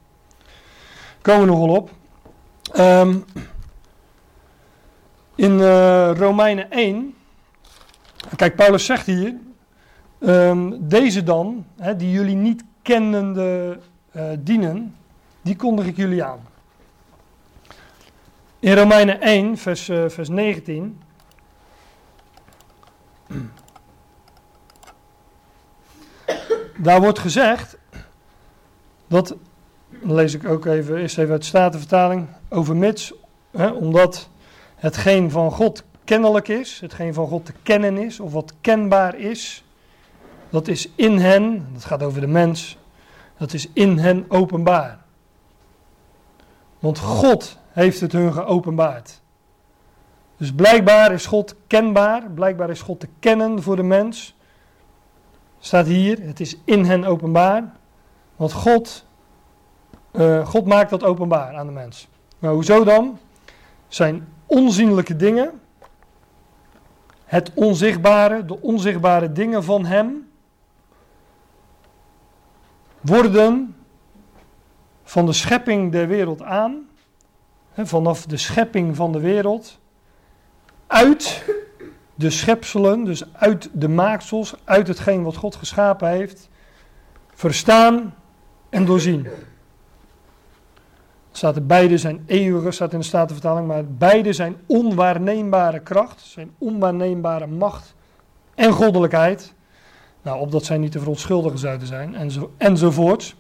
Komen 1.23 1.41
we 1.41 1.47
nog 1.47 1.59
wel 1.59 1.77
op. 1.77 1.91
Um, 2.77 3.25
in 5.35 5.53
uh, 5.53 6.11
Romeinen 6.15 6.71
1, 6.71 7.15
kijk, 8.37 8.57
Paulus 8.57 8.85
zegt 8.85 9.07
hier, 9.07 9.35
um, 10.21 10.89
deze 10.89 11.23
dan, 11.23 11.67
hè, 11.77 11.97
die 11.97 12.11
jullie 12.11 12.37
niet 12.37 12.65
kennende 12.83 13.79
uh, 14.17 14.23
dienen, 14.39 14.97
die 15.43 15.57
kondig 15.57 15.87
ik 15.87 15.97
jullie 15.97 16.25
aan. 16.25 16.41
In 18.63 18.75
Romeinen 18.75 19.21
1, 19.21 19.57
vers, 19.59 19.89
uh, 19.89 20.09
vers 20.09 20.29
19. 20.29 21.01
daar 26.77 27.01
wordt 27.01 27.19
gezegd 27.19 27.79
dat, 29.07 29.37
lees 30.03 30.35
ik 30.35 30.45
ook 30.49 30.67
even, 30.67 30.97
eerst 30.97 31.19
even 31.19 31.33
uit 31.33 31.45
Statenvertaling, 31.45 32.29
overmits, 32.49 33.13
hè, 33.51 33.69
omdat 33.69 34.29
hetgeen 34.75 35.31
van 35.31 35.51
God 35.51 35.85
kennelijk 36.05 36.49
is, 36.49 36.81
hetgeen 36.81 37.15
van 37.15 37.27
God 37.27 37.47
te 37.47 37.55
kennen 37.63 37.99
is, 37.99 38.21
of 38.21 38.33
wat 38.33 38.55
kenbaar 38.61 39.19
is, 39.19 39.65
dat 40.51 40.69
is 40.69 40.89
in 40.95 41.19
hen, 41.19 41.69
dat 41.73 41.85
gaat 41.85 42.03
over 42.03 42.21
de 42.21 42.27
mens, 42.27 42.79
dat 43.39 43.53
is 43.53 43.69
in 43.73 43.99
hen 43.99 44.25
openbaar. 44.29 44.99
Want 46.79 46.99
God 46.99 47.61
heeft 47.73 48.01
het 48.01 48.13
hun 48.13 48.33
geopenbaard. 48.33 49.21
Dus 50.37 50.55
blijkbaar 50.55 51.13
is 51.13 51.27
God 51.27 51.57
kenbaar, 51.67 52.31
blijkbaar 52.31 52.71
is 52.71 52.81
God 52.81 53.01
te 53.01 53.09
kennen 53.19 53.63
voor 53.63 53.77
de 53.77 53.83
mens 53.83 54.35
staat 55.65 55.87
hier, 55.87 56.23
het 56.23 56.41
is 56.41 56.57
in 56.65 56.85
hen 56.85 57.05
openbaar. 57.05 57.73
Want 58.37 58.53
God, 58.53 59.07
uh, 60.13 60.47
God 60.47 60.67
maakt 60.67 60.91
dat 60.91 61.05
openbaar 61.05 61.57
aan 61.57 61.67
de 61.67 61.73
mens. 61.73 62.09
Nou, 62.39 62.55
hoezo 62.55 62.85
dan? 62.85 63.19
Zijn 63.89 64.29
onzienlijke 64.47 65.17
dingen, 65.17 65.61
het 67.25 67.51
onzichtbare, 67.55 68.45
de 68.45 68.61
onzichtbare 68.61 69.33
dingen 69.33 69.65
van 69.65 69.85
Hem, 69.85 70.29
worden 73.01 73.77
van 75.03 75.27
de 75.27 75.33
schepping 75.33 75.93
der 75.93 76.09
wereld 76.09 76.43
aan, 76.43 76.89
vanaf 77.77 78.27
de 78.27 78.37
schepping 78.37 78.97
van 78.97 79.13
de 79.13 79.21
wereld, 79.21 79.79
uit 80.87 81.45
de 82.15 82.31
schepselen, 82.31 83.05
dus 83.05 83.35
uit 83.35 83.71
de 83.73 83.89
maaksels, 83.89 84.55
uit 84.65 84.89
hetgeen 84.89 85.23
wat 85.23 85.37
God 85.37 85.57
geschapen 85.57 86.09
heeft, 86.09 86.49
verstaan 87.35 88.15
en 88.69 88.85
doorzien. 88.85 89.29
Staat 91.33 91.57
er, 91.57 91.67
beide 91.67 91.99
zijn 91.99 92.23
eeuwige, 92.27 92.71
staat 92.71 92.93
in 92.93 92.99
de 92.99 93.05
Statenvertaling, 93.05 93.67
maar 93.67 93.85
beide 93.87 94.33
zijn 94.33 94.57
onwaarneembare 94.67 95.81
kracht, 95.81 96.21
zijn 96.21 96.51
onwaarneembare 96.59 97.47
macht 97.47 97.95
en 98.55 98.73
goddelijkheid. 98.73 99.55
Nou, 100.23 100.41
opdat 100.41 100.65
zij 100.65 100.79
niet 100.79 100.93
te 100.93 100.99
verontschuldigen 100.99 101.59
zouden 101.59 101.87
zijn, 101.87 102.15
enzo, 102.15 102.53
enzovoorts. 102.57 103.35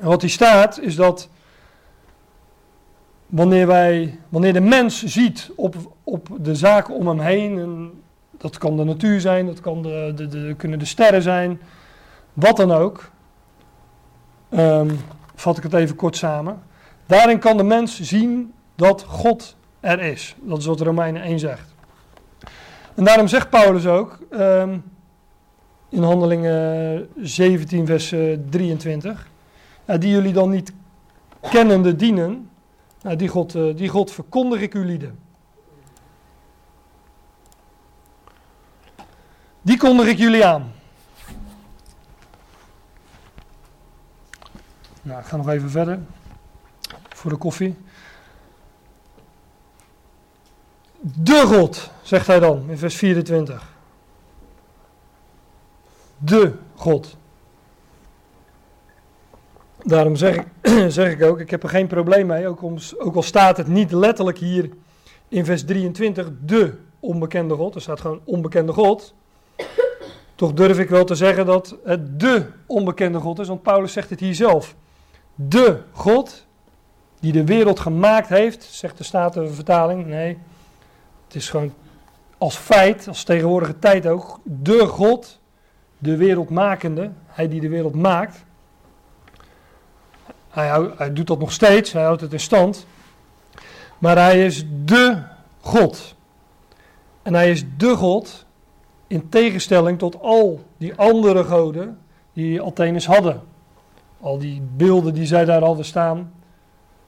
En 0.00 0.06
wat 0.06 0.20
hier 0.20 0.30
staat, 0.30 0.80
is 0.80 0.96
dat 0.96 1.28
wanneer, 3.34 3.66
wij, 3.66 4.18
wanneer 4.28 4.52
de 4.52 4.60
mens 4.60 5.04
ziet 5.04 5.50
op, 5.56 5.76
op 6.04 6.28
de 6.40 6.54
zaken 6.54 6.94
om 6.94 7.06
hem 7.06 7.20
heen, 7.20 7.58
en 7.58 7.92
dat 8.30 8.58
kan 8.58 8.76
de 8.76 8.84
natuur 8.84 9.20
zijn, 9.20 9.46
dat 9.46 9.60
kan 9.60 9.82
de, 9.82 10.12
de, 10.16 10.28
de 10.28 10.54
kunnen 10.56 10.78
de 10.78 10.84
sterren 10.84 11.22
zijn, 11.22 11.60
wat 12.32 12.56
dan 12.56 12.72
ook, 12.72 13.10
um, 14.50 14.98
vat 15.34 15.56
ik 15.56 15.62
het 15.62 15.74
even 15.74 15.96
kort 15.96 16.16
samen. 16.16 16.62
Daarin 17.06 17.38
kan 17.38 17.56
de 17.56 17.62
mens 17.62 18.00
zien 18.00 18.52
dat 18.74 19.02
God 19.02 19.56
er 19.80 20.00
is. 20.00 20.36
Dat 20.40 20.58
is 20.58 20.66
wat 20.66 20.80
Romeinen 20.80 21.22
1 21.22 21.38
zegt. 21.38 21.74
En 22.94 23.04
daarom 23.04 23.28
zegt 23.28 23.50
Paulus 23.50 23.86
ook 23.86 24.18
um, 24.30 24.84
in 25.88 26.02
Handelingen 26.02 27.08
17, 27.16 27.86
vers 27.86 28.14
23, 28.50 29.28
uh, 29.86 29.98
die 29.98 30.10
jullie 30.10 30.32
dan 30.32 30.50
niet 30.50 30.72
kennende 31.50 31.96
dienen, 31.96 32.48
nou, 33.04 33.16
die, 33.16 33.28
God, 33.28 33.54
uh, 33.54 33.76
die 33.76 33.88
God 33.88 34.10
verkondig 34.10 34.60
ik 34.60 34.74
u. 34.74 35.12
Die 39.62 39.76
kondig 39.76 40.06
ik 40.06 40.18
jullie 40.18 40.46
aan. 40.46 40.72
Nou, 45.02 45.20
ik 45.20 45.26
ga 45.26 45.36
nog 45.36 45.48
even 45.48 45.70
verder. 45.70 46.00
Voor 47.08 47.30
de 47.30 47.36
koffie. 47.36 47.76
De 51.00 51.42
God, 51.46 51.90
zegt 52.02 52.26
hij 52.26 52.38
dan 52.38 52.70
in 52.70 52.78
vers 52.78 52.96
24. 52.96 53.72
De 56.18 56.58
God. 56.74 57.16
Daarom 59.84 60.16
zeg 60.16 60.36
ik, 60.36 60.46
zeg 60.92 61.12
ik 61.12 61.22
ook, 61.22 61.40
ik 61.40 61.50
heb 61.50 61.62
er 61.62 61.68
geen 61.68 61.86
probleem 61.86 62.26
mee, 62.26 62.48
ook, 62.48 62.62
ook 62.98 63.14
al 63.14 63.22
staat 63.22 63.56
het 63.56 63.66
niet 63.66 63.92
letterlijk 63.92 64.38
hier 64.38 64.70
in 65.28 65.44
vers 65.44 65.64
23 65.64 66.30
de 66.44 66.74
onbekende 67.00 67.54
God. 67.54 67.74
Er 67.74 67.80
staat 67.80 68.00
gewoon 68.00 68.20
onbekende 68.24 68.72
God. 68.72 69.14
Toch 70.34 70.52
durf 70.52 70.78
ik 70.78 70.88
wel 70.88 71.04
te 71.04 71.14
zeggen 71.14 71.46
dat 71.46 71.76
het 71.84 72.20
de 72.20 72.46
onbekende 72.66 73.18
God 73.18 73.38
is, 73.38 73.48
want 73.48 73.62
Paulus 73.62 73.92
zegt 73.92 74.10
het 74.10 74.20
hier 74.20 74.34
zelf. 74.34 74.74
De 75.34 75.80
God 75.92 76.46
die 77.20 77.32
de 77.32 77.44
wereld 77.44 77.80
gemaakt 77.80 78.28
heeft, 78.28 78.64
zegt 78.64 78.98
de 78.98 79.04
Statenvertaling. 79.04 80.06
Nee, 80.06 80.38
het 81.26 81.34
is 81.34 81.50
gewoon 81.50 81.72
als 82.38 82.56
feit, 82.56 83.08
als 83.08 83.24
tegenwoordige 83.24 83.78
tijd 83.78 84.06
ook, 84.06 84.40
de 84.42 84.86
God, 84.86 85.40
de 85.98 86.16
wereldmakende, 86.16 87.10
hij 87.26 87.48
die 87.48 87.60
de 87.60 87.68
wereld 87.68 87.94
maakt. 87.94 88.44
Hij, 90.54 90.90
hij 90.96 91.12
doet 91.12 91.26
dat 91.26 91.38
nog 91.38 91.52
steeds, 91.52 91.92
hij 91.92 92.02
houdt 92.02 92.20
het 92.20 92.32
in 92.32 92.40
stand. 92.40 92.86
Maar 93.98 94.16
hij 94.16 94.44
is 94.44 94.64
de 94.84 95.22
God. 95.60 96.14
En 97.22 97.34
hij 97.34 97.50
is 97.50 97.64
de 97.76 97.96
God 97.96 98.46
in 99.06 99.28
tegenstelling 99.28 99.98
tot 99.98 100.20
al 100.20 100.60
die 100.76 100.94
andere 100.94 101.44
goden 101.44 101.98
die 102.32 102.60
Atheners 102.60 103.06
hadden. 103.06 103.42
Al 104.20 104.38
die 104.38 104.62
beelden 104.76 105.14
die 105.14 105.26
zij 105.26 105.44
daar 105.44 105.62
hadden 105.62 105.84
staan, 105.84 106.32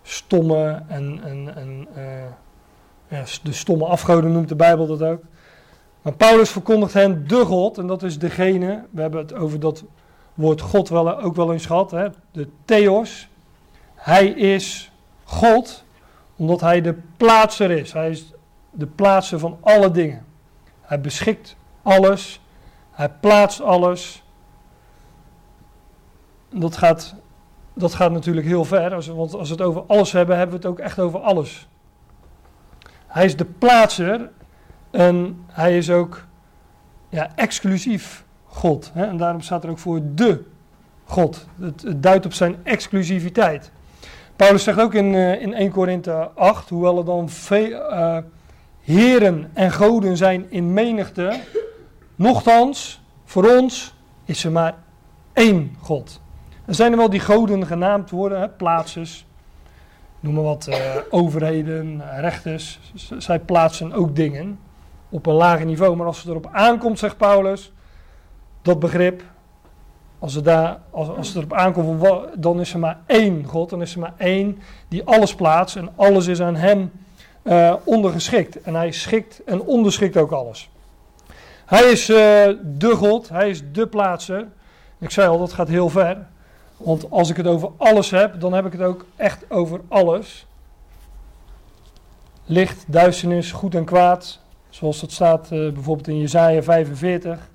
stomme 0.03 0.83
en, 0.89 1.21
uh, 1.97 2.03
ja, 3.09 3.25
de 3.43 3.53
stomme 3.53 3.85
afgoden 3.85 4.33
noemt 4.33 4.49
de 4.49 4.57
Bijbel 4.57 4.87
dat 4.87 5.03
ook. 5.03 5.23
Maar 6.03 6.13
Paulus 6.13 6.51
verkondigt 6.51 6.93
hen 6.93 7.29
de 7.29 7.45
God, 7.45 7.79
en 7.79 7.87
dat 7.87 8.03
is 8.03 8.19
degene, 8.19 8.85
we 8.91 9.01
hebben 9.01 9.21
het 9.21 9.35
over 9.35 9.61
dat 9.61 9.85
woord 10.35 10.61
God 10.61 10.89
wel, 10.89 11.21
ook 11.21 11.37
wel 11.37 11.53
eens 11.53 11.67
gehad, 11.67 11.91
hè, 11.91 12.09
de 12.33 12.49
Theos. 12.65 13.29
Hij 14.07 14.27
is 14.29 14.93
God, 15.25 15.85
omdat 16.37 16.61
hij 16.61 16.81
de 16.81 16.99
plaatser 17.17 17.71
is. 17.71 17.93
Hij 17.93 18.11
is 18.11 18.33
de 18.71 18.87
plaatser 18.87 19.39
van 19.39 19.59
alle 19.61 19.91
dingen. 19.91 20.25
Hij 20.81 21.01
beschikt 21.01 21.57
alles, 21.83 22.41
hij 22.91 23.11
plaatst 23.11 23.61
alles. 23.61 24.23
Dat 26.51 26.77
gaat, 26.77 27.15
dat 27.75 27.95
gaat 27.95 28.13
natuurlijk 28.13 28.47
heel 28.47 28.65
ver, 28.65 29.15
want 29.15 29.35
als 29.35 29.49
we 29.49 29.55
het 29.55 29.65
over 29.65 29.85
alles 29.87 30.13
hebben, 30.13 30.37
hebben 30.37 30.61
we 30.61 30.67
het 30.67 30.73
ook 30.73 30.85
echt 30.85 30.99
over 30.99 31.21
alles. 31.21 31.69
Hij 33.07 33.25
is 33.25 33.37
de 33.37 33.45
plaatser 33.45 34.31
en 34.91 35.45
hij 35.47 35.77
is 35.77 35.91
ook 35.91 36.27
ja, 37.09 37.31
exclusief 37.35 38.25
God. 38.45 38.91
Hè? 38.95 39.05
En 39.07 39.17
daarom 39.17 39.41
staat 39.41 39.65
er 39.65 39.71
ook 39.71 39.79
voor 39.79 40.01
de 40.15 40.45
God. 41.05 41.47
Het 41.61 42.03
duidt 42.03 42.27
op 42.27 42.33
zijn 42.33 42.57
exclusiviteit. 42.63 43.75
Paulus 44.37 44.65
zegt 44.65 44.81
ook 44.81 44.95
in, 44.95 45.13
uh, 45.13 45.43
in 45.43 45.55
1 45.55 45.71
Korinthe 45.71 46.31
8, 46.35 46.69
hoewel 46.69 46.99
er 46.99 47.05
dan 47.05 47.29
veel 47.29 47.71
uh, 47.71 48.19
heren 48.81 49.51
en 49.55 49.73
goden 49.73 50.17
zijn 50.17 50.47
in 50.49 50.73
menigte, 50.73 51.41
nochtans, 52.15 53.01
voor 53.25 53.57
ons 53.59 53.95
is 54.25 54.45
er 54.45 54.53
maar 54.53 54.75
één 55.33 55.77
God. 55.81 56.21
Er 56.65 56.75
zijn 56.75 56.93
er 56.93 56.99
wel 56.99 57.11
die 57.11 57.21
goden 57.21 57.67
genaamd 57.67 58.11
worden, 58.11 58.41
hè, 58.41 58.49
plaatsers, 58.49 59.27
noem 60.21 60.35
maar 60.35 60.43
wat, 60.43 60.67
uh, 60.69 60.77
overheden, 61.11 62.03
rechters. 62.21 62.81
zij 63.19 63.39
plaatsen 63.39 63.93
ook 63.93 64.17
dingen 64.17 64.59
op 65.09 65.27
een 65.27 65.35
lager 65.35 65.67
niveau. 65.67 65.97
Maar 65.97 66.07
als 66.07 66.19
het 66.19 66.29
erop 66.29 66.49
aankomt, 66.53 66.99
zegt 66.99 67.17
Paulus, 67.17 67.73
dat 68.63 68.79
begrip, 68.79 69.23
als 70.19 70.35
het, 70.35 70.45
daar, 70.45 70.79
als, 70.91 71.09
als 71.09 71.29
het 71.29 71.37
erop 71.37 71.53
aankomt, 71.53 72.05
dan 72.35 72.61
is 72.61 72.73
er 72.73 72.79
maar 72.79 72.99
één 73.07 73.45
God. 73.45 73.71
Dan 73.71 73.83
is 73.83 73.95
er 73.95 74.01
maar 74.01 74.15
één 74.17 74.59
die 74.89 75.05
alles 75.05 75.35
plaatst 75.35 75.77
en 75.77 75.89
alles 75.97 76.27
is 76.27 76.41
aan 76.41 76.57
hem 76.57 76.91
uh, 77.43 77.75
ondergeschikt. 77.85 78.63
En 78.63 78.75
hij 78.75 78.91
schikt 78.91 79.45
en 79.45 79.63
onderschikt 79.63 80.17
ook 80.17 80.33
alles. 80.33 80.71
Hij 81.67 81.83
is 81.83 82.11
uh, 82.11 82.17
de 82.63 82.93
God, 82.97 83.29
hij 83.29 83.51
is 83.51 83.63
de 83.73 83.87
plaatser. 83.87 84.47
Ik 84.99 85.11
zei 85.11 85.29
al, 85.29 85.39
dat 85.39 85.53
gaat 85.53 85.69
heel 85.69 85.89
ver. 85.89 86.27
Want 86.77 87.11
als 87.11 87.31
ik 87.31 87.37
het 87.37 87.47
over 87.47 87.71
alles 87.77 88.11
heb, 88.11 88.41
dan 88.41 88.53
heb 88.53 88.67
ik 88.67 88.73
het 88.73 88.83
ook 88.83 89.05
echt 89.17 89.51
over 89.51 89.81
alles. 89.89 90.47
Licht, 92.45 92.85
duisternis, 92.87 93.53
goed 93.53 93.75
en 93.75 93.85
kwaad. 93.85 94.39
Zoals 94.69 95.01
dat 95.01 95.13
staat 95.13 95.49
uh, 95.53 95.73
bijvoorbeeld 95.73 96.09
in 96.09 96.19
Jesaja 96.19 96.63
45. 96.63 97.49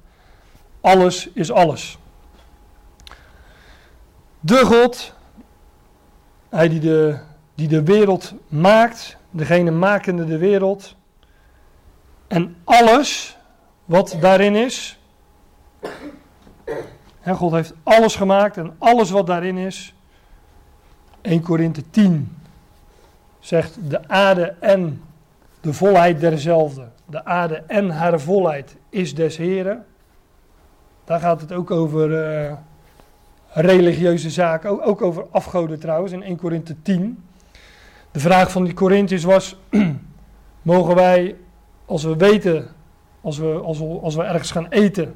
Alles 0.82 1.30
is 1.34 1.52
alles. 1.52 1.98
De 4.44 4.66
God, 4.66 5.14
hij 6.50 6.70
die 6.70 6.80
de, 6.80 7.18
die 7.56 7.68
de 7.68 7.84
wereld 7.84 8.34
maakt, 8.48 9.18
degene 9.30 9.72
makende 9.72 10.26
de 10.26 10.38
wereld. 10.38 10.96
En 12.28 12.56
alles 12.64 13.38
wat 13.86 14.18
daarin 14.20 14.56
is. 14.56 15.00
God 17.26 17.52
heeft 17.52 17.74
alles 17.84 18.16
gemaakt 18.16 18.58
en 18.58 18.76
alles 18.78 19.10
wat 19.10 19.28
daarin 19.28 19.58
is. 19.58 19.94
1 21.22 21.42
Korinthe 21.42 21.90
10 21.90 22.38
zegt 23.40 23.90
de 23.90 24.08
aarde 24.08 24.56
en 24.60 25.02
de 25.62 25.74
volheid 25.74 26.20
derzelfde. 26.20 26.88
De 27.06 27.26
aarde 27.26 27.64
en 27.68 27.90
haar 27.90 28.20
volheid 28.20 28.76
is 28.90 29.16
des 29.16 29.38
Heren. 29.38 29.86
Daar 31.04 31.20
gaat 31.20 31.42
het 31.42 31.52
ook 31.52 31.72
over 31.72 32.10
uh, 32.10 32.54
religieuze 33.54 34.30
zaken, 34.30 34.84
ook, 34.84 35.02
over 35.02 35.26
afgoden 35.32 35.80
trouwens, 35.80 36.12
in 36.12 36.24
1 36.24 36.38
Korinthe 36.38 36.82
10. 36.82 37.24
De 38.12 38.20
vraag 38.20 38.52
van 38.52 38.64
die 38.64 38.74
Corinthiërs 38.74 39.24
was, 39.24 39.56
mogen 40.62 40.96
wij, 40.96 41.36
als 41.86 42.04
we 42.04 42.16
weten, 42.16 42.68
als 43.22 43.38
we, 43.38 43.46
als 43.64 43.80
we, 43.80 43.86
als 43.86 44.16
we 44.16 44.24
ergens 44.24 44.52
gaan 44.52 44.68
eten, 44.68 45.16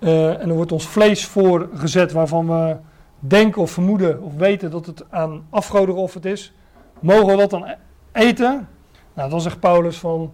uh, 0.00 0.40
en 0.40 0.48
er 0.48 0.54
wordt 0.54 0.72
ons 0.72 0.86
vlees 0.86 1.26
voorgezet 1.26 2.12
waarvan 2.12 2.46
we 2.46 2.76
denken 3.18 3.62
of 3.62 3.70
vermoeden 3.70 4.22
of 4.22 4.34
weten 4.34 4.70
dat 4.70 4.86
het 4.86 5.04
aan 5.10 5.46
afgoden 5.50 5.94
geofferd 5.94 6.24
is, 6.24 6.52
mogen 7.00 7.26
we 7.26 7.36
dat 7.36 7.50
dan 7.50 7.74
eten? 8.12 8.68
Nou, 9.14 9.30
dan 9.30 9.40
zegt 9.40 9.60
Paulus 9.60 9.98
van 9.98 10.32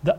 de 0.00 0.14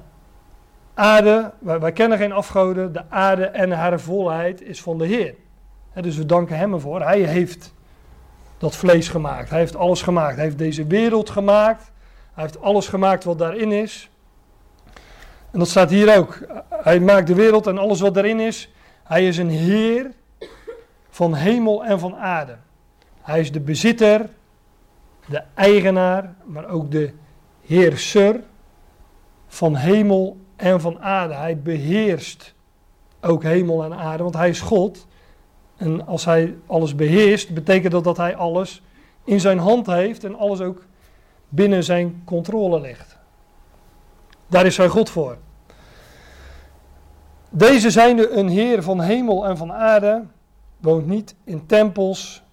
aarde, 0.93 1.51
wij, 1.59 1.91
kennen 1.91 2.17
geen 2.17 2.31
afgoden, 2.31 2.93
de 2.93 3.03
aarde 3.09 3.45
en 3.45 3.71
haar 3.71 3.99
volheid 3.99 4.61
is 4.61 4.81
van 4.81 4.97
de 4.97 5.05
Heer. 5.05 5.35
Dus 6.01 6.17
we 6.17 6.25
danken 6.25 6.57
Hem 6.57 6.73
ervoor. 6.73 7.01
Hij 7.01 7.19
heeft 7.19 7.73
dat 8.57 8.75
vlees 8.75 9.07
gemaakt. 9.07 9.49
Hij 9.49 9.59
heeft 9.59 9.75
alles 9.75 10.01
gemaakt. 10.01 10.35
Hij 10.35 10.43
heeft 10.43 10.57
deze 10.57 10.85
wereld 10.85 11.29
gemaakt. 11.29 11.91
Hij 12.33 12.43
heeft 12.43 12.61
alles 12.61 12.87
gemaakt 12.87 13.23
wat 13.23 13.37
daarin 13.37 13.71
is. 13.71 14.09
En 15.51 15.59
dat 15.59 15.67
staat 15.67 15.89
hier 15.89 16.17
ook. 16.17 16.39
Hij 16.69 16.99
maakt 16.99 17.27
de 17.27 17.35
wereld 17.35 17.67
en 17.67 17.77
alles 17.77 17.99
wat 17.99 18.13
daarin 18.13 18.39
is. 18.39 18.71
Hij 19.03 19.27
is 19.27 19.37
een 19.37 19.49
Heer 19.49 20.11
van 21.09 21.33
hemel 21.33 21.85
en 21.85 21.99
van 21.99 22.15
aarde. 22.15 22.57
Hij 23.21 23.39
is 23.39 23.51
de 23.51 23.59
bezitter, 23.59 24.29
de 25.25 25.41
eigenaar, 25.53 26.33
maar 26.45 26.69
ook 26.69 26.91
de 26.91 27.13
heerser 27.65 28.39
van 29.47 29.75
hemel 29.75 30.37
en 30.55 30.81
van 30.81 30.99
aarde. 30.99 31.33
Hij 31.33 31.59
beheerst 31.59 32.53
ook 33.21 33.43
hemel 33.43 33.83
en 33.83 33.93
aarde, 33.93 34.23
want 34.23 34.35
hij 34.35 34.49
is 34.49 34.61
God. 34.61 35.07
En 35.77 36.07
als 36.07 36.25
hij 36.25 36.57
alles 36.65 36.95
beheerst, 36.95 37.53
betekent 37.53 37.91
dat 37.91 38.03
dat 38.03 38.17
hij 38.17 38.35
alles 38.35 38.81
in 39.23 39.39
zijn 39.39 39.57
hand 39.57 39.85
heeft 39.85 40.23
en 40.23 40.35
alles 40.35 40.61
ook 40.61 40.85
binnen 41.49 41.83
zijn 41.83 42.21
controle 42.25 42.81
ligt. 42.81 43.17
Daar 44.47 44.65
is 44.65 44.77
hij 44.77 44.87
God 44.87 45.09
voor. 45.09 45.37
Deze 47.49 47.91
zijnde 47.91 48.29
een 48.29 48.47
Heer 48.47 48.83
van 48.83 49.01
hemel 49.01 49.45
en 49.45 49.57
van 49.57 49.73
aarde, 49.73 50.23
woont 50.77 51.07
niet 51.07 51.35
in 51.43 51.65
tempels 51.65 52.43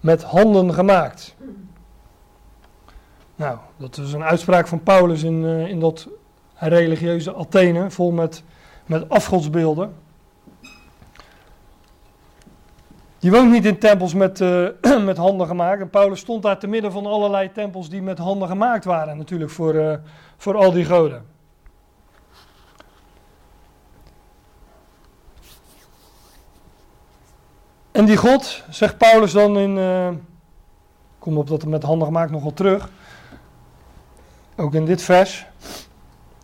met 0.00 0.22
handen 0.22 0.74
gemaakt. 0.74 1.34
Nou, 3.36 3.58
dat 3.76 3.96
is 3.96 4.12
een 4.12 4.24
uitspraak 4.24 4.66
van 4.66 4.82
Paulus 4.82 5.22
in, 5.22 5.42
uh, 5.42 5.66
in 5.68 5.80
dat 5.80 6.08
religieuze 6.54 7.34
Athene, 7.34 7.90
vol 7.90 8.10
met, 8.10 8.42
met 8.86 9.08
afgodsbeelden. 9.08 9.94
Die 13.24 13.32
woont 13.32 13.50
niet 13.50 13.64
in 13.64 13.78
tempels 13.78 14.14
met, 14.14 14.40
uh, 14.40 14.68
met 15.04 15.16
handen 15.16 15.46
gemaakt. 15.46 15.80
En 15.80 15.90
Paulus 15.90 16.20
stond 16.20 16.42
daar 16.42 16.58
te 16.58 16.66
midden 16.66 16.92
van 16.92 17.06
allerlei 17.06 17.52
tempels 17.52 17.88
die 17.88 18.02
met 18.02 18.18
handen 18.18 18.48
gemaakt 18.48 18.84
waren, 18.84 19.16
natuurlijk, 19.16 19.50
voor, 19.50 19.74
uh, 19.74 19.94
voor 20.36 20.56
al 20.56 20.72
die 20.72 20.84
goden. 20.84 21.24
En 27.92 28.04
die 28.04 28.16
God, 28.16 28.62
zegt 28.70 28.98
Paulus 28.98 29.32
dan 29.32 29.58
in. 29.58 29.76
Uh, 29.76 30.08
kom 31.18 31.38
op 31.38 31.48
dat 31.48 31.60
het 31.60 31.70
met 31.70 31.82
handen 31.82 32.06
gemaakt 32.06 32.30
nog 32.30 32.42
wel 32.42 32.54
terug. 32.54 32.90
Ook 34.56 34.74
in 34.74 34.84
dit 34.84 35.02
vers. 35.02 35.46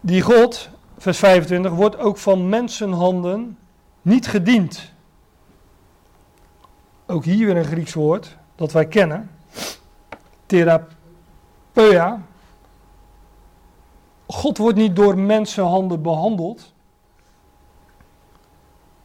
Die 0.00 0.22
God, 0.22 0.68
vers 0.98 1.18
25, 1.18 1.72
wordt 1.72 1.98
ook 1.98 2.18
van 2.18 2.48
mensenhanden 2.48 3.58
niet 4.02 4.26
gediend. 4.26 4.92
Ook 7.10 7.24
hier 7.24 7.46
weer 7.46 7.56
een 7.56 7.64
Grieks 7.64 7.94
woord 7.94 8.36
dat 8.54 8.72
wij 8.72 8.86
kennen. 8.86 9.30
Therapeia. 10.46 12.22
God 14.26 14.58
wordt 14.58 14.76
niet 14.76 14.96
door 14.96 15.18
mensenhanden 15.18 16.02
behandeld. 16.02 16.72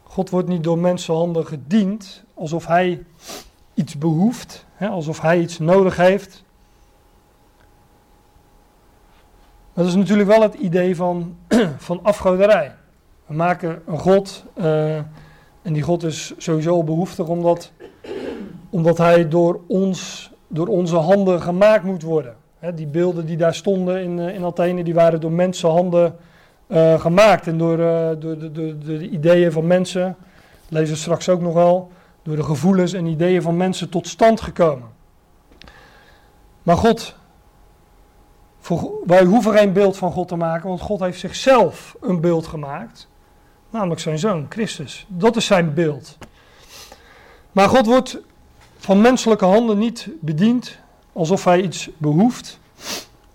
God 0.02 0.30
wordt 0.30 0.48
niet 0.48 0.64
door 0.64 0.78
mensenhanden 0.78 1.46
gediend 1.46 2.24
alsof 2.34 2.66
hij 2.66 3.04
iets 3.74 3.98
behoeft, 3.98 4.66
hè, 4.74 4.88
alsof 4.88 5.20
hij 5.20 5.40
iets 5.40 5.58
nodig 5.58 5.96
heeft. 5.96 6.44
Dat 9.72 9.86
is 9.86 9.94
natuurlijk 9.94 10.28
wel 10.28 10.42
het 10.42 10.54
idee 10.54 10.96
van, 10.96 11.36
van 11.76 12.00
afgoderij. 12.02 12.74
We 13.26 13.34
maken 13.34 13.82
een 13.86 13.98
God 13.98 14.44
uh, 14.54 14.96
en 15.66 15.72
die 15.72 15.82
God 15.82 16.02
is 16.02 16.34
sowieso 16.36 16.84
behoeftig 16.84 17.26
omdat, 17.26 17.72
omdat 18.70 18.98
hij 18.98 19.28
door, 19.28 19.60
ons, 19.66 20.30
door 20.48 20.66
onze 20.66 20.96
handen 20.96 21.42
gemaakt 21.42 21.84
moet 21.84 22.02
worden. 22.02 22.36
die 22.74 22.86
beelden 22.86 23.26
die 23.26 23.36
daar 23.36 23.54
stonden 23.54 24.02
in, 24.02 24.18
eh, 24.18 24.34
in 24.34 24.44
Athene, 24.44 24.84
die 24.84 24.94
waren 24.94 25.20
door 25.20 25.32
mensenhanden 25.32 26.16
uh, 26.68 27.00
gemaakt. 27.00 27.46
En 27.46 27.58
door, 27.58 27.78
uh, 27.78 28.08
door, 28.18 28.38
de, 28.38 28.52
de, 28.52 28.78
de, 28.78 29.08
ideeën 29.08 29.52
van 29.52 29.66
mensen, 29.66 30.16
lezen 30.68 30.94
we 30.94 31.00
straks 31.00 31.28
ook 31.28 31.40
nog 31.40 31.54
wel, 31.54 31.90
door 32.22 32.36
de 32.36 32.42
gevoelens 32.42 32.92
en 32.92 33.06
ideeën 33.06 33.42
van 33.42 33.56
mensen 33.56 33.88
tot 33.88 34.08
stand 34.08 34.40
gekomen. 34.40 34.88
Maar 36.62 36.76
God, 36.76 37.16
wij 39.06 39.24
hoeven 39.24 39.52
geen 39.52 39.72
beeld 39.72 39.96
van 39.96 40.12
God 40.12 40.28
te 40.28 40.36
maken, 40.36 40.68
want 40.68 40.80
God 40.80 41.00
heeft 41.00 41.20
zichzelf 41.20 41.96
een 42.00 42.20
beeld 42.20 42.46
gemaakt 42.46 43.08
namelijk 43.76 44.00
zijn 44.00 44.18
zoon, 44.18 44.46
Christus. 44.48 45.06
Dat 45.08 45.36
is 45.36 45.46
zijn 45.46 45.74
beeld. 45.74 46.18
Maar 47.52 47.68
God 47.68 47.86
wordt 47.86 48.18
van 48.86 49.00
menselijke 49.00 49.44
handen 49.44 49.78
niet 49.78 50.08
bediend 50.20 50.78
alsof 51.12 51.44
hij 51.44 51.60
iets 51.60 51.90
behoeft. 51.98 52.60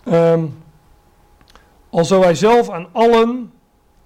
Um, 0.07 0.63
hij 2.09 2.35
zelf 2.35 2.69
aan 2.69 2.87
allen 2.91 3.51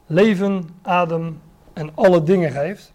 leven, 0.06 0.70
adem 0.82 1.42
en 1.74 1.90
alle 1.96 2.24
dingen 2.24 2.52
geeft. 2.52 2.94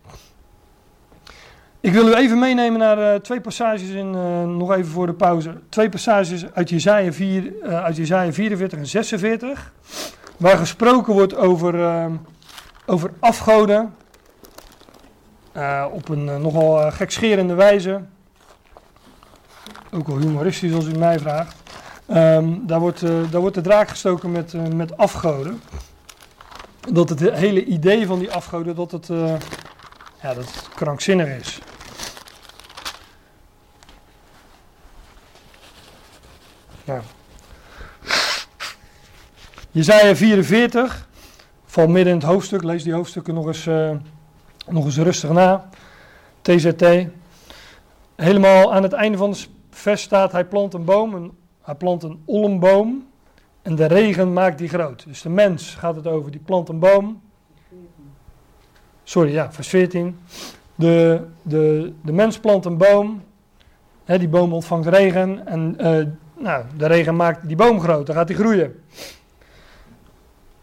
Ik 1.81 1.93
wil 1.93 2.09
u 2.09 2.15
even 2.15 2.39
meenemen 2.39 2.79
naar 2.79 2.99
uh, 2.99 3.15
twee 3.21 3.41
passages 3.41 3.89
in, 3.89 4.15
uh, 4.15 4.45
nog 4.45 4.73
even 4.73 4.91
voor 4.91 5.07
de 5.07 5.15
pauze. 5.15 5.61
Twee 5.69 5.89
passages 5.89 6.53
uit 6.53 6.69
Jezaja, 6.69 7.13
4, 7.13 7.53
uh, 7.63 7.85
uit 7.85 7.97
Jezaja 7.97 8.33
44 8.33 8.79
en 8.79 8.87
46. 8.87 9.73
Waar 10.37 10.57
gesproken 10.57 11.13
wordt 11.13 11.37
over 11.37 11.83
ehm, 11.83 12.13
over 12.87 13.13
afgoden. 13.21 13.95
Op 15.93 16.09
een 16.09 16.25
nogal 16.25 16.91
gekscherende 16.91 17.55
wijze. 17.55 18.01
Ook 19.93 20.07
wel 20.07 20.19
humoristisch 20.19 20.73
als 20.73 20.87
u 20.87 20.99
mij 20.99 21.19
vraagt. 21.19 21.57
Um, 22.09 22.67
daar, 22.67 22.81
wordt, 22.81 23.01
daar 23.01 23.41
wordt 23.41 23.55
de 23.55 23.61
draak 23.61 23.89
gestoken 23.89 24.33
met, 24.33 24.75
met 24.75 24.97
afgoden. 24.97 25.63
Dat 26.93 27.09
het 27.09 27.21
hele 27.21 27.65
idee 27.65 28.07
van 28.07 28.19
die 28.19 28.33
afgoden 28.33 28.75
dat 28.75 28.91
het, 28.91 29.07
ja, 30.23 30.35
dat 30.35 30.69
krankzinnig 30.75 31.29
is. 31.29 31.61
Ja. 36.85 37.03
Jezaja 39.71 40.17
44 40.17 41.09
val 41.65 41.87
midden 41.87 42.13
in 42.13 42.19
het 42.19 42.29
hoofdstuk, 42.29 42.63
lees 42.63 42.83
die 42.83 42.93
hoofdstukken 42.93 43.35
nog 43.35 43.47
eens, 43.47 43.67
uh, 43.67 43.91
nog 44.69 44.85
eens 44.85 44.97
rustig 44.97 45.31
na. 45.31 45.69
TZT. 46.43 46.85
Helemaal 48.17 48.75
aan 48.75 48.83
het 48.83 48.93
einde 48.93 49.19
van 49.19 49.31
het 49.31 49.49
vers 49.81 50.03
staat, 50.03 50.33
hij 50.33 50.45
plant 50.45 50.75
een 50.75 50.85
boom, 50.85 51.15
een, 51.15 51.33
hij 51.63 51.75
plant 51.75 52.03
een 52.03 52.23
olmboom 52.25 53.07
en 53.63 53.75
de 53.75 53.87
regen 53.87 54.33
maakt 54.33 54.59
die 54.59 54.69
groot. 54.69 55.05
Dus 55.07 55.23
de 55.23 55.29
mens 55.29 55.75
gaat 55.75 55.97
het 55.97 56.07
over, 56.07 56.31
die 56.31 56.41
plant 56.41 56.69
een 56.69 56.79
boom. 56.79 57.21
Sorry, 59.03 59.33
ja, 59.33 59.53
vers 59.53 59.69
14. 59.69 60.19
De, 60.75 61.27
de, 61.43 61.93
de 62.03 62.13
mens 62.13 62.39
plant 62.39 62.65
een 62.65 62.77
boom, 62.77 63.23
hè, 64.05 64.19
die 64.19 64.29
boom 64.29 64.53
ontvangt 64.53 64.87
regen 64.87 65.47
en 65.47 65.77
uh, 65.81 66.07
nou, 66.39 66.65
de 66.77 66.87
regen 66.87 67.17
maakt 67.17 67.49
die 67.49 67.57
boom 67.57 67.81
groot, 67.81 68.07
dan 68.07 68.17
gaat 68.17 68.29
hij 68.29 68.37
groeien. 68.37 68.83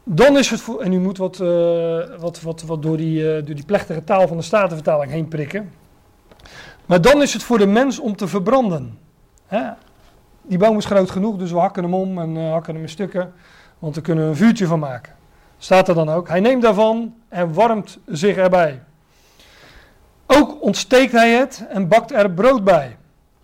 Dan 0.04 0.38
is 0.38 0.50
het 0.50 0.62
voor, 0.62 0.82
en 0.82 0.94
u 0.94 1.00
moet 1.00 1.18
wat, 1.18 1.40
uh, 1.40 2.20
wat, 2.20 2.42
wat, 2.42 2.62
wat 2.62 2.82
door, 2.82 2.98
die, 2.98 3.22
uh, 3.22 3.46
door 3.46 3.56
die 3.56 3.66
plechtige 3.66 4.04
taal 4.04 4.28
van 4.28 4.38
de 4.38 4.44
Statenvertaling 4.44 5.12
heen 5.12 5.28
prikken. 5.28 5.72
Maar 6.86 7.02
dan 7.02 7.22
is 7.22 7.34
het 7.34 7.44
voor 7.44 7.58
de 7.58 7.66
mens 7.66 8.00
om 8.00 8.16
te 8.16 8.28
verbranden. 8.28 8.98
Hè? 9.48 9.70
Die 10.42 10.58
boom 10.58 10.78
is 10.78 10.86
groot 10.86 11.12
genoeg, 11.12 11.38
dus 11.38 11.52
we 11.52 11.58
hakken 11.58 11.84
hem 11.84 11.94
om 11.94 12.20
en 12.20 12.36
uh, 12.36 12.52
hakken 12.52 12.74
hem 12.74 12.84
in 12.84 12.90
stukken. 12.90 13.34
Want 13.80 13.96
we 13.96 14.02
kunnen 14.02 14.28
een 14.28 14.36
vuurtje 14.36 14.68
van 14.68 14.80
maken. 14.80 15.14
Staat 15.58 15.88
er 15.88 15.96
dan 15.96 16.10
ook. 16.10 16.28
Hij 16.28 16.40
neemt 16.40 16.62
daarvan 16.62 17.16
en 17.30 17.54
warmt 17.54 18.00
zich 18.06 18.36
erbij. 18.36 18.82
Ook 20.26 20.62
ontsteekt 20.62 21.12
hij 21.12 21.32
het 21.32 21.66
en 21.70 21.88
bakt 21.88 22.12
er 22.12 22.32
brood 22.32 22.64
bij. 22.64 22.98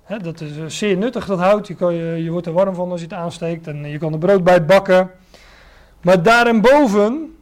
Hè, 0.04 0.18
dat 0.18 0.42
is 0.42 0.78
zeer 0.78 0.98
nuttig, 0.98 1.26
dat 1.26 1.40
hout. 1.40 1.68
Je, 1.68 1.76
je, 2.24 2.32
wordt 2.32 2.48
er 2.48 2.54
warm 2.54 2.76
van 2.76 2.92
als 2.92 3.00
je 3.00 3.06
het 3.06 3.16
aansteekt. 3.16 3.68
En 3.68 3.90
je 3.90 3.98
kan 3.98 4.14
er 4.14 4.20
brood 4.20 4.44
bij 4.44 4.66
bakken. 4.66 5.12
Maar 6.02 6.24
daarboven 6.24 7.36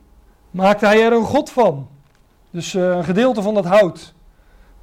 maakte 0.51 0.85
hij 0.85 1.05
er 1.05 1.13
een 1.13 1.23
god 1.23 1.49
van. 1.49 1.87
Dus 2.49 2.73
uh, 2.73 2.95
een 2.95 3.03
gedeelte 3.03 3.41
van 3.41 3.53
dat 3.53 3.65
hout. 3.65 4.13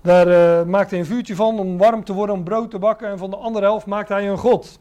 Daar 0.01 0.28
uh, 0.28 0.62
maakte 0.66 0.90
hij 0.90 0.99
een 0.99 1.11
vuurtje 1.11 1.34
van 1.34 1.59
om 1.59 1.78
warm 1.78 2.05
te 2.05 2.12
worden, 2.12 2.34
om 2.34 2.44
brood 2.44 2.70
te 2.70 2.78
bakken. 2.78 3.09
En 3.09 3.18
van 3.18 3.30
de 3.30 3.36
andere 3.36 3.64
helft 3.64 3.86
maakte 3.86 4.12
hij 4.12 4.28
een 4.28 4.38
god. 4.38 4.78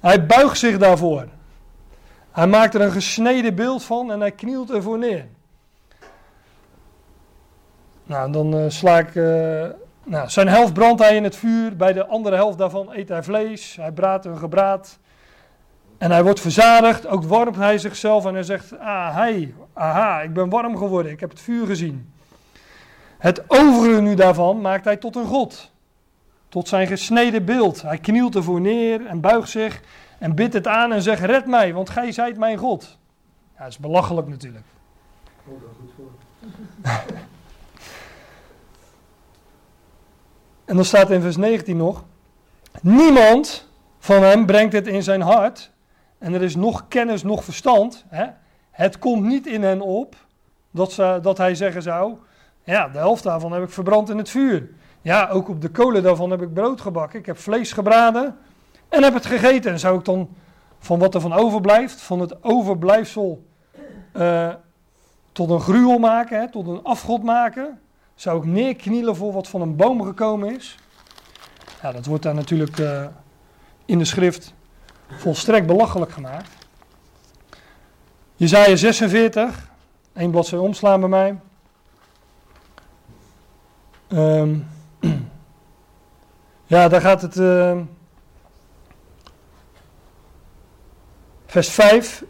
Hij 0.00 0.26
buigt 0.26 0.58
zich 0.58 0.78
daarvoor. 0.78 1.26
Hij 2.30 2.46
maakt 2.46 2.74
er 2.74 2.80
een 2.80 2.92
gesneden 2.92 3.54
beeld 3.54 3.84
van 3.84 4.12
en 4.12 4.20
hij 4.20 4.32
knielt 4.32 4.70
ervoor 4.70 4.98
neer. 4.98 5.26
Nou, 8.04 8.32
dan 8.32 8.56
uh, 8.56 8.64
sla 8.68 8.98
ik. 8.98 9.14
nou, 10.04 10.28
zijn 10.28 10.48
helft 10.48 10.72
brandt 10.72 11.02
hij 11.02 11.16
in 11.16 11.24
het 11.24 11.36
vuur. 11.36 11.76
Bij 11.76 11.92
de 11.92 12.06
andere 12.06 12.36
helft 12.36 12.58
daarvan 12.58 12.88
eet 12.92 13.08
hij 13.08 13.22
vlees. 13.22 13.76
Hij 13.76 13.92
braadt 13.92 14.24
een 14.24 14.38
gebraad. 14.38 14.98
En 15.98 16.10
hij 16.10 16.22
wordt 16.22 16.40
verzadigd, 16.40 17.06
ook 17.06 17.24
warmt 17.24 17.56
hij 17.56 17.78
zichzelf 17.78 18.26
en 18.26 18.34
hij 18.34 18.42
zegt, 18.42 18.78
ah, 18.78 19.14
hij, 19.14 19.54
aha, 19.72 20.20
ik 20.20 20.32
ben 20.32 20.48
warm 20.48 20.76
geworden, 20.76 21.12
ik 21.12 21.20
heb 21.20 21.30
het 21.30 21.40
vuur 21.40 21.66
gezien. 21.66 22.12
Het 23.18 23.50
overige 23.50 24.00
nu 24.00 24.14
daarvan 24.14 24.60
maakt 24.60 24.84
hij 24.84 24.96
tot 24.96 25.16
een 25.16 25.26
god, 25.26 25.70
tot 26.48 26.68
zijn 26.68 26.86
gesneden 26.86 27.44
beeld. 27.44 27.82
Hij 27.82 27.98
knielt 27.98 28.34
ervoor 28.34 28.60
neer 28.60 29.06
en 29.06 29.20
buigt 29.20 29.50
zich 29.50 29.80
en 30.18 30.34
bidt 30.34 30.54
het 30.54 30.66
aan 30.66 30.92
en 30.92 31.02
zegt, 31.02 31.22
red 31.22 31.46
mij, 31.46 31.72
want 31.74 31.90
gij 31.90 32.12
zijt 32.12 32.38
mijn 32.38 32.58
god. 32.58 32.98
Ja, 33.56 33.62
dat 33.62 33.72
is 33.72 33.78
belachelijk 33.78 34.28
natuurlijk. 34.28 34.64
Goed 35.44 35.60
voor. 35.96 36.10
en 40.64 40.76
dan 40.76 40.84
staat 40.84 41.10
in 41.10 41.20
vers 41.20 41.36
19 41.36 41.76
nog, 41.76 42.04
niemand 42.82 43.68
van 43.98 44.22
hem 44.22 44.46
brengt 44.46 44.72
het 44.72 44.86
in 44.86 45.02
zijn 45.02 45.20
hart 45.20 45.70
en 46.18 46.34
er 46.34 46.42
is 46.42 46.56
nog 46.56 46.88
kennis, 46.88 47.22
nog 47.22 47.44
verstand. 47.44 48.04
Hè? 48.08 48.26
Het 48.70 48.98
komt 48.98 49.24
niet 49.24 49.46
in 49.46 49.62
hen 49.62 49.80
op 49.80 50.16
dat, 50.70 50.92
ze, 50.92 51.18
dat 51.22 51.38
hij 51.38 51.54
zeggen 51.54 51.82
zou: 51.82 52.18
Ja, 52.68 52.88
de 52.88 52.98
helft 52.98 53.22
daarvan 53.22 53.52
heb 53.52 53.62
ik 53.62 53.70
verbrand 53.70 54.10
in 54.10 54.18
het 54.18 54.30
vuur. 54.30 54.68
Ja, 55.02 55.28
ook 55.28 55.48
op 55.48 55.60
de 55.60 55.68
kolen 55.68 56.02
daarvan 56.02 56.30
heb 56.30 56.42
ik 56.42 56.54
brood 56.54 56.80
gebakken. 56.80 57.18
Ik 57.18 57.26
heb 57.26 57.38
vlees 57.38 57.72
gebraden 57.72 58.36
en 58.88 59.02
heb 59.02 59.14
het 59.14 59.26
gegeten. 59.26 59.72
En 59.72 59.78
zou 59.78 59.98
ik 59.98 60.04
dan 60.04 60.28
van 60.78 60.98
wat 60.98 61.14
er 61.14 61.20
van 61.20 61.32
overblijft, 61.32 62.00
van 62.00 62.20
het 62.20 62.44
overblijfsel, 62.44 63.46
uh, 64.16 64.54
tot 65.32 65.50
een 65.50 65.60
gruwel 65.60 65.98
maken, 65.98 66.40
hè, 66.40 66.50
tot 66.50 66.66
een 66.66 66.82
afgod 66.82 67.22
maken? 67.22 67.80
Zou 68.14 68.38
ik 68.38 68.44
neerknielen 68.44 69.16
voor 69.16 69.32
wat 69.32 69.48
van 69.48 69.60
een 69.60 69.76
boom 69.76 70.02
gekomen 70.02 70.56
is? 70.56 70.76
Ja, 71.82 71.92
dat 71.92 72.06
wordt 72.06 72.22
daar 72.22 72.34
natuurlijk 72.34 72.78
uh, 72.78 73.06
in 73.84 73.98
de 73.98 74.04
schrift 74.04 74.54
volstrekt 75.16 75.66
belachelijk 75.66 76.10
gemaakt. 76.10 76.50
Jezaja 78.36 78.76
46, 78.76 79.70
één 80.12 80.30
bladzijde 80.30 80.64
omslaan 80.64 81.00
bij 81.00 81.08
mij. 81.08 81.36
Um, 84.12 84.66
ja, 86.66 86.88
daar 86.88 87.00
gaat 87.00 87.22
het. 87.22 87.36
Uh, 87.36 87.78
vers 91.46 91.68
5. 91.68 92.24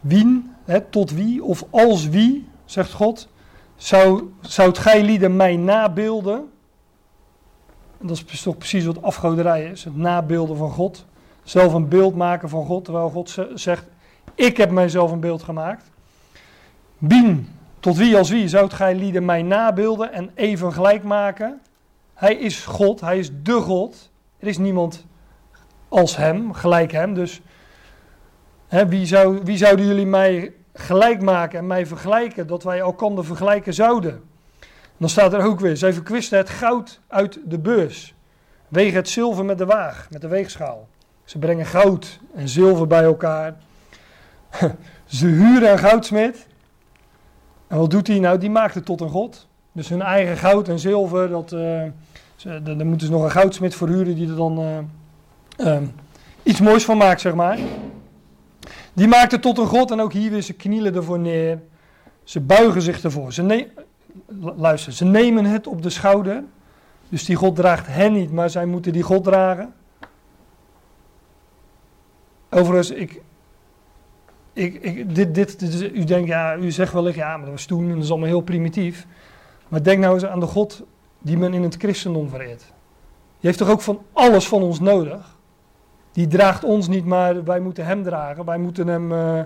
Wien, 0.00 0.54
hè, 0.64 0.80
tot 0.80 1.10
wie 1.10 1.44
of 1.44 1.64
als 1.70 2.08
wie, 2.08 2.48
zegt 2.64 2.92
God, 2.92 3.28
zou, 3.76 4.32
zoudt 4.40 4.78
gij 4.78 5.02
lieden 5.02 5.36
mij 5.36 5.56
nabeelden? 5.56 6.50
En 8.00 8.06
dat 8.06 8.24
is 8.26 8.42
toch 8.42 8.58
precies 8.58 8.84
wat 8.84 9.02
afgoderij 9.02 9.64
is, 9.64 9.84
het 9.84 9.96
nabeelden 9.96 10.56
van 10.56 10.70
God 10.70 11.06
zelf 11.42 11.72
een 11.72 11.88
beeld 11.88 12.14
maken 12.14 12.48
van 12.48 12.66
God, 12.66 12.84
terwijl 12.84 13.10
God 13.10 13.38
zegt, 13.54 13.84
ik 14.34 14.56
heb 14.56 14.70
mijzelf 14.70 15.10
een 15.12 15.20
beeld 15.20 15.42
gemaakt. 15.42 15.90
Bien, 16.98 17.57
tot 17.88 17.96
wie 17.96 18.16
als 18.16 18.30
wie 18.30 18.48
zoudt 18.48 18.74
gij 18.74 18.94
lieden 18.94 19.24
mij 19.24 19.42
nabeelden 19.42 20.12
en 20.12 20.30
even 20.34 20.72
gelijk 20.72 21.02
maken? 21.02 21.60
Hij 22.14 22.34
is 22.34 22.64
God, 22.64 23.00
hij 23.00 23.18
is 23.18 23.30
de 23.42 23.52
God. 23.52 24.10
Er 24.38 24.46
is 24.46 24.58
niemand 24.58 25.06
als 25.88 26.16
hem, 26.16 26.52
gelijk 26.52 26.92
hem. 26.92 27.14
Dus 27.14 27.40
wie, 28.68 29.06
zou, 29.06 29.40
wie 29.44 29.56
zouden 29.56 29.86
jullie 29.86 30.06
mij 30.06 30.52
gelijk 30.74 31.22
maken 31.22 31.58
en 31.58 31.66
mij 31.66 31.86
vergelijken, 31.86 32.46
dat 32.46 32.62
wij 32.62 32.78
elkander 32.78 33.24
vergelijken 33.24 33.74
zouden? 33.74 34.22
dan 34.96 35.08
staat 35.08 35.32
er 35.32 35.44
ook 35.44 35.60
weer, 35.60 35.76
zij 35.76 35.92
verkwisten 35.92 36.38
het 36.38 36.50
goud 36.50 37.00
uit 37.06 37.38
de 37.44 37.58
beurs. 37.58 38.14
Wegen 38.68 38.96
het 38.96 39.08
zilver 39.08 39.44
met 39.44 39.58
de 39.58 39.66
waag, 39.66 40.06
met 40.10 40.20
de 40.20 40.28
weegschaal. 40.28 40.88
Ze 41.24 41.38
brengen 41.38 41.66
goud 41.66 42.20
en 42.34 42.48
zilver 42.48 42.86
bij 42.86 43.02
elkaar. 43.02 43.54
Ze 45.04 45.26
huren 45.26 45.72
een 45.72 45.78
goudsmid. 45.78 46.46
En 47.68 47.78
wat 47.78 47.90
doet 47.90 48.06
hij 48.06 48.18
nou? 48.18 48.38
Die 48.38 48.50
maakt 48.50 48.74
het 48.74 48.84
tot 48.84 49.00
een 49.00 49.08
god. 49.08 49.46
Dus 49.72 49.88
hun 49.88 50.02
eigen 50.02 50.36
goud 50.36 50.68
en 50.68 50.78
zilver, 50.78 51.28
dat, 51.28 51.52
uh, 51.52 51.82
ze, 52.36 52.62
daar 52.62 52.86
moeten 52.86 53.06
ze 53.06 53.12
nog 53.12 53.22
een 53.22 53.30
goudsmid 53.30 53.74
voor 53.74 53.88
huren 53.88 54.14
die 54.14 54.28
er 54.28 54.36
dan 54.36 54.60
uh, 54.60 55.74
um, 55.74 55.92
iets 56.42 56.60
moois 56.60 56.84
van 56.84 56.96
maakt, 56.96 57.20
zeg 57.20 57.34
maar. 57.34 57.58
Die 58.92 59.08
maakt 59.08 59.32
het 59.32 59.42
tot 59.42 59.58
een 59.58 59.66
god 59.66 59.90
en 59.90 60.00
ook 60.00 60.12
hier 60.12 60.30
weer, 60.30 60.42
ze 60.42 60.52
knielen 60.52 60.94
ervoor 60.94 61.18
neer. 61.18 61.62
Ze 62.24 62.40
buigen 62.40 62.82
zich 62.82 63.02
ervoor. 63.02 63.32
Ze 63.32 63.66
luister, 64.56 64.92
ze 64.92 65.04
nemen 65.04 65.44
het 65.44 65.66
op 65.66 65.82
de 65.82 65.90
schouder. 65.90 66.42
Dus 67.08 67.24
die 67.24 67.36
God 67.36 67.56
draagt 67.56 67.86
hen 67.86 68.12
niet, 68.12 68.32
maar 68.32 68.50
zij 68.50 68.66
moeten 68.66 68.92
die 68.92 69.02
God 69.02 69.24
dragen. 69.24 69.74
Overigens, 72.50 72.90
ik, 72.90 73.20
ik, 74.58 74.74
ik, 74.74 75.14
dit, 75.14 75.34
dit, 75.34 75.82
u 75.92 76.04
denkt, 76.04 76.28
ja, 76.28 76.56
u 76.56 76.70
zegt 76.70 76.92
wellicht, 76.92 77.16
ja, 77.16 77.36
maar 77.36 77.44
dat 77.44 77.54
was 77.54 77.64
toen 77.64 77.84
en 77.84 77.94
dat 77.94 78.02
is 78.02 78.10
allemaal 78.10 78.28
heel 78.28 78.40
primitief. 78.40 79.06
Maar 79.68 79.82
denk 79.82 80.00
nou 80.00 80.14
eens 80.14 80.26
aan 80.26 80.40
de 80.40 80.46
God 80.46 80.82
die 81.18 81.38
men 81.38 81.54
in 81.54 81.62
het 81.62 81.76
christendom 81.76 82.28
vereert. 82.28 82.60
Die 82.60 83.46
heeft 83.48 83.58
toch 83.58 83.70
ook 83.70 83.80
van 83.80 84.02
alles 84.12 84.48
van 84.48 84.62
ons 84.62 84.80
nodig? 84.80 85.36
Die 86.12 86.26
draagt 86.26 86.64
ons 86.64 86.88
niet, 86.88 87.04
maar 87.04 87.44
wij 87.44 87.60
moeten 87.60 87.84
hem 87.84 88.02
dragen. 88.02 88.44
Wij 88.44 88.58
moeten 88.58 88.86
hem, 88.86 89.12
uh, 89.12 89.40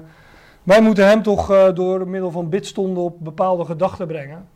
wij 0.63 0.81
moeten 0.81 1.07
hem 1.07 1.23
toch 1.23 1.51
uh, 1.51 1.75
door 1.75 2.09
middel 2.09 2.31
van 2.31 2.49
bidstonden 2.49 3.03
op 3.03 3.17
bepaalde 3.19 3.65
gedachten 3.65 4.07
brengen. 4.07 4.49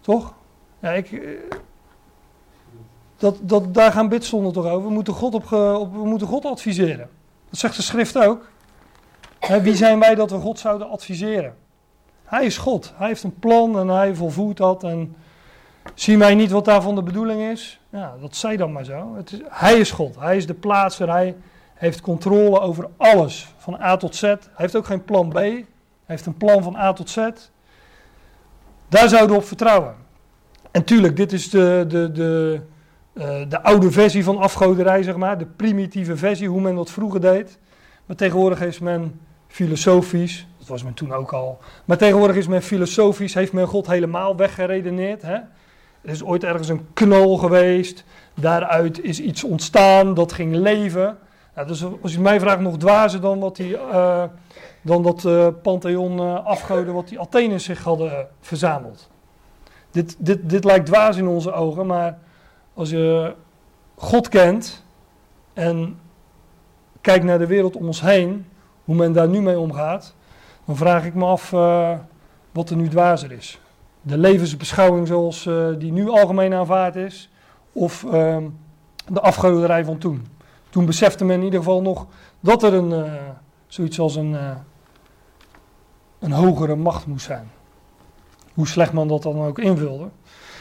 Toch? 0.00 0.34
Ja, 0.78 0.90
ik, 0.90 1.10
uh, 1.10 1.40
dat, 3.16 3.38
dat, 3.40 3.74
daar 3.74 3.92
gaan 3.92 4.08
bidstonden 4.08 4.52
toch 4.52 4.66
over. 4.66 4.88
We 4.88 4.94
moeten 4.94 5.14
God, 5.14 5.34
op, 5.34 5.48
we 5.92 6.04
moeten 6.04 6.26
God 6.26 6.44
adviseren. 6.44 7.08
Dat 7.50 7.58
zegt 7.58 7.76
de 7.76 7.82
schrift 7.82 8.18
ook. 8.18 8.52
Wie 9.48 9.76
zijn 9.76 9.98
wij 9.98 10.14
dat 10.14 10.30
we 10.30 10.38
God 10.38 10.58
zouden 10.58 10.90
adviseren? 10.90 11.54
Hij 12.24 12.44
is 12.44 12.58
God. 12.58 12.92
Hij 12.96 13.06
heeft 13.06 13.22
een 13.22 13.38
plan 13.38 13.78
en 13.78 13.88
hij 13.88 14.14
volvoert 14.14 14.56
dat. 14.56 14.84
En 14.84 15.16
zien 15.94 16.18
wij 16.18 16.34
niet 16.34 16.50
wat 16.50 16.64
daarvan 16.64 16.94
de 16.94 17.02
bedoeling 17.02 17.40
is? 17.40 17.80
Ja, 17.90 18.14
dat 18.20 18.36
zij 18.36 18.56
dan 18.56 18.72
maar 18.72 18.84
zo. 18.84 19.14
Het 19.16 19.32
is, 19.32 19.40
hij 19.48 19.74
is 19.74 19.90
God. 19.90 20.16
Hij 20.18 20.36
is 20.36 20.46
de 20.46 20.54
plaatser. 20.54 21.10
Hij 21.10 21.36
heeft 21.74 22.00
controle 22.00 22.60
over 22.60 22.88
alles. 22.96 23.54
Van 23.56 23.80
A 23.80 23.96
tot 23.96 24.16
Z. 24.16 24.20
Hij 24.20 24.38
heeft 24.54 24.76
ook 24.76 24.86
geen 24.86 25.04
plan 25.04 25.28
B. 25.28 25.34
Hij 25.34 25.64
heeft 26.04 26.26
een 26.26 26.36
plan 26.36 26.62
van 26.62 26.76
A 26.76 26.92
tot 26.92 27.10
Z. 27.10 27.16
Daar 28.88 29.08
zouden 29.08 29.30
we 29.30 29.42
op 29.42 29.48
vertrouwen. 29.48 29.94
En 30.70 30.84
tuurlijk, 30.84 31.16
dit 31.16 31.32
is 31.32 31.50
de, 31.50 31.84
de, 31.88 32.12
de, 32.12 32.60
uh, 33.12 33.24
de 33.48 33.62
oude 33.62 33.90
versie 33.90 34.24
van 34.24 34.38
afgoderij, 34.38 35.02
zeg 35.02 35.16
maar. 35.16 35.38
De 35.38 35.46
primitieve 35.46 36.16
versie, 36.16 36.48
hoe 36.48 36.60
men 36.60 36.74
dat 36.74 36.90
vroeger 36.90 37.20
deed. 37.20 37.58
Maar 38.06 38.16
tegenwoordig 38.16 38.60
is 38.60 38.78
men 38.78 39.20
filosofisch, 39.54 40.46
dat 40.58 40.68
was 40.68 40.82
men 40.82 40.94
toen 40.94 41.12
ook 41.12 41.32
al. 41.32 41.58
Maar 41.84 41.96
tegenwoordig 41.96 42.36
is 42.36 42.46
men 42.46 42.62
filosofisch, 42.62 43.34
heeft 43.34 43.52
men 43.52 43.66
God 43.66 43.86
helemaal 43.86 44.36
weggeredeneerd. 44.36 45.22
Hè? 45.22 45.34
Er 46.00 46.10
is 46.10 46.24
ooit 46.24 46.44
ergens 46.44 46.68
een 46.68 46.86
knol 46.92 47.38
geweest, 47.38 48.04
daaruit 48.34 49.02
is 49.02 49.20
iets 49.20 49.44
ontstaan, 49.44 50.14
dat 50.14 50.32
ging 50.32 50.54
leven. 50.54 51.18
Nou, 51.54 51.66
dus 51.66 51.84
als 52.02 52.12
je 52.12 52.20
mij 52.20 52.40
vraagt, 52.40 52.60
nog 52.60 52.76
dwazer 52.76 53.20
dan, 53.20 53.40
wat 53.40 53.56
die, 53.56 53.76
uh, 53.76 54.24
dan 54.82 55.02
dat 55.02 55.24
uh, 55.24 55.48
Pantheon 55.62 56.20
uh, 56.20 56.46
afgoden 56.46 56.94
wat 56.94 57.08
die 57.08 57.18
Atheners 57.18 57.64
zich 57.64 57.82
hadden 57.82 58.28
verzameld. 58.40 59.10
Dit, 59.90 60.16
dit, 60.18 60.50
dit 60.50 60.64
lijkt 60.64 60.86
dwaas 60.86 61.16
in 61.16 61.26
onze 61.26 61.52
ogen, 61.52 61.86
maar 61.86 62.18
als 62.74 62.90
je 62.90 63.34
God 63.94 64.28
kent 64.28 64.84
en 65.52 65.98
kijkt 67.00 67.24
naar 67.24 67.38
de 67.38 67.46
wereld 67.46 67.76
om 67.76 67.86
ons 67.86 68.00
heen, 68.00 68.46
hoe 68.84 68.94
men 68.94 69.12
daar 69.12 69.28
nu 69.28 69.40
mee 69.40 69.58
omgaat, 69.58 70.14
dan 70.64 70.76
vraag 70.76 71.04
ik 71.04 71.14
me 71.14 71.24
af 71.24 71.52
uh, 71.52 71.90
wat 72.52 72.70
er 72.70 72.76
nu 72.76 72.88
dwazer 72.88 73.32
is. 73.32 73.60
De 74.02 74.18
levensbeschouwing 74.18 75.06
zoals 75.06 75.46
uh, 75.46 75.66
die 75.78 75.92
nu 75.92 76.08
algemeen 76.08 76.54
aanvaard 76.54 76.96
is, 76.96 77.30
of 77.72 78.02
uh, 78.02 78.36
de 79.06 79.20
afgoderij 79.20 79.84
van 79.84 79.98
toen. 79.98 80.26
Toen 80.70 80.86
besefte 80.86 81.24
men 81.24 81.38
in 81.38 81.44
ieder 81.44 81.58
geval 81.58 81.82
nog 81.82 82.06
dat 82.40 82.62
er 82.62 82.74
een, 82.74 82.90
uh, 82.90 83.12
zoiets 83.66 83.98
als 83.98 84.16
een, 84.16 84.36
een 86.18 86.32
hogere 86.32 86.76
macht 86.76 87.06
moest 87.06 87.26
zijn. 87.26 87.50
Hoe 88.54 88.68
slecht 88.68 88.92
men 88.92 89.08
dat 89.08 89.22
dan 89.22 89.42
ook 89.42 89.58
invulde. 89.58 90.08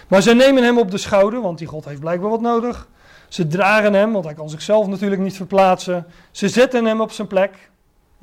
Maar 0.07 0.21
ze 0.21 0.33
nemen 0.33 0.63
hem 0.63 0.77
op 0.77 0.91
de 0.91 0.97
schouder, 0.97 1.41
want 1.41 1.57
die 1.57 1.67
God 1.67 1.85
heeft 1.85 1.99
blijkbaar 1.99 2.29
wat 2.29 2.41
nodig. 2.41 2.87
Ze 3.27 3.47
dragen 3.47 3.93
hem, 3.93 4.11
want 4.11 4.25
hij 4.25 4.33
kan 4.33 4.49
zichzelf 4.49 4.87
natuurlijk 4.87 5.21
niet 5.21 5.35
verplaatsen. 5.35 6.05
Ze 6.31 6.49
zetten 6.49 6.85
hem 6.85 7.01
op 7.01 7.11
zijn 7.11 7.27
plek. 7.27 7.71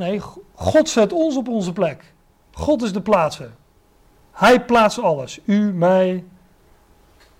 Nee, 0.00 0.20
God 0.54 0.88
zet 0.88 1.12
ons 1.12 1.36
op 1.36 1.48
onze 1.48 1.72
plek. 1.72 2.14
God 2.52 2.82
is 2.82 2.92
de 2.92 3.00
plaatser. 3.00 3.50
Hij 4.32 4.64
plaatst 4.64 4.98
alles. 4.98 5.40
U, 5.44 5.72
mij, 5.72 6.24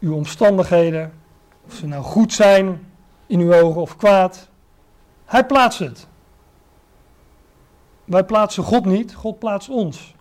uw 0.01 0.15
omstandigheden. 0.15 1.13
Of 1.67 1.75
ze 1.75 1.87
nou 1.87 2.03
goed 2.03 2.33
zijn 2.33 2.93
in 3.27 3.41
uw 3.41 3.55
ogen 3.55 3.81
of 3.81 3.97
kwaad. 3.97 4.49
Hij 5.25 5.47
plaatst 5.47 5.79
het. 5.79 6.07
Wij 8.05 8.25
plaatsen 8.25 8.65
God 8.65 8.85
niet, 8.85 9.15
God 9.15 9.39
plaatst 9.39 9.69
ons. 9.69 10.15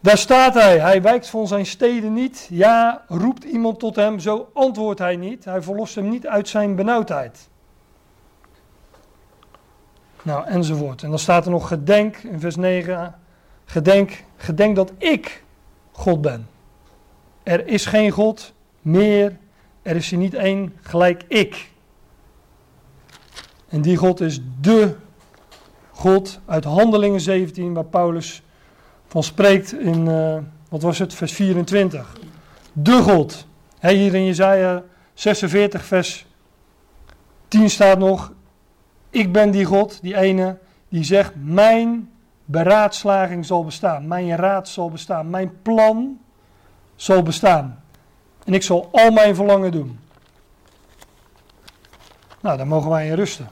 Daar 0.00 0.18
staat 0.18 0.54
hij, 0.54 0.78
hij 0.78 1.02
wijkt 1.02 1.28
van 1.28 1.46
zijn 1.46 1.66
steden 1.66 2.12
niet. 2.12 2.46
Ja, 2.50 3.04
roept 3.08 3.44
iemand 3.44 3.78
tot 3.78 3.96
hem, 3.96 4.18
zo 4.18 4.50
antwoordt 4.54 5.00
hij 5.00 5.16
niet. 5.16 5.44
Hij 5.44 5.62
verlost 5.62 5.94
hem 5.94 6.08
niet 6.08 6.26
uit 6.26 6.48
zijn 6.48 6.76
benauwdheid. 6.76 7.50
Nou, 10.22 10.46
enzovoort. 10.46 11.02
En 11.02 11.10
dan 11.10 11.18
staat 11.18 11.44
er 11.44 11.50
nog 11.50 11.68
gedenk 11.68 12.16
in 12.16 12.40
vers 12.40 12.56
9. 12.56 13.14
Gedenk, 13.64 14.24
gedenk 14.36 14.76
dat 14.76 14.92
ik 14.98 15.44
God 15.92 16.20
ben. 16.20 16.48
Er 17.42 17.66
is 17.66 17.86
geen 17.86 18.10
God 18.10 18.52
meer. 18.80 19.36
Er 19.82 19.96
is 19.96 20.12
er 20.12 20.18
niet 20.18 20.34
één 20.34 20.74
gelijk 20.80 21.24
ik. 21.28 21.70
En 23.68 23.82
die 23.82 23.96
God 23.96 24.20
is 24.20 24.40
de 24.60 24.94
God 25.90 26.40
uit 26.46 26.64
Handelingen 26.64 27.20
17, 27.20 27.74
waar 27.74 27.84
Paulus 27.84 28.42
van 29.06 29.22
spreekt 29.22 29.72
in, 29.72 30.06
uh, 30.06 30.36
wat 30.68 30.82
was 30.82 30.98
het, 30.98 31.14
vers 31.14 31.32
24. 31.32 32.16
De 32.72 33.02
God. 33.02 33.46
Hier 33.80 34.14
in 34.14 34.24
Jezaja 34.24 34.82
46, 35.14 35.84
vers 35.84 36.26
10 37.48 37.70
staat 37.70 37.98
nog, 37.98 38.32
ik 39.12 39.32
ben 39.32 39.50
die 39.50 39.64
God, 39.64 40.02
die 40.02 40.16
ene, 40.16 40.58
die 40.88 41.04
zegt, 41.04 41.32
mijn 41.36 42.10
beraadslaging 42.44 43.46
zal 43.46 43.64
bestaan, 43.64 44.06
mijn 44.06 44.36
raad 44.36 44.68
zal 44.68 44.90
bestaan, 44.90 45.30
mijn 45.30 45.62
plan 45.62 46.18
zal 46.96 47.22
bestaan. 47.22 47.82
En 48.44 48.54
ik 48.54 48.62
zal 48.62 48.88
al 48.92 49.10
mijn 49.10 49.34
verlangen 49.34 49.72
doen. 49.72 49.98
Nou, 52.40 52.56
daar 52.56 52.66
mogen 52.66 52.90
wij 52.90 53.06
in 53.06 53.14
rusten. 53.14 53.50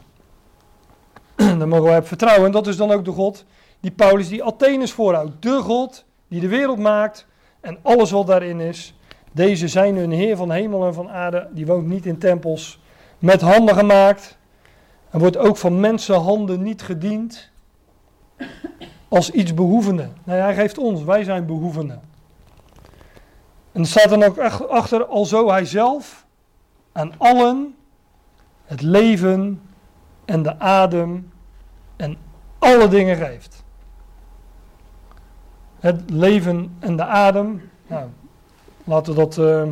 daar 1.36 1.68
mogen 1.68 1.84
wij 1.84 1.98
op 1.98 2.06
vertrouwen. 2.06 2.46
En 2.46 2.52
dat 2.52 2.66
is 2.66 2.76
dan 2.76 2.90
ook 2.90 3.04
de 3.04 3.12
God 3.12 3.44
die 3.80 3.90
Paulus 3.90 4.28
die 4.28 4.42
Athenus 4.42 4.92
voorhoudt. 4.92 5.42
De 5.42 5.60
God 5.60 6.04
die 6.28 6.40
de 6.40 6.48
wereld 6.48 6.78
maakt 6.78 7.26
en 7.60 7.78
alles 7.82 8.10
wat 8.10 8.26
daarin 8.26 8.60
is. 8.60 8.94
Deze 9.32 9.68
zijn 9.68 9.96
hun 9.96 10.10
Heer 10.10 10.36
van 10.36 10.50
hemel 10.50 10.86
en 10.86 10.94
van 10.94 11.10
aarde. 11.10 11.48
Die 11.52 11.66
woont 11.66 11.86
niet 11.86 12.06
in 12.06 12.18
tempels 12.18 12.80
met 13.18 13.40
handen 13.40 13.74
gemaakt. 13.74 14.38
En 15.10 15.18
wordt 15.18 15.36
ook 15.36 15.56
van 15.56 15.80
mensenhanden 15.80 16.62
niet 16.62 16.82
gediend 16.82 17.50
als 19.08 19.30
iets 19.30 19.54
behoevende. 19.54 20.08
Nee, 20.24 20.40
hij 20.40 20.54
geeft 20.54 20.78
ons, 20.78 21.02
wij 21.02 21.24
zijn 21.24 21.46
behoevenden. 21.46 22.00
En 23.72 23.80
er 23.80 23.86
staat 23.86 24.08
dan 24.08 24.22
ook 24.22 24.38
achter, 24.68 25.06
alzo 25.06 25.50
hij 25.50 25.64
zelf 25.64 26.26
aan 26.92 27.12
allen 27.18 27.74
het 28.64 28.82
leven 28.82 29.62
en 30.24 30.42
de 30.42 30.58
adem 30.58 31.30
en 31.96 32.16
alle 32.58 32.88
dingen 32.88 33.16
geeft 33.16 33.60
het 35.80 36.10
leven 36.10 36.76
en 36.78 36.96
de 36.96 37.04
adem. 37.04 37.70
Nou, 37.86 38.08
laten 38.84 39.14
we 39.14 39.18
dat 39.18 39.36
uh, 39.36 39.68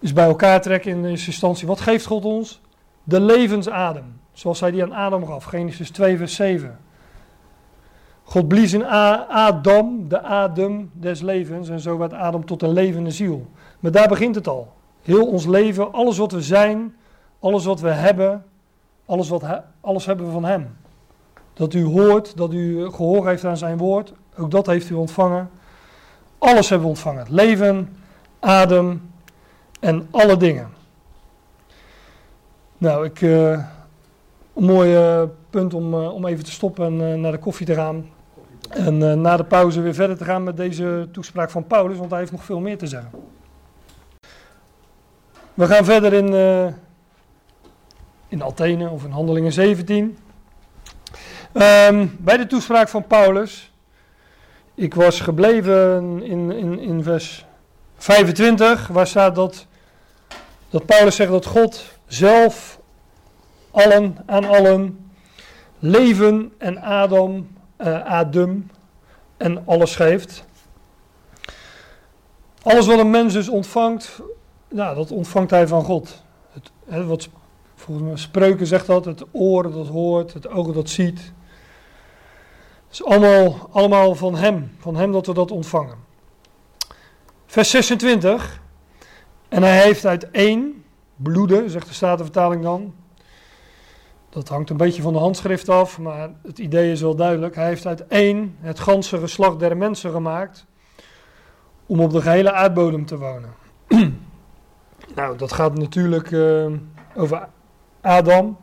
eens 0.00 0.12
bij 0.12 0.24
elkaar 0.24 0.60
trekken 0.60 0.90
in 0.90 1.04
eerste 1.04 1.26
instantie. 1.26 1.66
Wat 1.66 1.80
geeft 1.80 2.06
God 2.06 2.24
ons? 2.24 2.60
De 3.04 3.20
levensadem. 3.20 4.20
Zoals 4.32 4.60
hij 4.60 4.70
die 4.70 4.82
aan 4.82 4.92
Adam 4.92 5.26
gaf. 5.26 5.44
Genesis 5.44 5.90
2, 5.90 6.16
vers 6.16 6.34
7. 6.34 6.78
God 8.24 8.48
blies 8.48 8.72
in 8.72 8.86
Adam, 9.28 10.08
de 10.08 10.22
adem 10.22 10.90
des 10.92 11.20
levens. 11.20 11.68
En 11.68 11.80
zo 11.80 11.98
werd 11.98 12.12
Adam 12.12 12.46
tot 12.46 12.62
een 12.62 12.72
levende 12.72 13.10
ziel. 13.10 13.46
Maar 13.80 13.90
daar 13.90 14.08
begint 14.08 14.34
het 14.34 14.48
al. 14.48 14.72
Heel 15.02 15.26
ons 15.26 15.46
leven, 15.46 15.92
alles 15.92 16.18
wat 16.18 16.32
we 16.32 16.42
zijn, 16.42 16.94
alles 17.40 17.64
wat 17.64 17.80
we 17.80 17.90
hebben, 17.90 18.44
alles, 19.06 19.28
wat 19.28 19.44
alles 19.80 20.06
hebben 20.06 20.26
we 20.26 20.32
van 20.32 20.44
Hem. 20.44 20.76
dat 21.52 21.74
u 21.74 21.84
hoort, 21.84 22.36
dat 22.36 22.52
u 22.52 22.90
gehoor 22.90 23.28
heeft 23.28 23.44
aan 23.44 23.56
zijn 23.56 23.78
woord. 23.78 24.12
Ook 24.38 24.50
dat 24.50 24.66
heeft 24.66 24.90
u 24.90 24.94
ontvangen. 24.94 25.50
Alles 26.38 26.68
hebben 26.68 26.86
we 26.86 26.94
ontvangen. 26.94 27.26
Leven, 27.28 27.96
adem 28.40 29.10
en 29.80 30.08
alle 30.10 30.36
dingen. 30.36 30.68
Nou, 32.82 33.04
ik, 33.04 33.20
uh, 33.20 33.50
een 34.54 34.64
mooi 34.64 34.96
uh, 34.96 35.22
punt 35.50 35.74
om, 35.74 35.94
uh, 35.94 36.14
om 36.14 36.26
even 36.26 36.44
te 36.44 36.50
stoppen 36.50 36.84
en 36.84 37.20
naar 37.20 37.32
de 37.32 37.38
koffie 37.38 37.66
te 37.66 37.74
gaan. 37.74 38.10
En 38.68 39.20
na 39.20 39.36
de 39.36 39.44
pauze 39.44 39.80
weer 39.80 39.94
verder 39.94 40.16
te 40.16 40.24
gaan 40.24 40.42
met 40.42 40.56
deze 40.56 41.08
toespraak 41.12 41.50
van 41.50 41.66
Paulus, 41.66 41.98
want 41.98 42.10
hij 42.10 42.18
heeft 42.18 42.32
nog 42.32 42.44
veel 42.44 42.60
meer 42.60 42.78
te 42.78 42.86
zeggen. 42.86 43.10
We 45.54 45.66
gaan 45.66 45.84
verder 45.84 46.12
in, 46.12 46.34
in 48.28 48.42
Athene 48.42 48.88
of 48.88 49.04
in 49.04 49.10
Handelingen 49.10 49.52
17. 49.52 50.04
Um, 50.04 50.16
ehm, 51.52 52.06
bij 52.18 52.36
de 52.36 52.46
toespraak 52.46 52.88
van 52.88 53.06
Paulus. 53.06 53.72
Ik 54.74 54.94
was 54.94 55.20
gebleven 55.20 56.22
in, 56.22 56.52
in, 56.52 56.78
in 56.78 57.02
vers 57.02 57.46
25, 57.96 58.86
waar 58.86 59.06
staat 59.06 59.34
dat, 59.34 59.66
dat 60.70 60.86
Paulus 60.86 61.16
zegt 61.16 61.30
dat 61.30 61.46
God 61.46 62.00
zelf 62.12 62.80
allen 63.70 64.16
aan 64.26 64.44
allen 64.44 65.10
leven 65.78 66.52
en 66.58 66.78
Adam, 66.78 67.48
uh, 67.78 68.04
Adem 68.04 68.70
en 69.36 69.66
alles 69.66 69.96
geeft. 69.96 70.44
Alles 72.62 72.86
wat 72.86 72.98
een 72.98 73.10
mens 73.10 73.32
dus 73.32 73.48
ontvangt, 73.48 74.20
nou, 74.68 74.96
dat 74.96 75.10
ontvangt 75.10 75.50
hij 75.50 75.68
van 75.68 75.84
God. 75.84 76.22
Het, 76.52 76.70
hè, 76.84 77.06
wat 77.06 77.28
volgens 77.74 78.06
mij 78.06 78.16
spreuken 78.16 78.66
zegt 78.66 78.86
dat, 78.86 79.04
het 79.04 79.24
oor 79.30 79.72
dat 79.72 79.88
hoort, 79.88 80.32
het 80.32 80.48
oog 80.48 80.72
dat 80.72 80.88
ziet. 80.88 81.32
Het 82.86 82.92
is 83.00 83.04
allemaal, 83.04 83.68
allemaal 83.72 84.14
van 84.14 84.36
hem, 84.36 84.76
van 84.78 84.96
hem 84.96 85.12
dat 85.12 85.26
we 85.26 85.34
dat 85.34 85.50
ontvangen. 85.50 85.96
Vers 87.46 87.70
26. 87.70 88.60
En 89.48 89.62
hij 89.62 89.82
heeft 89.82 90.06
uit 90.06 90.30
één 90.30 90.81
bloeden, 91.16 91.70
zegt 91.70 91.88
de 91.88 91.94
Statenvertaling 91.94 92.62
dan. 92.62 92.94
Dat 94.28 94.48
hangt 94.48 94.70
een 94.70 94.76
beetje 94.76 95.02
van 95.02 95.12
de 95.12 95.18
handschrift 95.18 95.68
af, 95.68 95.98
maar 95.98 96.30
het 96.42 96.58
idee 96.58 96.92
is 96.92 97.00
wel 97.00 97.14
duidelijk. 97.14 97.54
Hij 97.54 97.66
heeft 97.66 97.86
uit 97.86 98.06
één 98.06 98.56
het 98.60 98.80
ganse 98.80 99.18
geslacht 99.18 99.58
der 99.58 99.76
mensen 99.76 100.10
gemaakt 100.10 100.66
om 101.86 102.00
op 102.00 102.10
de 102.10 102.20
gehele 102.20 102.52
aardbodem 102.52 103.06
te 103.06 103.18
wonen. 103.18 103.54
nou, 105.14 105.36
dat 105.36 105.52
gaat 105.52 105.78
natuurlijk 105.78 106.30
uh, 106.30 106.66
over 107.14 107.48
Adam. 108.00 108.56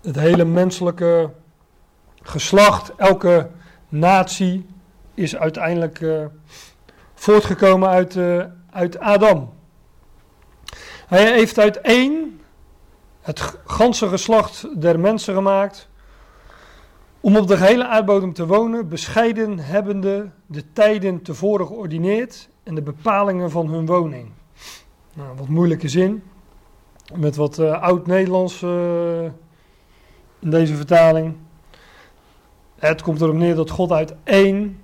Het 0.00 0.16
hele 0.16 0.44
menselijke 0.44 1.30
geslacht, 2.22 2.94
elke 2.96 3.50
natie 3.88 4.66
is 5.14 5.36
uiteindelijk 5.36 6.00
uh, 6.00 6.24
voortgekomen 7.14 7.88
uit, 7.88 8.14
uh, 8.14 8.44
uit 8.70 8.98
Adam. 8.98 9.52
Hij 11.10 11.32
heeft 11.32 11.58
uit 11.58 11.80
één 11.80 12.40
het 13.20 13.40
ganse 13.64 14.08
geslacht 14.08 14.80
der 14.80 15.00
mensen 15.00 15.34
gemaakt, 15.34 15.88
om 17.20 17.36
op 17.36 17.46
de 17.46 17.56
gehele 17.56 17.86
aardbodem 17.86 18.32
te 18.32 18.46
wonen, 18.46 18.88
bescheiden 18.88 19.58
hebbende 19.58 20.30
de 20.46 20.72
tijden 20.72 21.22
tevoren 21.22 21.66
geordineerd 21.66 22.48
en 22.62 22.74
de 22.74 22.82
bepalingen 22.82 23.50
van 23.50 23.68
hun 23.68 23.86
woning. 23.86 24.30
Nou, 25.14 25.36
wat 25.36 25.48
moeilijke 25.48 25.88
zin, 25.88 26.22
met 27.14 27.36
wat 27.36 27.58
uh, 27.58 27.82
oud-Nederlands 27.82 28.62
uh, 28.62 29.22
in 30.38 30.50
deze 30.50 30.74
vertaling. 30.74 31.36
Het 32.78 33.02
komt 33.02 33.20
erop 33.20 33.34
neer 33.34 33.54
dat 33.54 33.70
God 33.70 33.92
uit 33.92 34.14
één, 34.24 34.80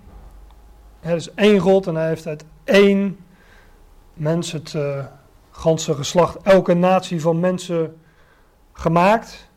er 1.01 1.17
is 1.17 1.35
één 1.35 1.59
God 1.59 1.87
en 1.87 1.95
hij 1.95 2.09
heeft 2.09 2.27
uit 2.27 2.45
één 2.65 3.19
mens 4.15 4.53
het 4.53 4.73
uh, 4.73 5.05
ganse 5.57 5.95
geslacht, 5.95 6.37
elke 6.43 6.75
natie 6.75 7.21
van 7.21 7.41
mensen 7.41 7.97
gemaakt. 8.73 9.49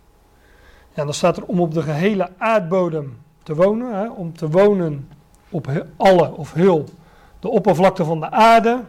Ja, 0.94 1.04
dan 1.04 1.14
staat 1.14 1.38
er 1.38 1.44
om 1.44 1.60
op 1.62 1.74
de 1.74 1.82
gehele 1.82 2.30
aardbodem 2.38 3.18
te 3.44 3.56
wonen, 3.56 3.96
hè, 3.96 4.10
om 4.10 4.34
te 4.34 4.50
wonen 4.50 5.10
op 5.50 5.86
alle 5.98 6.32
of 6.32 6.54
heel 6.54 6.86
de 7.40 7.50
oppervlakte 7.50 8.06
van 8.06 8.20
de 8.20 8.32
aarde. 8.32 8.84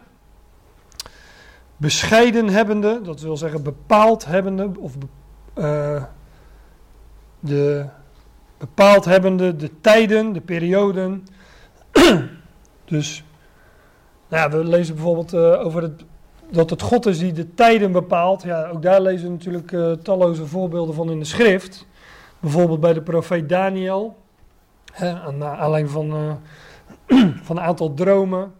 Bescheiden 1.77 2.49
hebbende, 2.49 3.01
dat 3.03 3.21
wil 3.21 3.37
zeggen 3.37 3.63
bepaald 3.63 4.25
hebbende, 4.25 4.71
of 4.79 4.93
uh, 5.57 6.03
de 7.39 7.85
bepaald 8.57 9.05
hebbende 9.05 9.55
de 9.55 9.71
tijden, 9.81 10.33
de 10.33 10.41
perioden. 10.41 11.27
dus 12.85 13.23
nou 14.27 14.43
ja, 14.51 14.57
we 14.57 14.65
lezen 14.65 14.95
bijvoorbeeld 14.95 15.33
uh, 15.33 15.65
over 15.65 15.81
het 15.81 16.03
dat 16.51 16.69
het 16.69 16.81
God 16.81 17.05
is 17.05 17.19
die 17.19 17.31
de 17.31 17.53
tijden 17.53 17.91
bepaalt. 17.91 18.43
Ja, 18.43 18.67
ook 18.67 18.81
daar 18.81 19.01
lezen 19.01 19.25
we 19.25 19.31
natuurlijk 19.31 19.71
uh, 19.71 19.91
talloze 19.91 20.45
voorbeelden 20.45 20.95
van 20.95 21.11
in 21.11 21.19
de 21.19 21.25
schrift. 21.25 21.87
Bijvoorbeeld 22.39 22.79
bij 22.79 22.93
de 22.93 23.01
profeet 23.01 23.49
Daniel. 23.49 24.15
Hè, 24.91 25.19
aan 25.19 25.87
van, 25.87 26.15
uh, 26.15 26.33
van 27.47 27.57
een 27.57 27.63
aantal 27.63 27.93
dromen. 27.93 28.53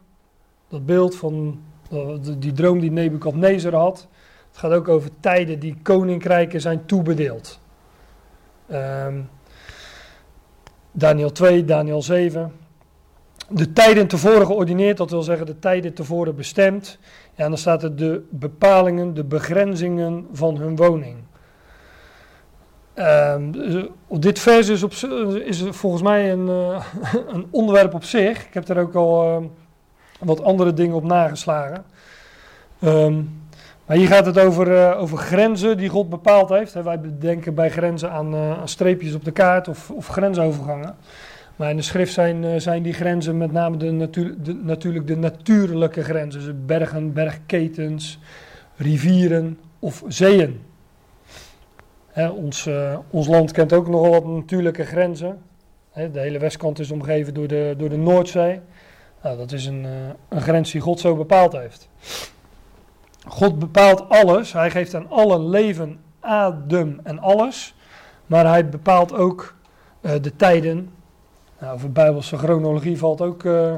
Dat 0.68 0.86
beeld 0.86 1.16
van 1.16 1.62
uh, 1.94 2.16
die 2.38 2.54
droom 2.54 2.80
die 2.80 2.92
Nebukadnezar 2.92 3.74
had. 3.74 4.08
Het 4.48 4.58
gaat 4.60 4.72
ook 4.72 4.88
over 4.88 5.10
tijden 5.20 5.60
die 5.60 5.78
koninkrijken 5.82 6.62
zijn 6.62 6.86
toebedeeld. 6.86 7.60
Um, 8.72 9.30
Daniel 10.92 11.32
2, 11.32 11.66
Daniel 11.66 12.02
7 12.02 12.61
de 13.52 13.74
tijden 13.74 14.08
tevoren 14.08 14.46
geordineerd, 14.46 14.98
dat 14.98 15.10
wil 15.12 15.22
zeggen 15.22 15.46
de 15.46 15.60
tijden 15.60 15.94
tevoren 15.94 16.36
bestemd. 16.36 16.98
Ja, 17.36 17.44
en 17.44 17.50
dan 17.50 17.58
staat 17.58 17.84
er 17.84 17.96
de 17.96 18.28
bepalingen, 18.30 19.14
de 19.14 19.24
begrenzingen 19.24 20.28
van 20.32 20.58
hun 20.58 20.76
woning. 20.76 21.18
Um, 22.96 23.52
dit 24.10 24.40
vers 24.40 24.70
is, 24.70 24.84
op, 24.84 24.92
is 25.46 25.64
volgens 25.70 26.02
mij 26.02 26.32
een, 26.32 26.48
uh, 26.48 26.86
een, 27.34 27.48
onderwerp 27.50 27.94
op 27.94 28.04
zich. 28.04 28.46
Ik 28.46 28.54
heb 28.54 28.70
er 28.70 28.80
ook 28.80 28.96
al 28.96 29.52
wat 30.20 30.44
andere 30.44 30.74
dingen 30.74 30.96
op 30.96 31.04
nageslagen. 31.04 31.84
Um, 32.84 33.40
maar 33.86 33.98
hier 33.98 34.08
gaat 34.08 34.26
het 34.26 34.40
over, 34.40 34.96
over 34.96 35.18
grenzen 35.18 35.78
die 35.78 35.90
God 35.90 36.10
bepaald 36.10 36.50
heeft. 36.50 36.74
Wij 36.74 37.00
denken 37.20 37.56
bij 37.56 37.70
grenzen 37.70 38.12
aan, 38.12 38.36
aan 38.36 38.68
streepjes 38.68 39.14
op 39.14 39.26
de 39.26 39.32
kaart 39.32 39.68
of, 39.68 39.90
of 39.92 40.08
grensovergangen. 40.08 40.96
Maar 41.62 41.70
in 41.70 41.76
de 41.76 41.82
schrift 41.82 42.14
zijn, 42.14 42.44
eh, 42.44 42.60
zijn 42.60 42.84
die 42.84 42.94
grenzen 42.94 43.38
met 43.38 43.52
name 43.52 43.78
de 43.78 43.92
natuur, 43.92 44.36
de, 44.44 44.54
natuurlijk 44.54 45.08
de 45.08 45.18
natuurlijke 45.18 46.04
grenzen. 46.04 46.42
Dus 46.42 46.54
bergen, 46.66 47.14
bergketens, 47.14 48.20
rivieren 48.76 49.60
of 49.80 50.04
zeeën. 50.08 50.62
Hè, 52.08 52.30
ons, 52.30 52.68
uh, 52.68 52.98
ons 53.10 53.28
land 53.28 53.52
kent 53.52 53.74
ook 53.74 53.88
nogal 53.88 54.12
wat 54.12 54.26
natuurlijke 54.26 54.86
grenzen. 54.86 55.42
Hè, 55.92 56.12
de 56.12 56.20
hele 56.20 56.40
westkant 56.40 56.80
is 56.80 56.92
omgeven 56.92 57.34
door 57.34 57.48
de, 57.48 57.74
door 57.78 57.90
de 57.90 57.98
Noordzee. 57.98 58.60
Nou, 59.24 59.38
dat 59.38 59.52
is 59.52 59.66
een, 59.66 59.84
uh, 59.84 59.90
een 60.30 60.42
grens 60.42 60.72
die 60.72 60.82
God 60.82 61.00
zo 61.00 61.16
bepaald 61.16 61.54
heeft. 61.54 61.90
God 63.28 63.60
bepaalt 63.60 64.10
alles. 64.10 64.54
Hij 64.54 64.72
geeft 64.72 64.96
aan 64.96 65.10
allen 65.10 65.50
leven, 65.50 66.00
adem 66.20 67.00
en 67.04 67.20
alles. 67.20 67.76
Maar 68.26 68.46
hij 68.46 68.70
bepaalt 68.70 69.14
ook 69.14 69.56
de 70.02 70.36
tijden 70.36 70.90
nou, 71.62 71.74
over 71.74 71.92
Bijbelse 71.92 72.38
chronologie 72.38 72.98
valt 72.98 73.22
ook 73.22 73.44
uh, 73.44 73.76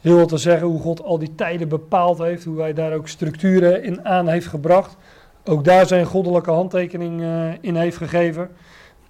heel 0.00 0.16
wat 0.16 0.28
te 0.28 0.36
zeggen. 0.36 0.66
Hoe 0.66 0.80
God 0.80 1.02
al 1.02 1.18
die 1.18 1.34
tijden 1.34 1.68
bepaald 1.68 2.18
heeft. 2.18 2.44
Hoe 2.44 2.60
hij 2.60 2.72
daar 2.72 2.92
ook 2.92 3.08
structuren 3.08 3.82
in 3.82 4.04
aan 4.04 4.28
heeft 4.28 4.46
gebracht. 4.46 4.96
Ook 5.44 5.64
daar 5.64 5.86
zijn 5.86 6.06
goddelijke 6.06 6.50
handtekening 6.50 7.20
uh, 7.20 7.52
in 7.60 7.76
heeft 7.76 7.96
gegeven. 7.96 8.50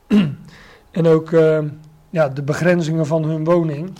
en 0.91 1.07
ook 1.07 1.31
uh, 1.31 1.59
ja, 2.11 2.29
de 2.29 2.43
begrenzingen 2.43 3.07
van 3.07 3.25
hun 3.25 3.45
woning. 3.45 3.91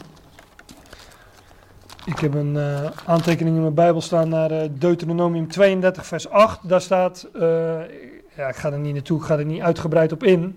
Ik 2.05 2.19
heb 2.19 2.35
een 2.35 2.59
aantekening 3.07 3.57
in 3.57 3.63
mijn 3.63 3.75
Bijbel 3.75 4.01
staan 4.01 4.29
naar 4.29 4.69
Deuteronomium 4.79 5.49
32, 5.49 6.07
vers 6.07 6.29
8. 6.29 6.69
Daar 6.69 6.81
staat, 6.81 7.29
ja, 8.37 8.49
ik 8.49 8.57
ga 8.57 8.73
er 8.73 8.79
niet 8.79 8.93
naartoe, 8.93 9.19
ik 9.19 9.25
ga 9.25 9.39
er 9.39 9.45
niet 9.45 9.61
uitgebreid 9.61 10.13
op 10.13 10.23
in. 10.23 10.57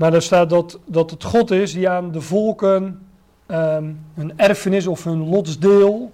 Maar 0.00 0.14
er 0.14 0.22
staat 0.22 0.50
dat, 0.50 0.78
dat 0.84 1.10
het 1.10 1.24
God 1.24 1.50
is 1.50 1.72
die 1.72 1.88
aan 1.88 2.12
de 2.12 2.20
volken 2.20 3.06
um, 3.46 4.04
hun 4.14 4.38
erfenis 4.38 4.86
of 4.86 5.04
hun 5.04 5.28
lotsdeel 5.28 6.12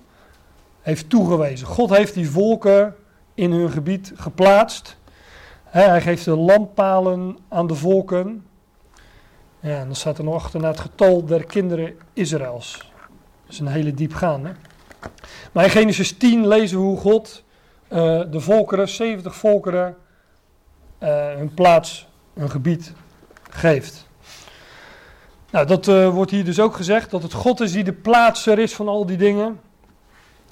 heeft 0.80 1.10
toegewezen. 1.10 1.66
God 1.66 1.90
heeft 1.90 2.14
die 2.14 2.30
volken 2.30 2.94
in 3.34 3.52
hun 3.52 3.70
gebied 3.70 4.12
geplaatst. 4.14 4.96
hij 5.62 6.00
geeft 6.00 6.24
de 6.24 6.36
landpalen 6.36 7.38
aan 7.48 7.66
de 7.66 7.74
volken. 7.74 8.46
Ja, 9.60 9.78
en 9.78 9.86
dan 9.86 9.96
staat 9.96 10.18
er 10.18 10.24
nog 10.24 10.34
achterna 10.34 10.68
het 10.68 10.80
getal 10.80 11.24
der 11.24 11.44
kinderen 11.44 11.94
Israëls. 12.12 12.92
Dat 13.42 13.52
is 13.52 13.58
een 13.58 13.66
hele 13.66 13.94
diepgaande. 13.94 14.52
Maar 15.52 15.64
in 15.64 15.70
Genesis 15.70 16.16
10 16.16 16.46
lezen 16.46 16.78
we 16.78 16.84
hoe 16.84 16.98
God 16.98 17.44
uh, 17.88 17.98
de 18.30 18.40
volkeren, 18.40 18.88
70 18.88 19.36
volkeren, 19.36 19.96
uh, 21.02 21.34
hun 21.34 21.54
plaats, 21.54 22.08
hun 22.34 22.50
gebied 22.50 22.92
geeft. 23.56 24.08
Nou, 25.50 25.66
dat 25.66 25.86
uh, 25.86 26.08
wordt 26.08 26.30
hier 26.30 26.44
dus 26.44 26.60
ook 26.60 26.76
gezegd, 26.76 27.10
dat 27.10 27.22
het 27.22 27.32
God 27.32 27.60
is 27.60 27.72
die 27.72 27.84
de 27.84 27.92
plaatser 27.92 28.58
is 28.58 28.74
van 28.74 28.88
al 28.88 29.06
die 29.06 29.16
dingen. 29.16 29.60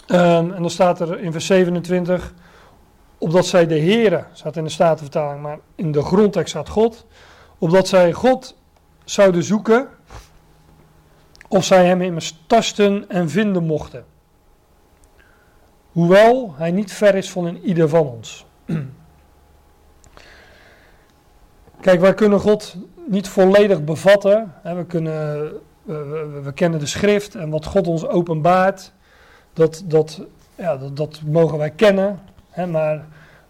Um, 0.07 0.53
en 0.53 0.61
dan 0.61 0.71
staat 0.71 1.01
er 1.01 1.21
in 1.21 1.33
vers 1.33 1.47
27, 1.47 2.35
opdat 3.19 3.47
zij 3.47 3.67
de 3.67 3.81
Here, 3.81 4.25
staat 4.33 4.57
in 4.57 4.65
de 4.65 4.71
Statenvertaling, 4.71 5.43
maar 5.43 5.59
in 5.75 5.93
de 5.93 6.03
grondtekst 6.03 6.51
staat 6.51 6.69
God, 6.69 7.07
opdat 7.59 7.89
zij 7.89 8.13
God 8.13 8.57
zouden 9.05 9.43
zoeken, 9.43 9.89
of 11.49 11.65
zij 11.65 11.87
hem 11.87 12.01
immers 12.01 12.43
tasten 12.47 13.09
en 13.09 13.31
vinden 13.31 13.65
mochten. 13.65 14.05
Hoewel 15.93 16.55
hij 16.57 16.71
niet 16.71 16.93
ver 16.93 17.15
is 17.15 17.31
van 17.31 17.47
in 17.47 17.61
ieder 17.63 17.89
van 17.89 18.07
ons. 18.07 18.47
Kijk, 21.81 22.01
wij 22.01 22.15
kunnen 22.15 22.41
God 22.41 22.77
niet 23.07 23.29
volledig 23.29 23.85
bevatten. 23.85 24.53
We, 24.63 24.85
kunnen, 24.87 25.53
we, 25.83 26.41
we, 26.45 26.53
kennen 26.53 26.79
de 26.79 26.87
schrift 26.87 27.35
en 27.35 27.51
wat 27.51 27.65
God 27.65 27.87
ons 27.87 28.07
openbaart, 28.07 28.93
dat, 29.53 29.83
dat, 29.87 30.21
ja, 30.55 30.77
dat, 30.77 30.97
dat 30.97 31.21
mogen 31.27 31.59
wij 31.59 31.71
kennen. 31.71 32.21
Maar 32.71 33.05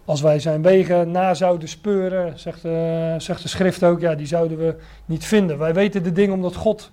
als 0.04 0.20
wij 0.20 0.38
zijn 0.38 0.62
wegen 0.62 1.10
na 1.10 1.34
zouden 1.34 1.68
speuren, 1.68 2.38
zegt, 2.38 2.64
uh, 2.64 3.14
zegt 3.18 3.42
de 3.42 3.48
schrift 3.48 3.82
ook, 3.82 4.00
ja, 4.00 4.14
die 4.14 4.26
zouden 4.26 4.58
we 4.58 4.76
niet 5.04 5.24
vinden. 5.24 5.58
Wij 5.58 5.74
weten 5.74 6.02
de 6.02 6.12
dingen 6.12 6.34
omdat 6.34 6.54
God, 6.54 6.90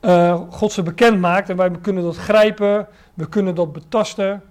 uh, 0.00 0.40
God 0.50 0.72
ze 0.72 0.82
bekend 0.82 1.20
maakt 1.20 1.48
en 1.48 1.56
wij 1.56 1.70
kunnen 1.70 2.02
dat 2.02 2.16
grijpen, 2.16 2.86
we 3.14 3.28
kunnen 3.28 3.54
dat 3.54 3.72
betasten. 3.72 4.42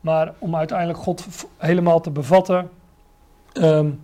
Maar 0.00 0.34
om 0.38 0.56
uiteindelijk 0.56 0.98
God 0.98 1.26
helemaal 1.56 2.00
te 2.00 2.10
bevatten, 2.10 2.70
um, 3.52 4.00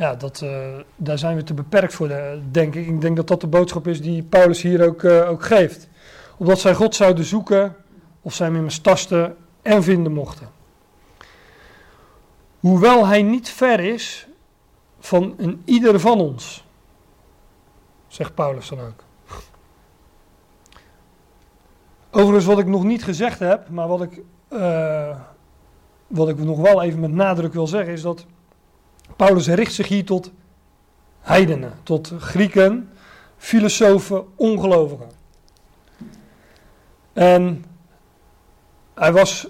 ja, 0.00 0.14
dat, 0.14 0.40
uh, 0.40 0.78
daar 0.96 1.18
zijn 1.18 1.36
we 1.36 1.42
te 1.42 1.54
beperkt 1.54 1.94
voor, 1.94 2.08
denk 2.50 2.74
ik. 2.74 2.86
Ik 2.86 3.00
denk 3.00 3.16
dat 3.16 3.26
dat 3.26 3.40
de 3.40 3.46
boodschap 3.46 3.86
is 3.86 4.00
die 4.00 4.22
Paulus 4.22 4.62
hier 4.62 4.86
ook, 4.86 5.04
ook 5.04 5.44
geeft. 5.44 5.88
Opdat 6.36 6.60
zij 6.60 6.74
God 6.74 6.94
zouden 6.94 7.24
zoeken, 7.24 7.76
of 8.22 8.34
zij 8.34 8.46
hem 8.46 8.56
immers 8.56 8.78
tasten 8.78 9.36
en 9.62 9.82
vinden 9.82 10.12
mochten. 10.12 10.48
Hoewel 12.60 13.06
hij 13.06 13.22
niet 13.22 13.48
ver 13.48 13.80
is 13.80 14.28
van 14.98 15.34
een 15.36 15.62
ieder 15.64 16.00
van 16.00 16.20
ons, 16.20 16.64
zegt 18.06 18.34
Paulus 18.34 18.68
dan 18.68 18.80
ook. 18.80 19.04
Overigens, 22.10 22.44
wat 22.44 22.58
ik 22.58 22.66
nog 22.66 22.84
niet 22.84 23.04
gezegd 23.04 23.38
heb, 23.38 23.68
maar 23.68 23.88
wat 23.88 24.02
ik, 24.02 24.22
wat 26.06 26.28
ik 26.28 26.38
nog 26.38 26.58
wel 26.58 26.82
even 26.82 27.00
met 27.00 27.12
nadruk 27.12 27.52
wil 27.52 27.66
zeggen, 27.66 27.92
is 27.92 28.02
dat 28.02 28.26
Paulus 29.26 29.48
richt 29.48 29.72
zich 29.72 29.88
hier 29.88 30.04
tot 30.04 30.30
heidenen, 31.20 31.72
tot 31.82 32.12
Grieken, 32.18 32.90
filosofen, 33.36 34.24
ongelovigen. 34.36 35.10
En 37.12 37.64
hij 38.94 39.12
was 39.12 39.46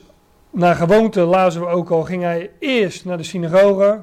naar 0.50 0.74
gewoonte, 0.74 1.20
lazen 1.20 1.60
we 1.60 1.66
ook 1.66 1.90
al, 1.90 2.02
ging 2.02 2.22
hij 2.22 2.50
eerst 2.58 3.04
naar 3.04 3.16
de 3.16 3.22
synagoge. 3.22 4.02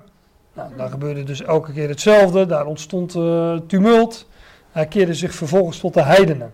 Nou, 0.53 0.75
daar 0.75 0.89
gebeurde 0.89 1.23
dus 1.23 1.41
elke 1.41 1.73
keer 1.73 1.89
hetzelfde. 1.89 2.45
Daar 2.45 2.65
ontstond 2.65 3.15
uh, 3.15 3.57
tumult. 3.67 4.27
Hij 4.71 4.87
keerde 4.87 5.13
zich 5.13 5.33
vervolgens 5.33 5.79
tot 5.79 5.93
de 5.93 6.03
heidenen. 6.03 6.53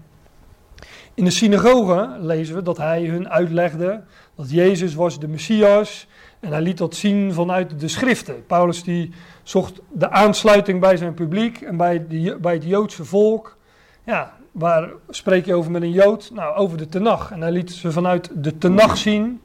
In 1.14 1.24
de 1.24 1.32
synagoge 1.32 2.16
lezen 2.20 2.56
we 2.56 2.62
dat 2.62 2.78
hij 2.78 3.04
hun 3.06 3.30
uitlegde 3.30 4.04
dat 4.36 4.52
Jezus 4.52 4.94
was 4.94 5.20
de 5.20 5.28
Messias. 5.28 6.08
En 6.44 6.52
hij 6.52 6.62
liet 6.62 6.78
dat 6.78 6.96
zien 6.96 7.34
vanuit 7.34 7.80
de 7.80 7.88
schriften. 7.88 8.46
Paulus 8.46 8.84
die 8.84 9.12
zocht 9.44 9.82
de 9.92 10.10
aansluiting 10.10 10.80
bij 10.80 10.98
zijn 10.98 11.14
publiek 11.14 11.62
en 11.62 11.78
bij, 11.78 12.06
bij 12.42 12.54
het 12.54 12.64
Joodse 12.64 13.06
volk. 13.06 13.58
Ja, 14.06 14.34
waar 14.52 14.90
spreek 15.10 15.46
je 15.46 15.54
over 15.54 15.72
met 15.72 15.82
een 15.82 15.92
Jood? 15.92 16.32
Nou, 16.34 16.56
over 16.56 16.78
de 16.78 16.90
Tenach. 16.90 17.32
En 17.32 17.42
hij 17.42 17.52
liet 17.52 17.72
ze 17.72 17.92
vanuit 17.92 18.30
de 18.34 18.58
Tenach 18.58 18.98
zien 18.98 19.42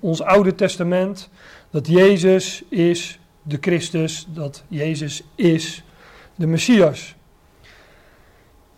ons 0.00 0.22
Oude 0.22 0.54
Testament, 0.54 1.30
dat 1.70 1.86
Jezus 1.86 2.64
is 2.68 3.18
de 3.42 3.58
Christus, 3.60 4.26
dat 4.28 4.64
Jezus 4.68 5.22
is 5.34 5.84
de 6.34 6.46
Messias. 6.46 7.14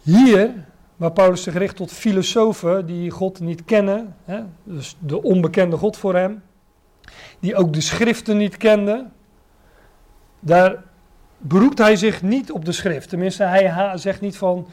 Hier, 0.02 0.50
waar 0.96 1.12
Paulus 1.12 1.42
zich 1.42 1.54
richt 1.54 1.76
tot 1.76 1.92
filosofen 1.92 2.86
die 2.86 3.10
God 3.10 3.40
niet 3.40 3.64
kennen, 3.64 4.16
hè, 4.24 4.40
dus 4.64 4.96
de 4.98 5.22
onbekende 5.22 5.76
God 5.76 5.96
voor 5.96 6.14
hem, 6.14 6.42
die 7.42 7.56
ook 7.56 7.72
de 7.72 7.80
schriften 7.80 8.36
niet 8.36 8.56
kenden, 8.56 9.12
daar 10.40 10.82
beroept 11.38 11.78
hij 11.78 11.96
zich 11.96 12.22
niet 12.22 12.52
op 12.52 12.64
de 12.64 12.72
schrift. 12.72 13.08
Tenminste, 13.08 13.44
hij 13.44 13.92
zegt 13.98 14.20
niet 14.20 14.36
van, 14.36 14.66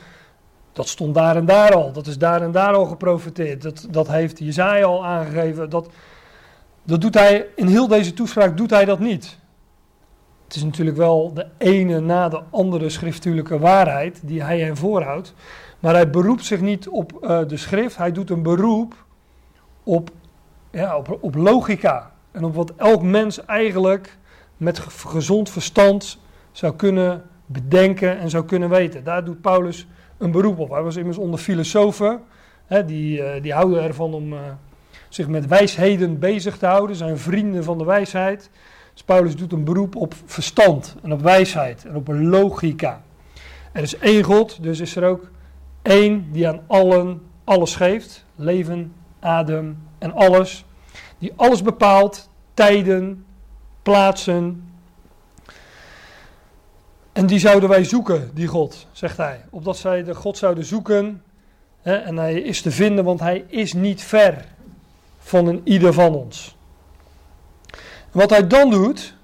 dat 0.74 0.88
stond 0.88 1.15
daar 1.15 1.36
en 1.36 1.45
daar 1.45 1.76
al, 1.76 1.91
dat 1.91 2.07
is 2.07 2.17
daar 2.17 2.41
en 2.41 2.51
daar 2.51 2.74
al 2.74 2.86
geprofiteerd, 2.86 3.61
dat, 3.61 3.88
dat 3.89 4.07
heeft 4.07 4.39
Jezaja 4.39 4.86
al 4.86 5.05
aangegeven, 5.05 5.70
dat, 5.70 5.89
dat 6.84 7.01
doet 7.01 7.13
hij, 7.13 7.47
in 7.55 7.67
heel 7.67 7.88
deze 7.88 8.13
toespraak 8.13 8.57
doet 8.57 8.70
hij 8.70 8.86
dat 8.86 8.99
niet. 8.99 9.38
Het 10.43 10.55
is 10.55 10.63
natuurlijk 10.63 10.97
wel 10.97 11.34
de 11.34 11.47
ene 11.57 11.99
na 11.99 12.30
de 12.30 12.41
andere 12.49 12.89
schriftuurlijke 12.89 13.59
waarheid 13.59 14.20
die 14.24 14.43
hij 14.43 14.59
hen 14.59 14.78
voorhoudt. 14.78 15.34
Maar 15.80 15.93
hij 15.93 16.09
beroept 16.09 16.45
zich 16.45 16.61
niet 16.61 16.88
op 16.88 17.11
uh, 17.22 17.39
de 17.47 17.57
schrift, 17.57 17.97
hij 17.97 18.11
doet 18.11 18.30
een 18.30 18.43
beroep 18.43 19.05
op, 19.84 20.09
ja, 20.72 20.97
op, 20.97 21.17
op 21.22 21.36
logica. 21.36 22.11
En 22.32 22.43
op 22.43 22.55
wat 22.55 22.73
elk 22.75 23.01
mens 23.01 23.45
eigenlijk 23.45 24.17
met 24.57 24.80
gezond 24.80 25.49
verstand 25.49 26.19
zou 26.51 26.75
kunnen 26.75 27.23
bedenken 27.45 28.19
en 28.19 28.30
zou 28.30 28.45
kunnen 28.45 28.69
weten. 28.69 29.03
Daar 29.03 29.25
doet 29.25 29.41
Paulus 29.41 29.88
een 30.17 30.32
beroep 30.32 30.59
op. 30.59 30.69
Hij 30.69 30.82
was 30.82 30.95
immers 30.95 31.17
onder 31.17 31.39
filosofen, 31.39 32.21
hè, 32.65 32.86
die, 32.86 33.19
uh, 33.19 33.41
die 33.41 33.53
houden 33.53 33.84
ervan 33.84 34.13
om... 34.13 34.34
Uh, 34.34 34.39
zich 35.09 35.27
met 35.27 35.47
wijsheden 35.47 36.19
bezig 36.19 36.57
te 36.57 36.65
houden, 36.65 36.95
zijn 36.95 37.17
vrienden 37.17 37.63
van 37.63 37.77
de 37.77 37.84
wijsheid. 37.84 38.49
Dus 38.93 39.03
Paulus 39.03 39.36
doet 39.36 39.51
een 39.51 39.63
beroep 39.63 39.95
op 39.95 40.13
verstand 40.25 40.95
en 41.03 41.13
op 41.13 41.21
wijsheid 41.21 41.86
en 41.86 41.95
op 41.95 42.07
logica. 42.07 43.01
Er 43.71 43.82
is 43.82 43.97
één 43.97 44.23
God, 44.23 44.63
dus 44.63 44.80
is 44.80 44.95
er 44.95 45.03
ook 45.03 45.30
één 45.82 46.32
die 46.32 46.47
aan 46.47 46.61
allen 46.67 47.21
alles 47.43 47.75
geeft. 47.75 48.25
Leven, 48.36 48.93
adem 49.19 49.77
en 49.97 50.13
alles. 50.13 50.65
Die 51.20 51.34
alles 51.36 51.61
bepaalt, 51.61 52.30
tijden, 52.53 53.26
plaatsen. 53.82 54.72
En 57.11 57.26
die 57.26 57.39
zouden 57.39 57.70
wij 57.70 57.84
zoeken, 57.84 58.32
die 58.34 58.47
God, 58.47 58.88
zegt 58.91 59.17
hij. 59.17 59.45
Opdat 59.49 59.78
zij 59.78 60.03
de 60.03 60.15
God 60.15 60.38
zouden 60.38 60.65
zoeken. 60.65 61.24
Hè, 61.82 61.95
en 61.95 62.17
hij 62.17 62.41
is 62.41 62.61
te 62.61 62.72
vinden, 62.72 63.03
want 63.03 63.20
hij 63.20 63.45
is 63.47 63.74
niet 63.74 64.01
ver 64.01 64.45
van 65.20 65.47
een 65.47 65.61
ieder 65.63 65.93
van 65.93 66.15
ons. 66.15 66.57
wat 68.11 68.30
hij 68.30 68.47
dan 68.47 68.70
doet, 68.70 69.15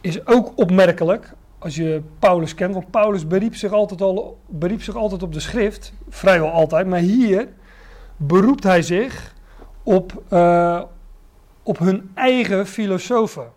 is 0.00 0.26
ook 0.26 0.52
opmerkelijk 0.54 1.32
als 1.58 1.74
je 1.74 2.02
Paulus 2.18 2.54
kent. 2.54 2.74
Want 2.74 2.90
Paulus 2.90 3.26
beriep 3.26 3.56
zich 3.56 3.72
altijd, 3.72 4.00
al, 4.02 4.38
beriep 4.46 4.82
zich 4.82 4.96
altijd 4.96 5.22
op 5.22 5.32
de 5.32 5.40
schrift, 5.40 5.92
vrijwel 6.08 6.50
altijd. 6.50 6.86
Maar 6.86 6.98
hier 6.98 7.48
beroept 8.16 8.62
hij 8.62 8.82
zich 8.82 9.34
op, 9.82 10.22
uh, 10.32 10.82
op 11.62 11.78
hun 11.78 12.10
eigen 12.14 12.66
filosofen. 12.66 13.52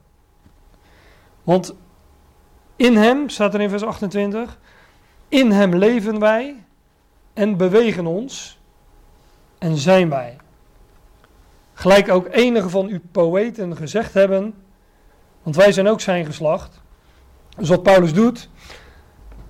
Want 1.43 1.76
in 2.76 2.95
hem, 2.97 3.30
staat 3.30 3.53
er 3.53 3.61
in 3.61 3.69
vers 3.69 3.84
28, 3.84 4.59
in 5.30 5.51
hem 5.51 5.76
leven 5.76 6.19
wij 6.19 6.63
en 7.34 7.57
bewegen 7.57 8.05
ons 8.05 8.59
en 9.57 9.78
zijn 9.78 10.09
wij. 10.09 10.38
Gelijk 11.74 12.11
ook 12.11 12.28
enige 12.32 12.69
van 12.69 12.88
uw 12.88 12.99
poëten 13.11 13.78
gezegd 13.78 14.13
hebben, 14.13 14.53
want 15.43 15.55
wij 15.55 15.71
zijn 15.71 15.88
ook 15.88 16.01
zijn 16.01 16.26
geslacht. 16.26 16.82
Dus 17.57 17.69
wat 17.69 17.84
Paulus 17.84 18.13
doet, 18.13 18.49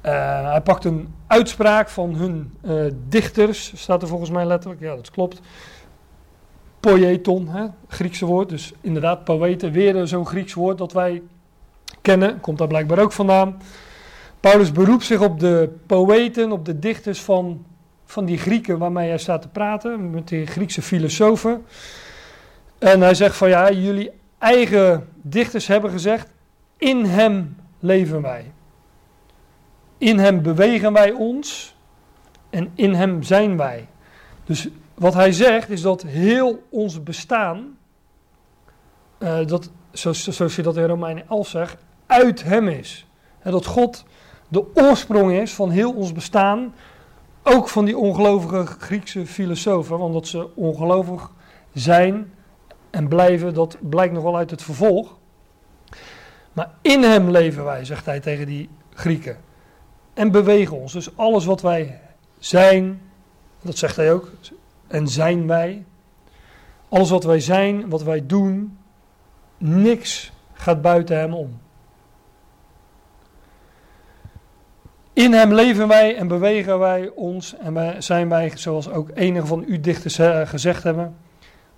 uh, 0.05 0.49
hij 0.49 0.61
pakt 0.61 0.85
een 0.85 1.13
uitspraak 1.27 1.89
van 1.89 2.15
hun 2.15 2.57
uh, 2.61 2.91
dichters, 3.07 3.73
staat 3.75 4.01
er 4.01 4.07
volgens 4.07 4.29
mij 4.29 4.45
letterlijk, 4.45 4.81
ja 4.81 4.95
dat 4.95 5.11
klopt. 5.11 5.41
Poieton, 6.83 7.47
hè, 7.47 7.65
Griekse 7.87 8.25
woord, 8.25 8.49
dus 8.49 8.73
inderdaad 8.81 9.23
poëten, 9.23 9.71
weer 9.71 10.07
zo'n 10.07 10.25
Grieks 10.25 10.53
woord 10.53 10.77
dat 10.77 10.91
wij 10.91 11.21
kennen, 12.01 12.39
komt 12.39 12.57
daar 12.57 12.67
blijkbaar 12.67 12.99
ook 12.99 13.11
vandaan. 13.11 13.61
Paulus 14.39 14.71
beroept 14.71 15.03
zich 15.03 15.21
op 15.21 15.39
de 15.39 15.75
poëten, 15.85 16.51
op 16.51 16.65
de 16.65 16.79
dichters 16.79 17.21
van, 17.21 17.65
van 18.05 18.25
die 18.25 18.37
Grieken 18.37 18.77
waarmee 18.77 19.07
hij 19.07 19.17
staat 19.17 19.41
te 19.41 19.47
praten, 19.47 20.09
met 20.09 20.27
die 20.27 20.45
Griekse 20.45 20.81
filosofen. 20.81 21.65
En 22.77 23.01
hij 23.01 23.13
zegt 23.13 23.35
van 23.35 23.49
ja, 23.49 23.71
jullie 23.71 24.11
eigen 24.37 25.07
dichters 25.21 25.67
hebben 25.67 25.91
gezegd, 25.91 26.29
in 26.77 27.05
hem 27.05 27.55
leven 27.79 28.21
wij. 28.21 28.51
In 29.97 30.19
hem 30.19 30.41
bewegen 30.41 30.93
wij 30.93 31.11
ons 31.11 31.75
en 32.49 32.71
in 32.75 32.93
hem 32.93 33.23
zijn 33.23 33.57
wij. 33.57 33.87
Dus 34.45 34.69
wat 34.93 35.13
hij 35.13 35.31
zegt 35.31 35.69
is 35.69 35.81
dat 35.81 36.01
heel 36.01 36.63
ons 36.69 37.03
bestaan, 37.03 37.77
uh, 39.19 39.45
dat, 39.45 39.69
zoals, 39.91 40.55
je 40.55 40.61
dat 40.61 40.77
in 40.77 40.85
Romeinen 40.85 41.25
11 41.29 41.47
zegt, 41.47 41.77
uit 42.05 42.43
hem 42.43 42.67
is. 42.67 43.07
Dat 43.43 43.65
God 43.65 44.05
de 44.47 44.65
oorsprong 44.73 45.31
is 45.31 45.53
van 45.53 45.69
heel 45.69 45.93
ons 45.93 46.11
bestaan. 46.11 46.73
Ook 47.43 47.69
van 47.69 47.85
die 47.85 47.97
ongelovige 47.97 48.65
Griekse 48.65 49.25
filosofen, 49.25 49.97
want 49.97 50.13
dat 50.13 50.27
ze 50.27 50.55
ongelovig 50.55 51.31
zijn 51.73 52.33
en 52.89 53.07
blijven, 53.07 53.53
dat 53.53 53.77
blijkt 53.79 54.13
nog 54.13 54.23
wel 54.23 54.37
uit 54.37 54.49
het 54.51 54.63
vervolg. 54.63 55.17
Maar 56.53 56.71
in 56.81 57.03
hem 57.03 57.29
leven 57.29 57.63
wij, 57.63 57.85
zegt 57.85 58.05
hij 58.05 58.19
tegen 58.19 58.45
die 58.45 58.69
Grieken. 58.93 59.37
En 60.13 60.31
bewegen 60.31 60.77
ons. 60.77 60.93
Dus 60.93 61.17
alles 61.17 61.45
wat 61.45 61.61
wij 61.61 61.99
zijn, 62.39 63.01
dat 63.61 63.77
zegt 63.77 63.95
hij 63.95 64.13
ook, 64.13 64.31
en 64.93 65.07
zijn 65.07 65.47
wij. 65.47 65.85
Alles 66.89 67.09
wat 67.09 67.23
wij 67.23 67.39
zijn, 67.39 67.89
wat 67.89 68.03
wij 68.03 68.25
doen, 68.25 68.77
niks 69.57 70.31
gaat 70.53 70.81
buiten 70.81 71.17
hem 71.17 71.33
om. 71.33 71.61
In 75.13 75.33
hem 75.33 75.53
leven 75.53 75.87
wij 75.87 76.15
en 76.15 76.27
bewegen 76.27 76.79
wij 76.79 77.09
ons 77.15 77.57
en 77.57 77.73
wij, 77.73 78.01
zijn 78.01 78.29
wij, 78.29 78.51
zoals 78.55 78.89
ook 78.89 79.09
enige 79.13 79.45
van 79.45 79.63
u 79.67 79.79
dichters 79.79 80.19
eh, 80.19 80.47
gezegd 80.47 80.83
hebben, 80.83 81.15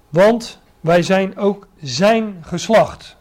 want 0.10 0.62
wij 0.80 1.02
zijn 1.02 1.38
ook 1.38 1.68
zijn 1.82 2.38
geslacht. 2.42 3.18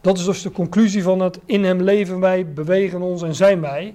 Dat 0.00 0.18
is 0.18 0.24
dus 0.24 0.42
de 0.42 0.50
conclusie 0.50 1.02
van 1.02 1.20
het 1.20 1.40
in 1.44 1.64
hem 1.64 1.80
leven 1.80 2.20
wij, 2.20 2.52
bewegen 2.52 3.02
ons 3.02 3.22
en 3.22 3.34
zijn 3.34 3.60
wij. 3.60 3.94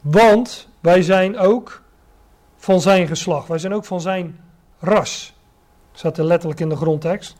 Want 0.00 0.68
wij 0.80 1.02
zijn 1.02 1.38
ook 1.38 1.82
van 2.56 2.80
zijn 2.80 3.06
geslacht. 3.06 3.48
Wij 3.48 3.58
zijn 3.58 3.74
ook 3.74 3.84
van 3.84 4.00
zijn 4.00 4.40
ras. 4.82 5.34
Staat 5.92 6.18
er 6.18 6.24
letterlijk 6.24 6.60
in 6.60 6.68
de 6.68 6.76
grondtekst. 6.76 7.36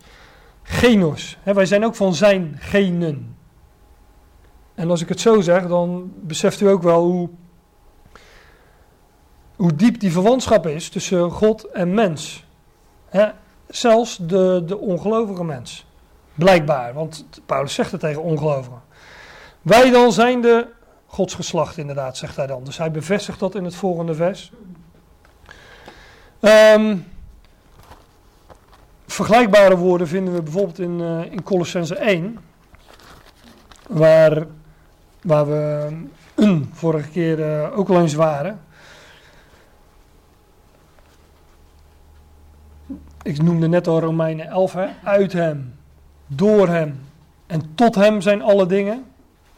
Genos. 0.62 1.38
Hè, 1.42 1.54
wij 1.54 1.66
zijn 1.66 1.84
ook 1.84 1.94
van 1.94 2.14
zijn 2.14 2.56
genen. 2.58 3.36
En 4.74 4.90
als 4.90 5.00
ik 5.00 5.08
het 5.08 5.20
zo 5.20 5.40
zeg, 5.40 5.66
dan 5.66 6.12
beseft 6.14 6.60
u 6.60 6.68
ook 6.68 6.82
wel 6.82 7.04
hoe, 7.04 7.28
hoe 9.56 9.74
diep 9.74 10.00
die 10.00 10.12
verwantschap 10.12 10.66
is 10.66 10.88
tussen 10.88 11.30
God 11.30 11.64
en 11.64 11.94
mens. 11.94 12.44
Zelfs 13.68 14.16
de, 14.16 14.62
de 14.66 14.78
ongelovige 14.78 15.44
mens. 15.44 15.86
Blijkbaar, 16.34 16.94
want 16.94 17.24
Paulus 17.46 17.74
zegt 17.74 17.92
het 17.92 18.00
tegen 18.00 18.22
ongelovigen. 18.22 18.82
Wij 19.62 19.90
dan 19.90 20.12
zijn 20.12 20.40
de 20.40 20.66
godsgeslacht, 21.06 21.76
inderdaad, 21.76 22.16
zegt 22.16 22.36
hij 22.36 22.46
dan. 22.46 22.64
Dus 22.64 22.78
hij 22.78 22.90
bevestigt 22.90 23.38
dat 23.38 23.54
in 23.54 23.64
het 23.64 23.74
volgende 23.74 24.14
vers. 24.14 24.52
Um, 26.40 27.06
vergelijkbare 29.12 29.76
woorden 29.76 30.08
vinden 30.08 30.34
we 30.34 30.42
bijvoorbeeld 30.42 30.78
in, 30.78 30.98
uh, 30.98 31.32
in 31.32 31.42
Colossense 31.42 31.96
1, 31.96 32.38
waar, 33.88 34.46
waar 35.22 35.46
we 35.46 35.88
een 36.34 36.70
vorige 36.72 37.08
keer 37.08 37.38
uh, 37.38 37.78
ook 37.78 37.88
al 37.88 38.00
eens 38.00 38.14
waren. 38.14 38.60
Ik 43.22 43.42
noemde 43.42 43.68
net 43.68 43.86
al 43.86 44.00
Romeinen 44.00 44.46
11, 44.46 44.72
hè? 44.72 44.86
uit 45.04 45.32
hem, 45.32 45.74
door 46.26 46.68
hem 46.68 47.00
en 47.46 47.74
tot 47.74 47.94
hem 47.94 48.20
zijn 48.20 48.42
alle 48.42 48.66
dingen. 48.66 49.04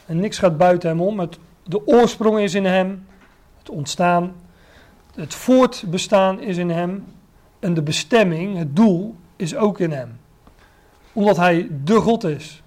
En 0.07 0.21
niks 0.21 0.39
gaat 0.39 0.57
buiten 0.57 0.89
hem 0.89 1.01
om. 1.01 1.21
Het, 1.21 1.39
de 1.63 1.87
oorsprong 1.87 2.39
is 2.39 2.55
in 2.55 2.65
hem, 2.65 3.07
het 3.59 3.71
ontstaan, 3.71 4.33
het 5.15 5.35
voortbestaan 5.35 6.41
is 6.41 6.57
in 6.57 6.71
hem 6.71 7.05
en 7.59 7.75
de 7.75 7.83
bestemming, 7.83 8.57
het 8.57 8.77
doel, 8.77 9.15
is 9.37 9.57
ook 9.57 9.79
in 9.79 9.93
hem. 9.93 10.21
Omdat 11.13 11.37
hij 11.37 11.69
de 11.85 11.95
God 11.95 12.25
is. 12.25 12.63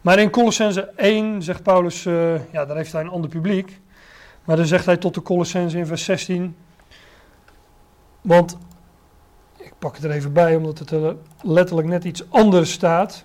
Maar 0.00 0.18
in 0.18 0.30
Colossense 0.30 0.80
1 0.96 1.42
zegt 1.42 1.62
Paulus, 1.62 2.04
uh, 2.04 2.52
ja, 2.52 2.64
daar 2.64 2.76
heeft 2.76 2.92
hij 2.92 3.00
een 3.00 3.08
ander 3.08 3.30
publiek. 3.30 3.80
Maar 4.44 4.56
dan 4.56 4.66
zegt 4.66 4.86
hij 4.86 4.96
tot 4.96 5.14
de 5.14 5.22
Colossense 5.22 5.78
in 5.78 5.86
vers 5.86 6.04
16. 6.04 6.56
Want, 8.20 8.58
ik 9.56 9.72
pak 9.78 9.94
het 9.94 10.04
er 10.04 10.10
even 10.10 10.32
bij, 10.32 10.56
omdat 10.56 10.78
het 10.78 10.90
er 10.90 11.16
letterlijk 11.42 11.88
net 11.88 12.04
iets 12.04 12.30
anders 12.30 12.72
staat. 12.72 13.24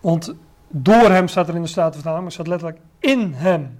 Want 0.00 0.34
door 0.68 1.10
hem 1.10 1.28
staat 1.28 1.48
er 1.48 1.54
in 1.54 1.62
de 1.62 1.68
Statenvertaling, 1.68 2.22
maar 2.22 2.32
staat 2.32 2.46
letterlijk 2.46 2.78
in 2.98 3.32
hem 3.32 3.78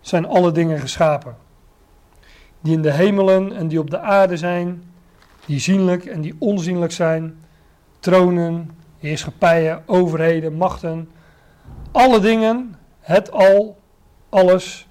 zijn 0.00 0.26
alle 0.26 0.52
dingen 0.52 0.78
geschapen. 0.78 1.36
Die 2.60 2.74
in 2.74 2.82
de 2.82 2.92
hemelen 2.92 3.52
en 3.52 3.68
die 3.68 3.80
op 3.80 3.90
de 3.90 3.98
aarde 3.98 4.36
zijn, 4.36 4.82
die 5.46 5.60
zienlijk 5.60 6.04
en 6.04 6.20
die 6.20 6.36
onzienlijk 6.38 6.92
zijn, 6.92 7.44
tronen, 7.98 8.70
heerschappijen, 8.98 9.82
overheden, 9.86 10.52
machten, 10.52 11.08
alle 11.92 12.20
dingen, 12.20 12.74
het 13.00 13.30
al, 13.30 13.78
alles, 14.28 14.86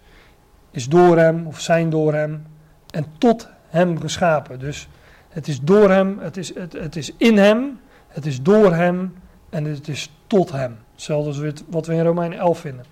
is 0.71 0.89
door 0.89 1.17
hem 1.17 1.47
of 1.47 1.59
zijn 1.59 1.89
door 1.89 2.13
hem 2.13 2.45
en 2.89 3.05
tot 3.17 3.49
hem 3.67 3.99
geschapen. 3.99 4.59
Dus 4.59 4.87
het 5.29 5.47
is 5.47 5.61
door 5.61 5.89
hem, 5.89 6.19
het 6.19 6.37
is, 6.37 6.55
het, 6.55 6.73
het 6.73 6.95
is 6.95 7.13
in 7.17 7.37
hem, 7.37 7.79
het 8.07 8.25
is 8.25 8.41
door 8.41 8.73
hem 8.73 9.15
en 9.49 9.65
het 9.65 9.87
is 9.87 10.11
tot 10.27 10.51
hem. 10.51 10.77
Hetzelfde 10.91 11.27
als 11.27 11.63
wat 11.69 11.85
we 11.85 11.93
in 11.93 12.03
Romeinen 12.03 12.37
11 12.37 12.59
vinden. 12.59 12.85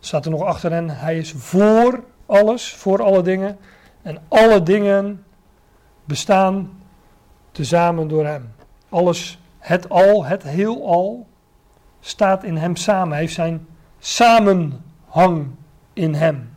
Staat 0.00 0.24
er 0.24 0.30
nog 0.30 0.42
achter 0.42 0.70
hen, 0.70 0.90
hij 0.90 1.18
is 1.18 1.32
voor 1.36 2.04
alles, 2.26 2.74
voor 2.74 3.02
alle 3.02 3.22
dingen. 3.22 3.58
En 4.02 4.18
alle 4.28 4.62
dingen 4.62 5.24
bestaan 6.04 6.70
tezamen 7.54 8.08
door 8.08 8.26
hem. 8.26 8.52
Alles, 8.88 9.38
het 9.58 9.88
al, 9.88 10.24
het 10.24 10.42
heel 10.42 10.88
al, 10.88 11.26
staat 12.00 12.44
in 12.44 12.56
hem 12.56 12.76
samen. 12.76 13.10
Hij 13.10 13.20
heeft 13.20 13.34
zijn 13.34 13.66
samenhang 13.98 15.46
in 15.92 16.14
hem. 16.14 16.52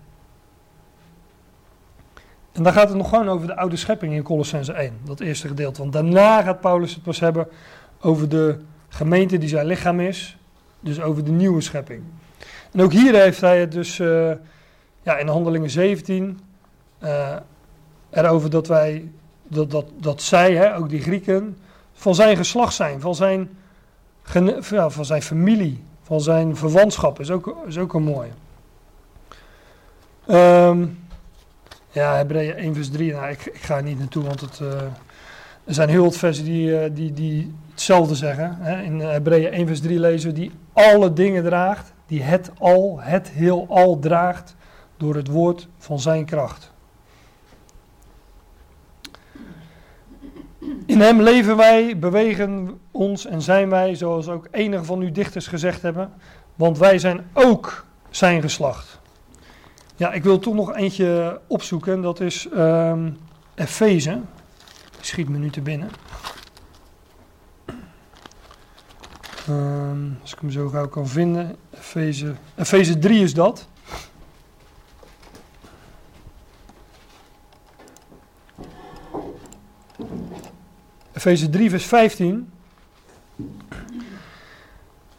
En 2.51 2.63
dan 2.63 2.73
gaat 2.73 2.87
het 2.87 2.97
nog 2.97 3.09
gewoon 3.09 3.29
over 3.29 3.47
de 3.47 3.55
oude 3.55 3.75
schepping 3.75 4.13
in 4.13 4.23
Colossense 4.23 4.73
1, 4.73 4.97
dat 5.03 5.19
eerste 5.19 5.47
gedeelte. 5.47 5.81
Want 5.81 5.93
daarna 5.93 6.41
gaat 6.41 6.61
Paulus 6.61 6.93
het 6.93 7.03
pas 7.03 7.19
hebben 7.19 7.47
over 8.01 8.29
de 8.29 8.59
gemeente 8.89 9.37
die 9.37 9.49
zijn 9.49 9.65
lichaam 9.65 9.99
is, 9.99 10.37
dus 10.79 11.01
over 11.01 11.23
de 11.23 11.31
nieuwe 11.31 11.61
schepping. 11.61 12.03
En 12.71 12.81
ook 12.81 12.91
hier 12.91 13.13
heeft 13.13 13.41
hij 13.41 13.59
het 13.59 13.71
dus 13.71 13.99
uh, 13.99 14.31
ja, 15.03 15.17
in 15.17 15.27
Handelingen 15.27 15.69
17 15.69 16.39
uh, 17.03 17.31
eh, 17.31 17.37
erover 18.09 18.49
dat 18.49 18.67
wij 18.67 19.11
dat, 19.47 19.71
dat, 19.71 19.85
dat 19.99 20.21
zij, 20.21 20.55
hè, 20.55 20.75
ook 20.75 20.89
die 20.89 21.01
Grieken, 21.01 21.57
van 21.93 22.15
zijn 22.15 22.37
geslacht 22.37 22.73
zijn, 22.73 23.01
van 23.01 23.15
zijn, 23.15 23.49
van 24.87 25.05
zijn 25.05 25.21
familie, 25.21 25.83
van 26.03 26.21
zijn 26.21 26.55
verwantschap. 26.55 27.19
Is 27.19 27.31
ook, 27.31 27.57
is 27.67 27.77
ook 27.77 27.93
een 27.93 28.03
mooie. 28.03 28.31
Um, 30.27 30.99
ja, 31.91 32.15
Hebreeën 32.15 32.55
1 32.55 32.75
vers 32.75 32.89
3, 32.89 33.13
nou, 33.13 33.27
ik, 33.27 33.45
ik 33.45 33.61
ga 33.61 33.77
er 33.77 33.83
niet 33.83 33.99
naartoe, 33.99 34.23
want 34.23 34.41
het, 34.41 34.59
uh, 34.59 34.81
er 35.63 35.73
zijn 35.73 35.89
heel 35.89 36.03
wat 36.03 36.17
versen 36.17 36.45
die, 36.45 36.69
uh, 36.69 36.89
die, 36.91 37.13
die 37.13 37.53
hetzelfde 37.71 38.15
zeggen. 38.15 38.57
Hè. 38.59 38.81
In 38.81 38.99
Hebreeën 38.99 39.51
1 39.51 39.67
vers 39.67 39.81
3 39.81 39.99
lezen 39.99 40.33
die 40.33 40.51
alle 40.73 41.13
dingen 41.13 41.43
draagt, 41.43 41.93
die 42.05 42.21
het 42.21 42.51
al, 42.57 42.99
het 42.99 43.29
heel 43.29 43.65
al 43.69 43.99
draagt 43.99 44.55
door 44.97 45.15
het 45.15 45.27
woord 45.27 45.67
van 45.77 45.99
zijn 45.99 46.25
kracht. 46.25 46.71
In 50.87 51.01
hem 51.01 51.21
leven 51.21 51.57
wij, 51.57 51.99
bewegen 51.99 52.79
ons 52.91 53.25
en 53.25 53.41
zijn 53.41 53.69
wij, 53.69 53.95
zoals 53.95 54.27
ook 54.27 54.47
enige 54.51 54.83
van 54.83 54.99
uw 54.99 55.11
dichters 55.11 55.47
gezegd 55.47 55.81
hebben, 55.81 56.13
want 56.55 56.77
wij 56.77 56.99
zijn 56.99 57.29
ook 57.33 57.85
zijn 58.09 58.41
geslacht. 58.41 58.99
Ja, 59.95 60.11
ik 60.11 60.23
wil 60.23 60.39
toch 60.39 60.53
nog 60.53 60.75
eentje 60.75 61.39
opzoeken, 61.47 62.01
dat 62.01 62.19
is 62.19 62.47
um, 62.55 63.17
Efeze. 63.55 64.19
Schiet 65.01 65.29
me 65.29 65.37
nu 65.37 65.49
te 65.49 65.61
binnen. 65.61 65.89
Um, 69.49 70.17
als 70.21 70.33
ik 70.33 70.39
hem 70.39 70.51
zo 70.51 70.67
gauw 70.67 70.87
kan 70.87 71.07
vinden. 71.07 71.55
Efeze, 71.69 72.33
Efeze 72.55 72.99
3 72.99 73.23
is 73.23 73.33
dat. 73.33 73.67
Efeze 81.17 81.49
3, 81.49 81.69
vers 81.69 81.85
15. 81.85 82.51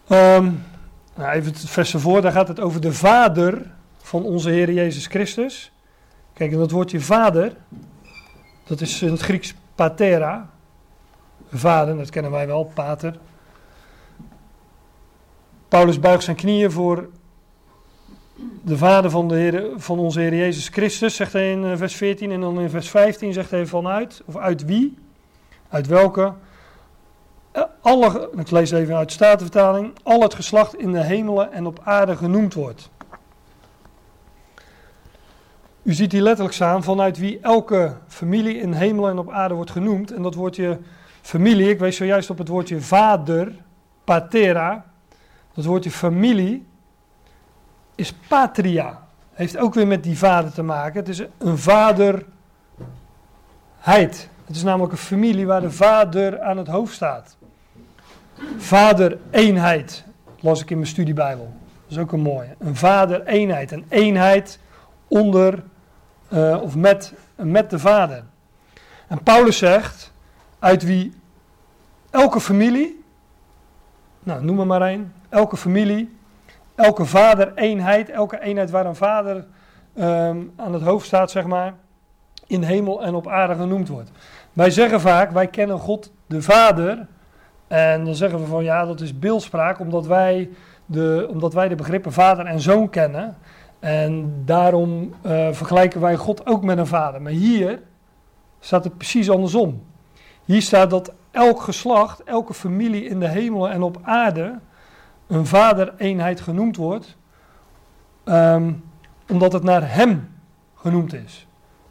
Um, 0.09 0.65
nou 1.15 1.31
even 1.33 1.53
het 1.53 1.71
vers 1.71 1.95
ervoor, 1.95 2.21
daar 2.21 2.33
gaat 2.33 2.49
het 2.49 2.61
over 2.61 2.81
de 2.81 2.93
Vader 2.93 3.71
van 4.03 4.25
onze 4.25 4.51
Heer 4.51 4.73
Jezus 4.73 5.07
Christus. 5.07 5.73
Kijk, 6.33 6.53
en 6.53 6.59
dat 6.59 6.71
woordje 6.71 7.01
Vader, 7.01 7.53
dat 8.65 8.81
is 8.81 9.03
in 9.03 9.11
het 9.11 9.21
Grieks 9.21 9.55
patera. 9.75 10.51
Vader, 11.53 11.97
dat 11.97 12.11
kennen 12.11 12.31
wij 12.31 12.47
wel, 12.47 12.65
pater. 12.75 13.19
Paulus 15.69 16.01
buigt 16.01 16.25
zijn 16.25 16.37
knieën 16.37 16.71
voor 16.71 17.09
de 18.63 18.77
Vader 18.77 19.11
van, 19.11 19.29
de 19.29 19.35
Heer, 19.35 19.67
van 19.77 19.99
onze 19.99 20.21
Heer 20.21 20.35
Jezus 20.35 20.69
Christus, 20.69 21.17
zegt 21.17 21.33
hij 21.33 21.53
in 21.53 21.65
eh, 21.65 21.77
vers 21.77 21.95
14. 21.95 22.31
En 22.31 22.41
dan 22.41 22.61
in 22.61 22.71
vers 22.71 22.91
15 22.91 23.33
zegt 23.33 23.51
hij 23.51 23.67
vanuit, 23.67 24.23
of 24.27 24.37
uit 24.37 24.65
wie? 24.65 25.07
Uit 25.69 25.87
welke? 25.87 26.33
Eh, 27.53 27.63
alle, 27.81 28.31
ik 28.37 28.51
lees 28.51 28.71
even 28.71 28.97
uit 28.97 29.09
de 29.09 29.15
Statenvertaling. 29.15 29.93
Al 30.03 30.21
het 30.21 30.35
geslacht 30.35 30.75
in 30.75 30.93
de 30.93 31.03
hemelen 31.03 31.53
en 31.53 31.67
op 31.67 31.81
aarde 31.85 32.17
genoemd 32.17 32.55
wordt. 32.55 32.91
U 35.83 35.93
ziet 35.93 36.13
hier 36.13 36.23
letterlijk 36.23 36.55
staan 36.55 36.83
vanuit 36.83 37.19
wie 37.19 37.39
elke 37.41 37.97
familie 38.07 38.59
in 38.59 38.73
hemel 38.73 39.09
en 39.09 39.19
op 39.19 39.31
aarde 39.31 39.55
wordt 39.55 39.71
genoemd. 39.71 40.13
En 40.13 40.23
dat 40.23 40.35
woordje 40.35 40.79
familie, 41.21 41.71
ik 41.71 41.79
wees 41.79 41.97
zojuist 41.97 42.31
op 42.31 42.39
het 42.39 42.49
woordje 42.49 42.81
vader, 42.81 43.55
patera. 44.05 44.85
Dat 45.55 45.65
woordje 45.65 45.91
familie 45.91 46.67
is 47.95 48.13
patria. 48.13 49.07
Heeft 49.33 49.59
ook 49.59 49.75
weer 49.75 49.87
met 49.87 50.03
die 50.03 50.19
vader 50.19 50.53
te 50.53 50.63
maken. 50.63 51.01
Het 51.01 51.09
is 51.09 51.23
een 51.39 51.59
vaderheid. 51.59 52.27
Het 54.49 54.57
is 54.57 54.63
namelijk 54.63 54.93
een 54.93 54.99
familie 54.99 55.47
waar 55.47 55.61
de 55.61 55.71
vader 55.71 56.41
aan 56.41 56.57
het 56.57 56.67
hoofd 56.67 56.95
staat. 56.95 57.37
Vader 58.57 59.19
eenheid, 59.31 60.05
las 60.41 60.61
ik 60.61 60.71
in 60.71 60.77
mijn 60.77 60.89
studiebijbel. 60.89 61.53
Dat 61.83 61.97
is 61.97 61.99
ook 61.99 62.13
een 62.13 62.21
mooie. 62.21 62.55
Een 62.59 62.77
vader 62.77 63.27
eenheid. 63.27 63.73
Een 63.73 63.85
eenheid 63.89 64.59
onder 65.09 65.63
uh, 66.29 66.63
of 66.63 66.77
met, 66.77 67.15
met 67.35 67.71
de 67.71 67.79
vader. 67.79 68.25
En 69.07 69.23
Paulus 69.23 69.59
zegt, 69.59 70.13
uit 70.59 70.83
wie 70.83 71.13
elke 72.11 72.41
familie, 72.41 73.05
nou 74.21 74.45
noem 74.45 74.61
er 74.61 74.67
maar 74.67 74.83
één, 74.83 75.13
elke 75.29 75.57
familie, 75.57 76.17
elke 76.75 77.05
vader 77.05 77.53
eenheid, 77.55 78.11
elke 78.11 78.41
eenheid 78.41 78.71
waar 78.71 78.87
een 78.87 78.97
vader 78.97 79.47
um, 79.99 80.53
aan 80.57 80.73
het 80.73 80.83
hoofd 80.83 81.07
staat, 81.07 81.31
zeg 81.31 81.45
maar, 81.45 81.75
in 82.47 82.63
hemel 82.63 83.03
en 83.03 83.15
op 83.15 83.29
aarde 83.29 83.55
genoemd 83.55 83.89
wordt. 83.89 84.11
Wij 84.59 84.71
zeggen 84.71 85.01
vaak, 85.01 85.31
wij 85.31 85.47
kennen 85.47 85.79
God 85.79 86.13
de 86.27 86.43
Vader. 86.43 87.07
En 87.69 88.05
dan 88.05 88.15
zeggen 88.15 88.41
we 88.41 88.47
van 88.47 88.65
ja, 88.65 88.85
dat 88.85 89.01
is 89.01 89.19
beeldspraak, 89.19 89.81
omdat 89.81 90.07
wij 90.07 90.51
de, 90.87 91.27
omdat 91.31 91.53
wij 91.53 91.69
de 91.69 91.75
begrippen 91.75 92.13
vader 92.13 92.47
en 92.47 92.61
zoon 92.61 92.91
kennen. 92.91 93.37
En 93.79 94.43
daarom 94.45 95.15
uh, 95.27 95.49
vergelijken 95.53 96.01
wij 96.01 96.17
God 96.17 96.47
ook 96.47 96.65
met 96.65 96.79
een 96.79 96.87
vader. 96.87 97.23
Maar 97.23 97.33
hier 97.33 97.83
staat 98.61 98.85
het 98.85 98.97
precies 98.97 99.31
andersom. 99.31 99.83
Hier 100.45 100.63
staat 100.63 100.91
dat 100.91 101.13
elk 101.31 101.61
geslacht, 101.61 102.23
elke 102.25 102.55
familie 102.55 103.05
in 103.05 103.21
de 103.21 103.29
hemel 103.29 103.69
en 103.69 103.83
op 103.83 103.99
aarde 104.03 104.59
een 105.27 105.47
vader-eenheid 105.47 106.41
genoemd 106.41 106.77
wordt, 106.77 107.17
um, 108.25 108.85
omdat 109.29 109.53
het 109.53 109.63
naar 109.63 109.95
hem 109.95 110.29
genoemd 110.75 111.15
is. 111.15 111.48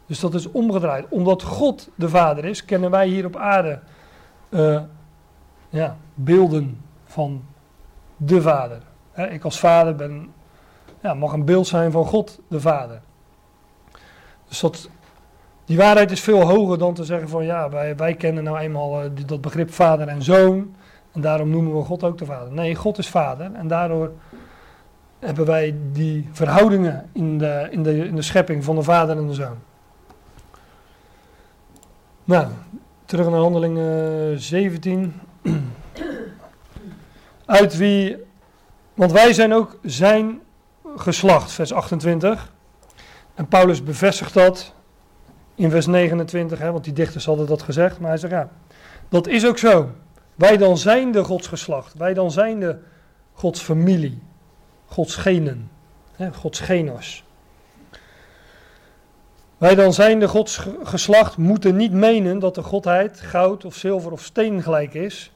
Dus 0.08 0.20
dat 0.20 0.34
is 0.34 0.50
omgedraaid. 0.50 1.06
Omdat 1.08 1.42
God 1.42 1.90
de 1.94 2.08
vader 2.08 2.44
is, 2.44 2.64
kennen 2.64 2.90
wij 2.90 3.06
hier 3.06 3.26
op 3.26 3.36
aarde 3.36 3.80
uh, 4.50 4.80
ja, 5.68 5.96
beelden 6.14 6.80
van 7.04 7.42
de 8.16 8.42
vader. 8.42 8.82
ik 9.14 9.44
als 9.44 9.58
vader 9.58 9.94
ben 9.94 10.32
ja, 11.02 11.14
mag 11.14 11.32
een 11.32 11.44
beeld 11.44 11.66
zijn 11.66 11.90
van 11.90 12.04
God 12.04 12.40
de 12.48 12.60
Vader. 12.60 13.00
Dus 14.48 14.60
dat, 14.60 14.88
die 15.64 15.76
waarheid 15.76 16.10
is 16.10 16.20
veel 16.20 16.40
hoger 16.40 16.78
dan 16.78 16.94
te 16.94 17.04
zeggen 17.04 17.28
van 17.28 17.44
ja, 17.44 17.70
wij, 17.70 17.96
wij 17.96 18.14
kennen 18.14 18.44
nou 18.44 18.58
eenmaal 18.58 19.04
uh, 19.04 19.10
dat 19.26 19.40
begrip 19.40 19.72
vader 19.72 20.08
en 20.08 20.22
zoon. 20.22 20.74
En 21.12 21.20
daarom 21.20 21.50
noemen 21.50 21.76
we 21.76 21.84
God 21.84 22.04
ook 22.04 22.18
de 22.18 22.24
vader. 22.24 22.52
Nee, 22.52 22.74
God 22.74 22.98
is 22.98 23.08
vader. 23.08 23.52
En 23.52 23.68
daardoor 23.68 24.12
hebben 25.18 25.46
wij 25.46 25.74
die 25.92 26.28
verhoudingen 26.32 27.10
in 27.12 27.38
de, 27.38 27.68
in 27.70 27.82
de, 27.82 28.06
in 28.06 28.14
de 28.14 28.22
schepping 28.22 28.64
van 28.64 28.76
de 28.76 28.82
vader 28.82 29.16
en 29.16 29.26
de 29.26 29.34
zoon. 29.34 29.56
Nou, 32.28 32.46
terug 33.04 33.28
naar 33.28 33.40
handelingen 33.40 34.40
17. 34.40 35.20
Uit 37.46 37.76
wie, 37.76 38.16
want 38.94 39.12
wij 39.12 39.32
zijn 39.32 39.54
ook 39.54 39.78
zijn 39.82 40.40
geslacht, 40.96 41.52
vers 41.52 41.72
28. 41.72 42.52
En 43.34 43.48
Paulus 43.48 43.82
bevestigt 43.82 44.34
dat 44.34 44.74
in 45.54 45.70
vers 45.70 45.86
29, 45.86 46.58
hè, 46.58 46.72
want 46.72 46.84
die 46.84 46.92
dichters 46.92 47.24
hadden 47.24 47.46
dat 47.46 47.62
gezegd. 47.62 48.00
Maar 48.00 48.08
hij 48.08 48.18
zegt, 48.18 48.32
ja, 48.32 48.48
dat 49.08 49.26
is 49.26 49.46
ook 49.46 49.58
zo. 49.58 49.90
Wij 50.34 50.56
dan 50.56 50.78
zijn 50.78 51.12
de 51.12 51.24
Gods 51.24 51.46
geslacht. 51.46 51.94
Wij 51.94 52.14
dan 52.14 52.30
zijn 52.30 52.60
de 52.60 52.78
Gods 53.32 53.60
familie. 53.60 54.22
Gods 54.86 55.16
genen. 55.16 55.70
Gods 56.32 56.60
genos. 56.60 57.24
Wij 59.58 59.74
dan 59.74 59.92
zijn 59.92 60.20
de 60.20 60.28
Gods 60.28 60.66
geslacht 60.82 61.36
moeten 61.36 61.76
niet 61.76 61.92
menen 61.92 62.38
dat 62.38 62.54
de 62.54 62.62
Godheid 62.62 63.20
goud 63.20 63.64
of 63.64 63.74
zilver 63.74 64.12
of 64.12 64.22
steen 64.22 64.62
gelijk 64.62 64.94
is, 64.94 65.32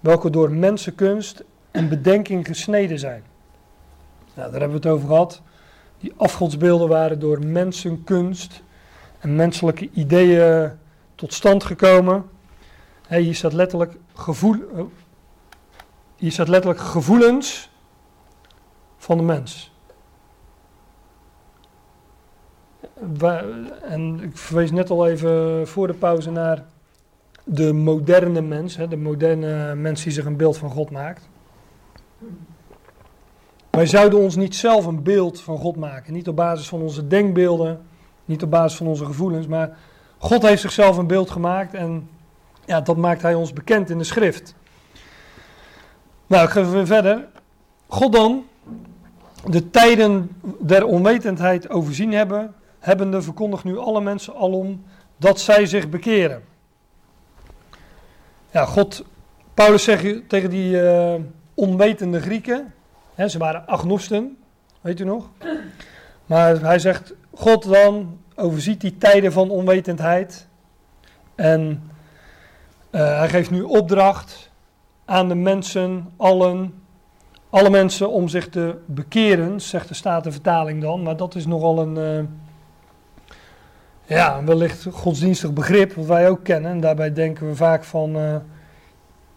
welke 0.00 0.30
door 0.30 0.50
mensenkunst 0.50 1.44
en 1.70 1.88
bedenking 1.88 2.46
gesneden 2.46 2.98
zijn. 2.98 3.22
Nou, 4.34 4.50
daar 4.50 4.60
hebben 4.60 4.80
we 4.80 4.88
het 4.88 4.96
over 4.96 5.08
gehad. 5.08 5.42
Die 5.98 6.12
afgodsbeelden 6.16 6.88
waren 6.88 7.18
door 7.18 7.46
mensenkunst 7.46 8.62
en 9.18 9.36
menselijke 9.36 9.90
ideeën 9.92 10.72
tot 11.14 11.32
stand 11.32 11.64
gekomen. 11.64 12.24
hier, 13.08 13.34
staat 13.34 13.52
letterlijk 13.52 13.96
gevoel, 14.14 14.56
oh. 14.72 14.90
hier 16.16 16.32
staat 16.32 16.48
letterlijk 16.48 16.80
gevoelens 16.80 17.70
van 18.96 19.16
de 19.16 19.22
mens. 19.22 19.72
En 23.82 24.20
ik 24.22 24.36
verwees 24.36 24.70
net 24.70 24.90
al 24.90 25.06
even 25.06 25.66
voor 25.68 25.86
de 25.86 25.94
pauze 25.94 26.30
naar 26.30 26.64
de 27.44 27.72
moderne 27.72 28.40
mens, 28.40 28.76
de 28.88 28.96
moderne 28.96 29.74
mens 29.74 30.02
die 30.02 30.12
zich 30.12 30.24
een 30.24 30.36
beeld 30.36 30.56
van 30.56 30.70
God 30.70 30.90
maakt. 30.90 31.28
Wij 33.70 33.86
zouden 33.86 34.18
ons 34.18 34.36
niet 34.36 34.56
zelf 34.56 34.86
een 34.86 35.02
beeld 35.02 35.40
van 35.40 35.58
God 35.58 35.76
maken. 35.76 36.12
Niet 36.12 36.28
op 36.28 36.36
basis 36.36 36.68
van 36.68 36.80
onze 36.80 37.06
denkbeelden, 37.06 37.80
niet 38.24 38.42
op 38.42 38.50
basis 38.50 38.78
van 38.78 38.86
onze 38.86 39.04
gevoelens, 39.04 39.46
maar 39.46 39.76
God 40.18 40.42
heeft 40.42 40.60
zichzelf 40.60 40.96
een 40.96 41.06
beeld 41.06 41.30
gemaakt 41.30 41.74
en 41.74 42.08
ja, 42.64 42.80
dat 42.80 42.96
maakt 42.96 43.22
hij 43.22 43.34
ons 43.34 43.52
bekend 43.52 43.90
in 43.90 43.98
de 43.98 44.04
schrift. 44.04 44.54
Nou, 46.26 46.48
ik 46.48 46.52
weer 46.52 46.86
verder. 46.86 47.28
God 47.86 48.12
dan, 48.12 48.44
de 49.44 49.70
tijden 49.70 50.30
der 50.60 50.86
onwetendheid 50.86 51.70
overzien 51.70 52.12
hebben, 52.12 52.54
hebbende 52.78 53.22
verkondigt 53.22 53.64
nu 53.64 53.78
alle 53.78 54.00
mensen 54.00 54.34
alom 54.34 54.84
dat 55.16 55.40
zij 55.40 55.66
zich 55.66 55.88
bekeren. 55.88 56.42
Ja, 58.50 58.64
God, 58.64 59.04
Paulus 59.54 59.84
zegt 59.84 60.28
tegen 60.28 60.50
die 60.50 60.82
uh, 60.82 61.14
onwetende 61.54 62.20
Grieken, 62.20 62.74
ze 63.26 63.38
waren 63.38 63.66
agnosten, 63.66 64.36
weet 64.80 65.00
u 65.00 65.04
nog? 65.04 65.30
Maar 66.26 66.60
hij 66.60 66.78
zegt, 66.78 67.14
God 67.34 67.68
dan 67.68 68.18
overziet 68.34 68.80
die 68.80 68.98
tijden 68.98 69.32
van 69.32 69.50
onwetendheid. 69.50 70.46
En 71.34 71.90
uh, 72.90 73.18
hij 73.18 73.28
geeft 73.28 73.50
nu 73.50 73.62
opdracht 73.62 74.50
aan 75.04 75.28
de 75.28 75.34
mensen, 75.34 76.12
allen, 76.16 76.82
alle 77.50 77.70
mensen 77.70 78.10
om 78.10 78.28
zich 78.28 78.48
te 78.48 78.76
bekeren, 78.86 79.60
zegt 79.60 79.88
de 79.88 79.94
Statenvertaling 79.94 80.82
dan. 80.82 81.02
Maar 81.02 81.16
dat 81.16 81.34
is 81.34 81.46
nogal 81.46 81.78
een, 81.78 81.96
uh, 81.96 82.24
ja, 84.08 84.44
wellicht 84.44 84.86
godsdienstig 84.90 85.52
begrip, 85.52 85.94
wat 85.94 86.06
wij 86.06 86.28
ook 86.28 86.44
kennen. 86.44 86.70
En 86.70 86.80
daarbij 86.80 87.12
denken 87.12 87.48
we 87.48 87.56
vaak 87.56 87.84
van... 87.84 88.16
Uh, 88.16 88.36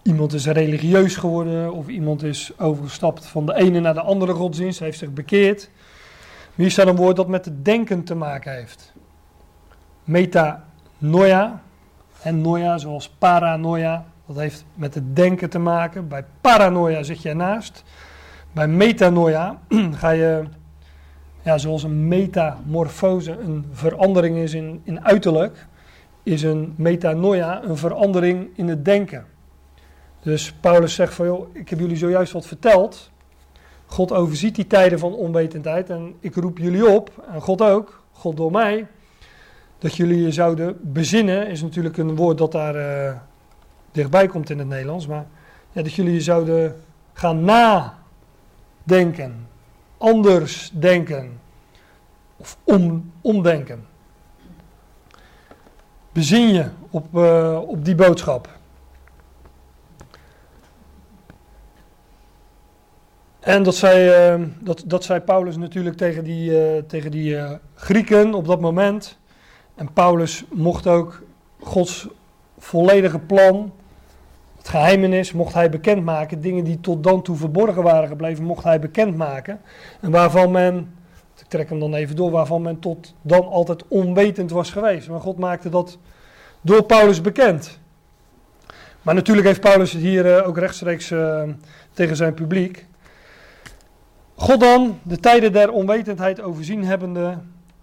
iemand 0.03 0.33
is 0.33 0.45
religieus 0.45 1.15
geworden 1.15 1.73
of 1.73 1.87
iemand 1.87 2.23
is 2.23 2.51
overgestapt 2.57 3.25
van 3.25 3.45
de 3.45 3.55
ene 3.55 3.79
naar 3.79 3.93
de 3.93 4.01
andere 4.01 4.33
godsdienst, 4.33 4.79
heeft 4.79 4.97
zich 4.97 5.13
bekeerd. 5.13 5.69
Hier 6.55 6.71
staat 6.71 6.87
een 6.87 6.95
woord 6.95 7.15
dat 7.15 7.27
met 7.27 7.45
het 7.45 7.65
denken 7.65 8.03
te 8.03 8.15
maken 8.15 8.53
heeft. 8.53 8.93
Metanoia, 10.03 11.61
en 12.21 12.41
noia 12.41 12.77
zoals 12.77 13.09
paranoia, 13.09 14.05
dat 14.27 14.35
heeft 14.35 14.65
met 14.73 14.93
het 14.93 15.15
denken 15.15 15.49
te 15.49 15.59
maken. 15.59 16.07
Bij 16.07 16.25
paranoia 16.41 17.03
zit 17.03 17.21
je 17.21 17.29
ernaast. 17.29 17.83
Bij 18.51 18.67
metanoia 18.67 19.59
ga 20.01 20.09
je, 20.09 20.43
ja, 21.41 21.57
zoals 21.57 21.83
een 21.83 22.07
metamorfose 22.07 23.31
een 23.31 23.65
verandering 23.71 24.37
is 24.37 24.53
in, 24.53 24.81
in 24.83 25.05
uiterlijk, 25.05 25.67
is 26.23 26.43
een 26.43 26.73
metanoia 26.77 27.63
een 27.63 27.77
verandering 27.77 28.49
in 28.55 28.67
het 28.67 28.85
denken. 28.85 29.25
Dus 30.21 30.53
Paulus 30.53 30.93
zegt 30.93 31.13
van, 31.13 31.25
joh, 31.25 31.55
ik 31.55 31.69
heb 31.69 31.79
jullie 31.79 31.97
zojuist 31.97 32.33
wat 32.33 32.45
verteld. 32.45 33.11
God 33.85 34.11
overziet 34.11 34.55
die 34.55 34.67
tijden 34.67 34.99
van 34.99 35.13
onwetendheid 35.13 35.89
en 35.89 36.15
ik 36.19 36.35
roep 36.35 36.57
jullie 36.57 36.89
op, 36.89 37.25
en 37.31 37.41
God 37.41 37.61
ook, 37.61 38.03
God 38.11 38.37
door 38.37 38.51
mij, 38.51 38.87
dat 39.77 39.95
jullie 39.95 40.21
je 40.21 40.31
zouden 40.31 40.77
bezinnen, 40.81 41.47
is 41.47 41.61
natuurlijk 41.61 41.97
een 41.97 42.15
woord 42.15 42.37
dat 42.37 42.51
daar 42.51 42.75
uh, 42.75 43.11
dichtbij 43.91 44.27
komt 44.27 44.49
in 44.49 44.59
het 44.59 44.67
Nederlands, 44.67 45.07
maar 45.07 45.25
ja, 45.71 45.81
dat 45.81 45.93
jullie 45.93 46.13
je 46.13 46.21
zouden 46.21 46.75
gaan 47.13 47.43
nadenken, 48.85 49.47
anders 50.01 50.71
denken 50.73 51.39
of 52.37 52.57
om, 52.63 53.11
omdenken. 53.21 53.85
Bezin 56.11 56.53
je 56.53 56.69
op, 56.89 57.05
uh, 57.15 57.59
op 57.67 57.85
die 57.85 57.95
boodschap. 57.95 58.59
En 63.41 63.63
dat 63.63 63.75
zei, 63.75 64.09
eh, 64.09 64.47
dat, 64.59 64.83
dat 64.85 65.03
zei 65.03 65.19
Paulus 65.19 65.57
natuurlijk 65.57 65.97
tegen 65.97 66.23
die, 66.23 66.63
eh, 66.63 66.83
tegen 66.87 67.11
die 67.11 67.37
eh, 67.37 67.51
Grieken 67.75 68.33
op 68.33 68.47
dat 68.47 68.61
moment. 68.61 69.17
En 69.75 69.93
Paulus 69.93 70.43
mocht 70.51 70.87
ook 70.87 71.23
Gods 71.59 72.07
volledige 72.57 73.19
plan, 73.19 73.71
het 74.61 74.69
geheimenis, 74.69 75.31
mocht 75.31 75.53
hij 75.53 75.69
bekendmaken. 75.69 76.41
Dingen 76.41 76.63
die 76.63 76.79
tot 76.79 77.03
dan 77.03 77.21
toe 77.21 77.35
verborgen 77.35 77.83
waren 77.83 78.07
gebleven, 78.07 78.43
mocht 78.43 78.63
hij 78.63 78.79
bekendmaken. 78.79 79.61
En 79.99 80.11
waarvan 80.11 80.51
men, 80.51 80.93
ik 81.39 81.47
trek 81.47 81.69
hem 81.69 81.79
dan 81.79 81.93
even 81.93 82.15
door, 82.15 82.31
waarvan 82.31 82.61
men 82.61 82.79
tot 82.79 83.13
dan 83.21 83.47
altijd 83.47 83.87
onwetend 83.87 84.51
was 84.51 84.71
geweest. 84.71 85.09
Maar 85.09 85.19
God 85.19 85.37
maakte 85.37 85.69
dat 85.69 85.97
door 86.61 86.83
Paulus 86.83 87.21
bekend. 87.21 87.79
Maar 89.01 89.15
natuurlijk 89.15 89.47
heeft 89.47 89.61
Paulus 89.61 89.91
het 89.91 90.01
hier 90.01 90.45
ook 90.45 90.57
rechtstreeks 90.57 91.13
tegen 91.93 92.15
zijn 92.15 92.33
publiek. 92.33 92.85
God 94.35 94.59
dan, 94.59 94.99
de 95.03 95.19
tijden 95.19 95.53
der 95.53 95.71
onwetendheid 95.71 96.41
overzien 96.41 96.85
hebbende, 96.85 97.37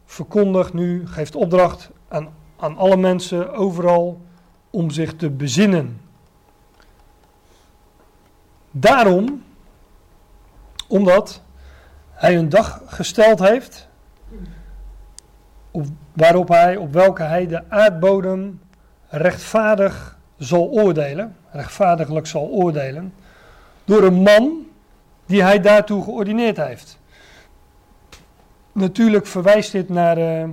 verkondigt 0.04 0.72
nu, 0.72 1.06
geeft 1.06 1.36
opdracht 1.36 1.90
aan, 2.08 2.28
aan 2.56 2.76
alle 2.76 2.96
mensen 2.96 3.52
overal 3.54 4.20
om 4.70 4.90
zich 4.90 5.14
te 5.14 5.30
bezinnen. 5.30 6.00
Daarom, 8.80 9.42
omdat 10.88 11.42
hij 12.10 12.36
een 12.36 12.48
dag 12.48 12.82
gesteld 12.86 13.38
heeft, 13.38 13.88
op, 15.70 15.86
waarop 16.12 16.48
hij, 16.48 16.76
op 16.76 16.92
welke 16.92 17.22
hij 17.22 17.46
de 17.46 17.70
aardbodem 17.70 18.60
rechtvaardig 19.08 20.18
zal 20.36 20.68
oordelen, 20.70 21.36
rechtvaardiglijk 21.50 22.26
zal 22.26 22.48
oordelen, 22.48 23.14
door 23.84 24.02
een 24.02 24.22
man 24.22 24.66
die 25.26 25.42
hij 25.42 25.60
daartoe 25.60 26.02
geordineerd 26.02 26.56
heeft. 26.56 26.98
Natuurlijk 28.72 29.26
verwijst 29.26 29.72
dit 29.72 29.88
naar 29.88 30.18
uh, 30.18 30.48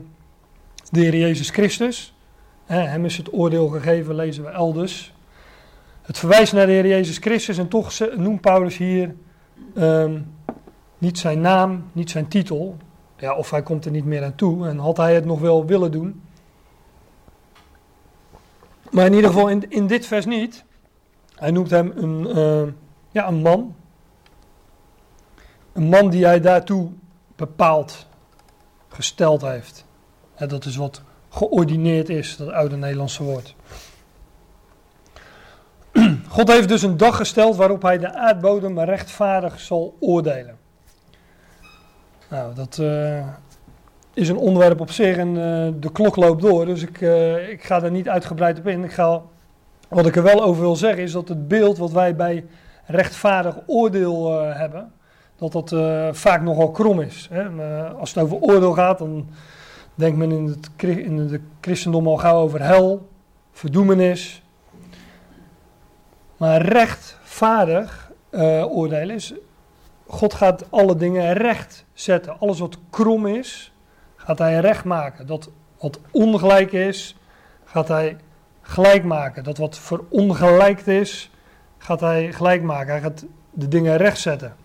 de 0.91 0.99
Heer 0.99 1.15
Jezus 1.15 1.49
Christus. 1.49 2.15
hem 2.65 3.05
is 3.05 3.17
het 3.17 3.33
oordeel 3.33 3.67
gegeven, 3.67 4.15
lezen 4.15 4.43
we 4.43 4.49
elders. 4.49 5.14
Het 6.05 6.17
verwijst 6.17 6.53
naar 6.53 6.65
de 6.65 6.71
Heer 6.71 6.87
Jezus 6.87 7.17
Christus 7.17 7.57
en 7.57 7.67
toch 7.67 7.99
noemt 8.15 8.41
Paulus 8.41 8.77
hier 8.77 9.15
ehm, 9.75 10.21
niet 10.97 11.19
zijn 11.19 11.41
naam, 11.41 11.89
niet 11.91 12.09
zijn 12.09 12.27
titel. 12.27 12.77
Ja, 13.17 13.35
of 13.35 13.49
hij 13.49 13.63
komt 13.63 13.85
er 13.85 13.91
niet 13.91 14.05
meer 14.05 14.23
aan 14.23 14.35
toe 14.35 14.67
en 14.67 14.77
had 14.77 14.97
hij 14.97 15.15
het 15.15 15.25
nog 15.25 15.39
wel 15.39 15.65
willen 15.65 15.91
doen. 15.91 16.21
Maar 18.91 19.05
in 19.05 19.13
ieder 19.13 19.29
geval 19.29 19.47
in, 19.47 19.69
in 19.69 19.87
dit 19.87 20.05
vers 20.05 20.25
niet. 20.25 20.63
Hij 21.35 21.51
noemt 21.51 21.69
hem 21.69 21.91
een, 21.95 22.37
uh, 22.37 22.73
ja, 23.11 23.27
een 23.27 23.41
man, 23.41 23.75
een 25.73 25.89
man 25.89 26.09
die 26.09 26.25
hij 26.25 26.39
daartoe 26.39 26.89
bepaald 27.35 28.07
gesteld 28.87 29.41
heeft. 29.41 29.85
Dat 30.47 30.65
is 30.65 30.75
wat 30.75 31.01
geordineerd 31.29 32.09
is, 32.09 32.37
dat 32.37 32.49
oude 32.49 32.75
Nederlandse 32.75 33.23
woord. 33.23 33.55
God 36.27 36.51
heeft 36.51 36.67
dus 36.67 36.81
een 36.81 36.97
dag 36.97 37.17
gesteld 37.17 37.55
waarop 37.55 37.81
hij 37.81 37.97
de 37.97 38.13
aardbodem 38.13 38.79
rechtvaardig 38.79 39.59
zal 39.59 39.95
oordelen. 39.99 40.57
Nou, 42.29 42.55
dat 42.55 42.77
uh, 42.81 43.27
is 44.13 44.29
een 44.29 44.37
onderwerp 44.37 44.79
op 44.79 44.91
zich 44.91 45.17
en 45.17 45.27
uh, 45.27 45.67
de 45.79 45.91
klok 45.91 46.15
loopt 46.15 46.41
door, 46.41 46.65
dus 46.65 46.81
ik, 46.81 47.01
uh, 47.01 47.49
ik 47.49 47.63
ga 47.63 47.79
daar 47.79 47.91
niet 47.91 48.09
uitgebreid 48.09 48.59
op 48.59 48.67
in. 48.67 48.83
Ik 48.83 48.91
ga, 48.91 49.21
wat 49.89 50.05
ik 50.05 50.15
er 50.15 50.23
wel 50.23 50.43
over 50.43 50.61
wil 50.61 50.75
zeggen 50.75 51.03
is 51.03 51.11
dat 51.11 51.27
het 51.27 51.47
beeld 51.47 51.77
wat 51.77 51.91
wij 51.91 52.15
bij 52.15 52.45
rechtvaardig 52.85 53.55
oordeel 53.65 54.39
hebben, 54.41 54.91
dat 55.35 55.51
dat 55.51 55.75
vaak 56.17 56.41
nogal 56.41 56.71
krom 56.71 57.01
is. 57.01 57.29
Hè. 57.31 57.49
Als 57.93 58.13
het 58.13 58.23
over 58.23 58.37
oordeel 58.37 58.73
gaat, 58.73 58.97
dan 58.97 59.29
denkt 59.95 60.17
men 60.17 60.31
in 60.31 60.45
het, 60.45 60.83
in 60.83 61.17
het 61.17 61.41
christendom 61.61 62.07
al 62.07 62.17
gauw 62.17 62.37
over 62.37 62.61
hel, 62.61 63.09
verdoemenis. 63.51 64.44
Maar 66.37 66.61
rechtvaardig 66.61 68.11
uh, 68.31 68.75
oordelen 68.77 69.15
is, 69.15 69.33
God 70.07 70.33
gaat 70.33 70.71
alle 70.71 70.95
dingen 70.95 71.33
recht 71.33 71.85
zetten. 71.93 72.39
Alles 72.39 72.59
wat 72.59 72.77
krom 72.89 73.27
is, 73.27 73.73
gaat 74.15 74.37
hij 74.37 74.59
recht 74.59 74.83
maken. 74.83 75.27
Dat 75.27 75.49
wat 75.79 75.99
ongelijk 76.11 76.71
is, 76.71 77.15
gaat 77.65 77.87
hij 77.87 78.17
gelijk 78.61 79.03
maken. 79.03 79.43
Dat 79.43 79.57
wat 79.57 79.77
verongelijkt 79.77 80.87
is, 80.87 81.31
gaat 81.77 81.99
hij 81.99 82.33
gelijk 82.33 82.61
maken. 82.61 82.91
Hij 82.91 83.01
gaat 83.01 83.25
de 83.51 83.67
dingen 83.67 83.97
recht 83.97 84.19
zetten. 84.19 84.55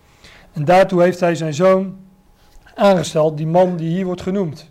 En 0.53 0.65
daartoe 0.65 1.01
heeft 1.01 1.19
hij 1.19 1.35
zijn 1.35 1.53
zoon 1.53 1.99
aangesteld, 2.75 3.37
die 3.37 3.47
man 3.47 3.75
die 3.75 3.89
hier 3.89 4.05
wordt 4.05 4.21
genoemd. 4.21 4.69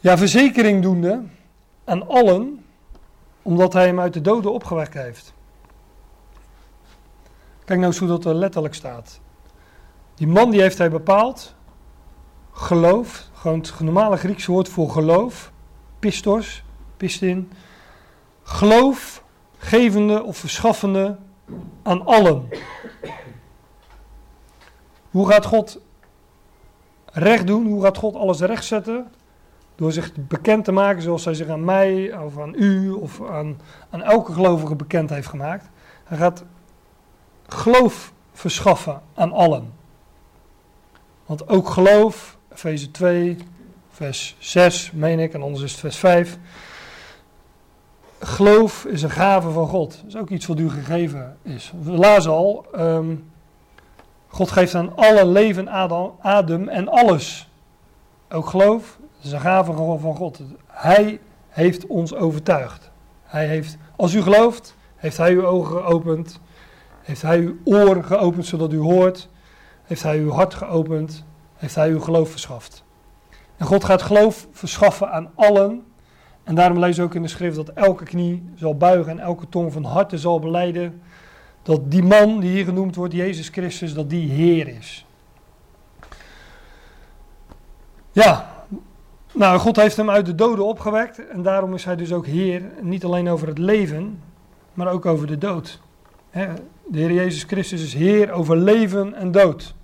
Ja, 0.00 0.18
verzekering 0.18 0.82
doende 0.82 1.22
aan 1.84 2.08
allen, 2.08 2.63
omdat 3.44 3.72
hij 3.72 3.86
hem 3.86 4.00
uit 4.00 4.12
de 4.12 4.20
doden 4.20 4.52
opgewekt 4.52 4.94
heeft. 4.94 5.34
Kijk 7.64 7.78
nou 7.78 7.90
eens 7.92 7.98
hoe 7.98 8.08
dat 8.08 8.24
er 8.24 8.34
letterlijk 8.34 8.74
staat. 8.74 9.20
Die 10.14 10.26
man 10.26 10.50
die 10.50 10.60
heeft 10.60 10.78
hij 10.78 10.90
bepaald, 10.90 11.54
geloof, 12.52 13.28
gewoon 13.32 13.58
het 13.58 13.80
normale 13.80 14.16
Griekse 14.16 14.52
woord 14.52 14.68
voor 14.68 14.90
geloof, 14.90 15.52
pistos, 15.98 16.64
pistin, 16.96 17.52
geloof, 18.42 19.24
gevende 19.56 20.22
of 20.22 20.36
verschaffende 20.36 21.16
aan 21.82 22.06
allen. 22.06 22.48
Hoe 25.10 25.28
gaat 25.28 25.44
God 25.44 25.78
recht 27.06 27.46
doen? 27.46 27.66
Hoe 27.66 27.82
gaat 27.82 27.96
God 27.96 28.14
alles 28.14 28.40
rechtzetten? 28.40 29.12
Door 29.74 29.92
zich 29.92 30.12
bekend 30.14 30.64
te 30.64 30.72
maken 30.72 31.02
zoals 31.02 31.24
hij 31.24 31.34
zich 31.34 31.48
aan 31.48 31.64
mij 31.64 32.18
of 32.18 32.38
aan 32.38 32.54
u 32.56 32.90
of 32.90 33.22
aan, 33.22 33.60
aan 33.90 34.02
elke 34.02 34.32
gelovige 34.32 34.74
bekend 34.74 35.10
heeft 35.10 35.28
gemaakt. 35.28 35.70
Hij 36.04 36.18
gaat 36.18 36.44
geloof 37.46 38.12
verschaffen 38.32 39.00
aan 39.14 39.32
allen. 39.32 39.72
Want 41.26 41.48
ook 41.48 41.68
geloof, 41.68 42.38
Efeze 42.52 42.90
2, 42.90 43.36
vers 43.90 44.36
6, 44.38 44.90
meen 44.92 45.18
ik, 45.18 45.34
en 45.34 45.42
anders 45.42 45.62
is 45.62 45.70
het 45.70 45.80
vers 45.80 45.96
5. 45.96 46.38
Geloof 48.18 48.84
is 48.84 49.02
een 49.02 49.10
gave 49.10 49.50
van 49.50 49.68
God. 49.68 49.96
Dat 49.96 50.06
is 50.06 50.16
ook 50.16 50.30
iets 50.30 50.46
wat 50.46 50.58
u 50.58 50.70
gegeven 50.70 51.36
is. 51.42 51.72
We 51.82 52.26
al, 52.28 52.66
um, 52.76 53.30
God 54.28 54.50
geeft 54.50 54.74
aan 54.74 54.96
alle 54.96 55.26
leven 55.26 55.70
adem 56.20 56.68
en 56.68 56.88
alles. 56.88 57.48
Ook 58.30 58.46
geloof, 58.46 58.98
is 59.24 59.32
een 59.32 59.40
gave 59.40 59.72
van 59.98 60.16
God. 60.16 60.40
Hij 60.66 61.20
heeft 61.48 61.86
ons 61.86 62.14
overtuigd. 62.14 62.90
Hij 63.22 63.46
heeft, 63.46 63.76
als 63.96 64.14
u 64.14 64.22
gelooft, 64.22 64.76
heeft 64.96 65.16
hij 65.16 65.32
uw 65.32 65.46
ogen 65.46 65.76
geopend. 65.76 66.40
Heeft 67.02 67.22
hij 67.22 67.38
uw 67.38 67.56
oor 67.64 68.04
geopend 68.04 68.46
zodat 68.46 68.72
u 68.72 68.78
hoort. 68.78 69.28
Heeft 69.82 70.02
hij 70.02 70.18
uw 70.18 70.30
hart 70.30 70.54
geopend. 70.54 71.24
Heeft 71.54 71.74
hij 71.74 71.90
uw 71.90 72.00
geloof 72.00 72.30
verschaft. 72.30 72.84
En 73.56 73.66
God 73.66 73.84
gaat 73.84 74.02
geloof 74.02 74.46
verschaffen 74.52 75.10
aan 75.10 75.30
allen. 75.34 75.84
En 76.44 76.54
daarom 76.54 76.78
lees 76.78 77.00
ook 77.00 77.14
in 77.14 77.22
de 77.22 77.28
schrift 77.28 77.56
dat 77.56 77.68
elke 77.68 78.04
knie 78.04 78.48
zal 78.54 78.76
buigen 78.76 79.12
en 79.12 79.18
elke 79.18 79.48
tong 79.48 79.72
van 79.72 79.84
harte 79.84 80.18
zal 80.18 80.38
beleiden 80.38 81.02
dat 81.64 81.90
die 81.90 82.02
man 82.02 82.40
die 82.40 82.50
hier 82.50 82.64
genoemd 82.64 82.94
wordt, 82.94 83.14
Jezus 83.14 83.48
Christus, 83.48 83.94
dat 83.94 84.10
die 84.10 84.30
Heer 84.30 84.68
is. 84.68 85.06
Ja, 88.12 88.53
nou, 89.34 89.58
God 89.58 89.76
heeft 89.76 89.96
hem 89.96 90.10
uit 90.10 90.26
de 90.26 90.34
doden 90.34 90.66
opgewekt 90.66 91.28
en 91.28 91.42
daarom 91.42 91.74
is 91.74 91.84
hij 91.84 91.96
dus 91.96 92.12
ook 92.12 92.26
Heer, 92.26 92.62
niet 92.80 93.04
alleen 93.04 93.28
over 93.28 93.48
het 93.48 93.58
leven, 93.58 94.22
maar 94.74 94.92
ook 94.92 95.06
over 95.06 95.26
de 95.26 95.38
dood. 95.38 95.80
De 96.30 96.98
Heer 96.98 97.12
Jezus 97.12 97.42
Christus 97.42 97.82
is 97.82 97.94
Heer 97.94 98.30
over 98.30 98.56
leven 98.56 99.14
en 99.14 99.32
dood. 99.32 99.74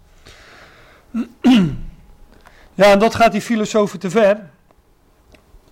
Ja, 2.74 2.92
en 2.92 2.98
dat 2.98 3.14
gaat 3.14 3.32
die 3.32 3.40
filosofen 3.40 3.98
te 3.98 4.10
ver. 4.10 4.50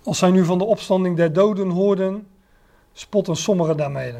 Als 0.03 0.17
zij 0.17 0.29
nu 0.31 0.45
van 0.45 0.57
de 0.57 0.63
opstanding 0.63 1.17
der 1.17 1.33
doden 1.33 1.69
hoorden, 1.69 2.27
spotten 2.93 3.35
sommigen 3.35 3.77
daarmee. 3.77 4.13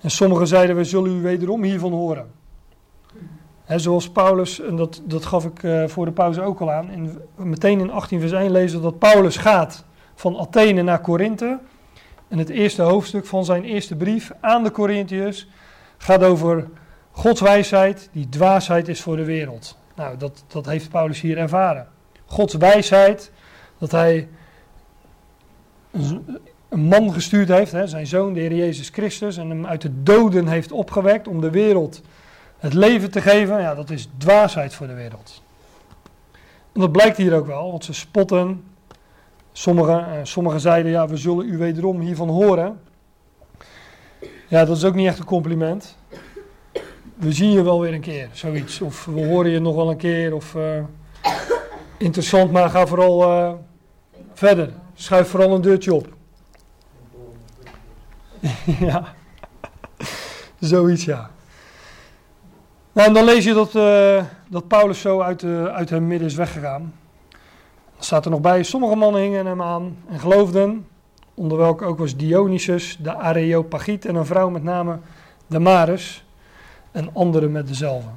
En 0.00 0.10
sommigen 0.10 0.46
zeiden, 0.46 0.76
we 0.76 0.84
zullen 0.84 1.18
u 1.18 1.22
wederom 1.22 1.62
hiervan 1.62 1.92
horen. 1.92 2.30
Zoals 3.68 4.10
Paulus, 4.10 4.60
en 4.60 4.76
dat, 4.76 5.02
dat 5.04 5.26
gaf 5.26 5.44
ik 5.44 5.62
uh, 5.62 5.86
voor 5.86 6.04
de 6.04 6.12
pauze 6.12 6.42
ook 6.42 6.60
al 6.60 6.72
aan, 6.72 6.90
in, 6.90 7.18
meteen 7.36 7.80
in 7.80 7.90
18 7.90 8.20
vers 8.20 8.32
1 8.32 8.50
lezen 8.50 8.82
dat 8.82 8.98
Paulus 8.98 9.36
gaat 9.36 9.84
van 10.14 10.38
Athene 10.38 10.82
naar 10.82 11.00
Korinthe. 11.00 11.58
En 12.28 12.38
het 12.38 12.48
eerste 12.48 12.82
hoofdstuk 12.82 13.26
van 13.26 13.44
zijn 13.44 13.64
eerste 13.64 13.96
brief 13.96 14.32
aan 14.40 14.62
de 14.62 14.70
Corinthiërs 14.70 15.48
gaat 15.96 16.22
over 16.22 16.68
Gods 17.10 17.40
wijsheid, 17.40 18.08
die 18.12 18.28
dwaasheid 18.28 18.88
is 18.88 19.00
voor 19.00 19.16
de 19.16 19.24
wereld. 19.24 19.78
Nou, 19.94 20.16
dat, 20.16 20.44
dat 20.46 20.66
heeft 20.66 20.90
Paulus 20.90 21.20
hier 21.20 21.38
ervaren. 21.38 21.86
Gods 22.24 22.54
wijsheid, 22.54 23.32
dat 23.78 23.90
hij 23.90 24.28
een 26.68 26.80
man 26.80 27.12
gestuurd 27.12 27.48
heeft, 27.48 27.72
hè, 27.72 27.86
zijn 27.86 28.06
zoon, 28.06 28.32
de 28.32 28.40
Heer 28.40 28.54
Jezus 28.54 28.88
Christus, 28.88 29.36
en 29.36 29.48
hem 29.48 29.66
uit 29.66 29.80
de 29.80 30.02
doden 30.02 30.48
heeft 30.48 30.72
opgewekt 30.72 31.28
om 31.28 31.40
de 31.40 31.50
wereld 31.50 32.02
het 32.64 32.74
leven 32.74 33.10
te 33.10 33.20
geven, 33.20 33.60
ja, 33.60 33.74
dat 33.74 33.90
is 33.90 34.08
dwaasheid 34.18 34.74
voor 34.74 34.86
de 34.86 34.94
wereld. 34.94 35.42
En 36.72 36.80
dat 36.80 36.92
blijkt 36.92 37.16
hier 37.16 37.34
ook 37.34 37.46
wel, 37.46 37.70
want 37.70 37.84
ze 37.84 37.92
spotten. 37.92 38.64
Sommigen, 39.52 39.98
uh, 39.98 40.14
sommigen 40.22 40.60
zeiden, 40.60 40.90
ja, 40.90 41.08
we 41.08 41.16
zullen 41.16 41.48
u 41.48 41.58
wederom 41.58 42.00
hiervan 42.00 42.28
horen. 42.28 42.80
Ja, 44.48 44.64
dat 44.64 44.76
is 44.76 44.84
ook 44.84 44.94
niet 44.94 45.06
echt 45.06 45.18
een 45.18 45.24
compliment. 45.24 45.96
We 47.14 47.32
zien 47.32 47.50
je 47.50 47.62
wel 47.62 47.80
weer 47.80 47.92
een 47.92 48.00
keer, 48.00 48.28
zoiets. 48.32 48.80
Of 48.80 49.04
we 49.04 49.26
horen 49.26 49.50
je 49.50 49.60
nog 49.60 49.74
wel 49.74 49.90
een 49.90 49.96
keer. 49.96 50.34
Of 50.34 50.54
uh, 50.54 50.84
interessant, 51.96 52.52
maar 52.52 52.70
ga 52.70 52.86
vooral 52.86 53.22
uh, 53.22 53.52
verder. 54.32 54.72
Schuif 54.94 55.28
vooral 55.28 55.54
een 55.54 55.60
deurtje 55.60 55.94
op. 55.94 56.08
ja, 58.88 59.14
zoiets 60.58 61.04
ja. 61.04 61.33
Nou, 62.94 63.08
en 63.08 63.14
dan 63.14 63.24
lees 63.24 63.44
je 63.44 63.54
dat, 63.54 63.74
uh, 63.74 64.24
dat 64.48 64.68
Paulus 64.68 65.00
zo 65.00 65.20
uit, 65.20 65.42
uh, 65.42 65.64
uit 65.64 65.90
hun 65.90 66.06
midden 66.06 66.28
is 66.28 66.34
weggegaan. 66.34 66.94
Dan 67.94 68.04
staat 68.04 68.24
er 68.24 68.30
nog 68.30 68.40
bij, 68.40 68.62
sommige 68.62 68.94
mannen 68.94 69.22
hingen 69.22 69.46
hem 69.46 69.62
aan 69.62 69.96
en 70.08 70.20
geloofden, 70.20 70.86
onder 71.34 71.58
welke 71.58 71.84
ook 71.84 71.98
was 71.98 72.16
Dionysus, 72.16 72.98
de 73.00 73.14
Areopagiet 73.14 74.04
en 74.04 74.14
een 74.14 74.26
vrouw 74.26 74.48
met 74.48 74.62
name 74.62 74.98
Damaris 75.46 76.24
en 76.92 77.14
anderen 77.14 77.52
met 77.52 77.68
dezelfde. 77.68 78.08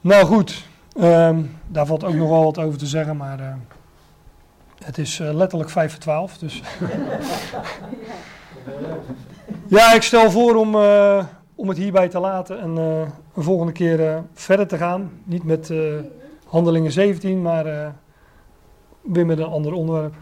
Nou 0.00 0.24
goed, 0.24 0.64
um, 0.96 1.58
daar 1.66 1.86
valt 1.86 2.04
ook 2.04 2.14
nog 2.14 2.28
wel 2.28 2.44
wat 2.44 2.58
over 2.58 2.78
te 2.78 2.86
zeggen, 2.86 3.16
maar 3.16 3.40
uh, 3.40 3.46
het 4.84 4.98
is 4.98 5.18
letterlijk 5.18 5.70
5 5.70 5.90
voor 5.90 6.00
12, 6.00 6.38
dus... 6.38 6.62
ja, 9.76 9.92
ik 9.92 10.02
stel 10.02 10.30
voor 10.30 10.54
om 10.54 10.76
om 11.62 11.68
het 11.68 11.78
hierbij 11.78 12.08
te 12.08 12.18
laten 12.18 12.60
en 12.60 12.76
uh, 12.76 13.00
een 13.34 13.42
volgende 13.42 13.72
keer 13.72 14.00
uh, 14.00 14.18
verder 14.32 14.66
te 14.66 14.76
gaan. 14.76 15.10
Niet 15.24 15.44
met 15.44 15.68
uh, 15.68 15.94
handelingen 16.46 16.92
17, 16.92 17.42
maar 17.42 17.94
weer 19.00 19.26
met 19.26 19.38
een 19.38 19.44
ander 19.44 19.72
onderwerp. 19.72 20.14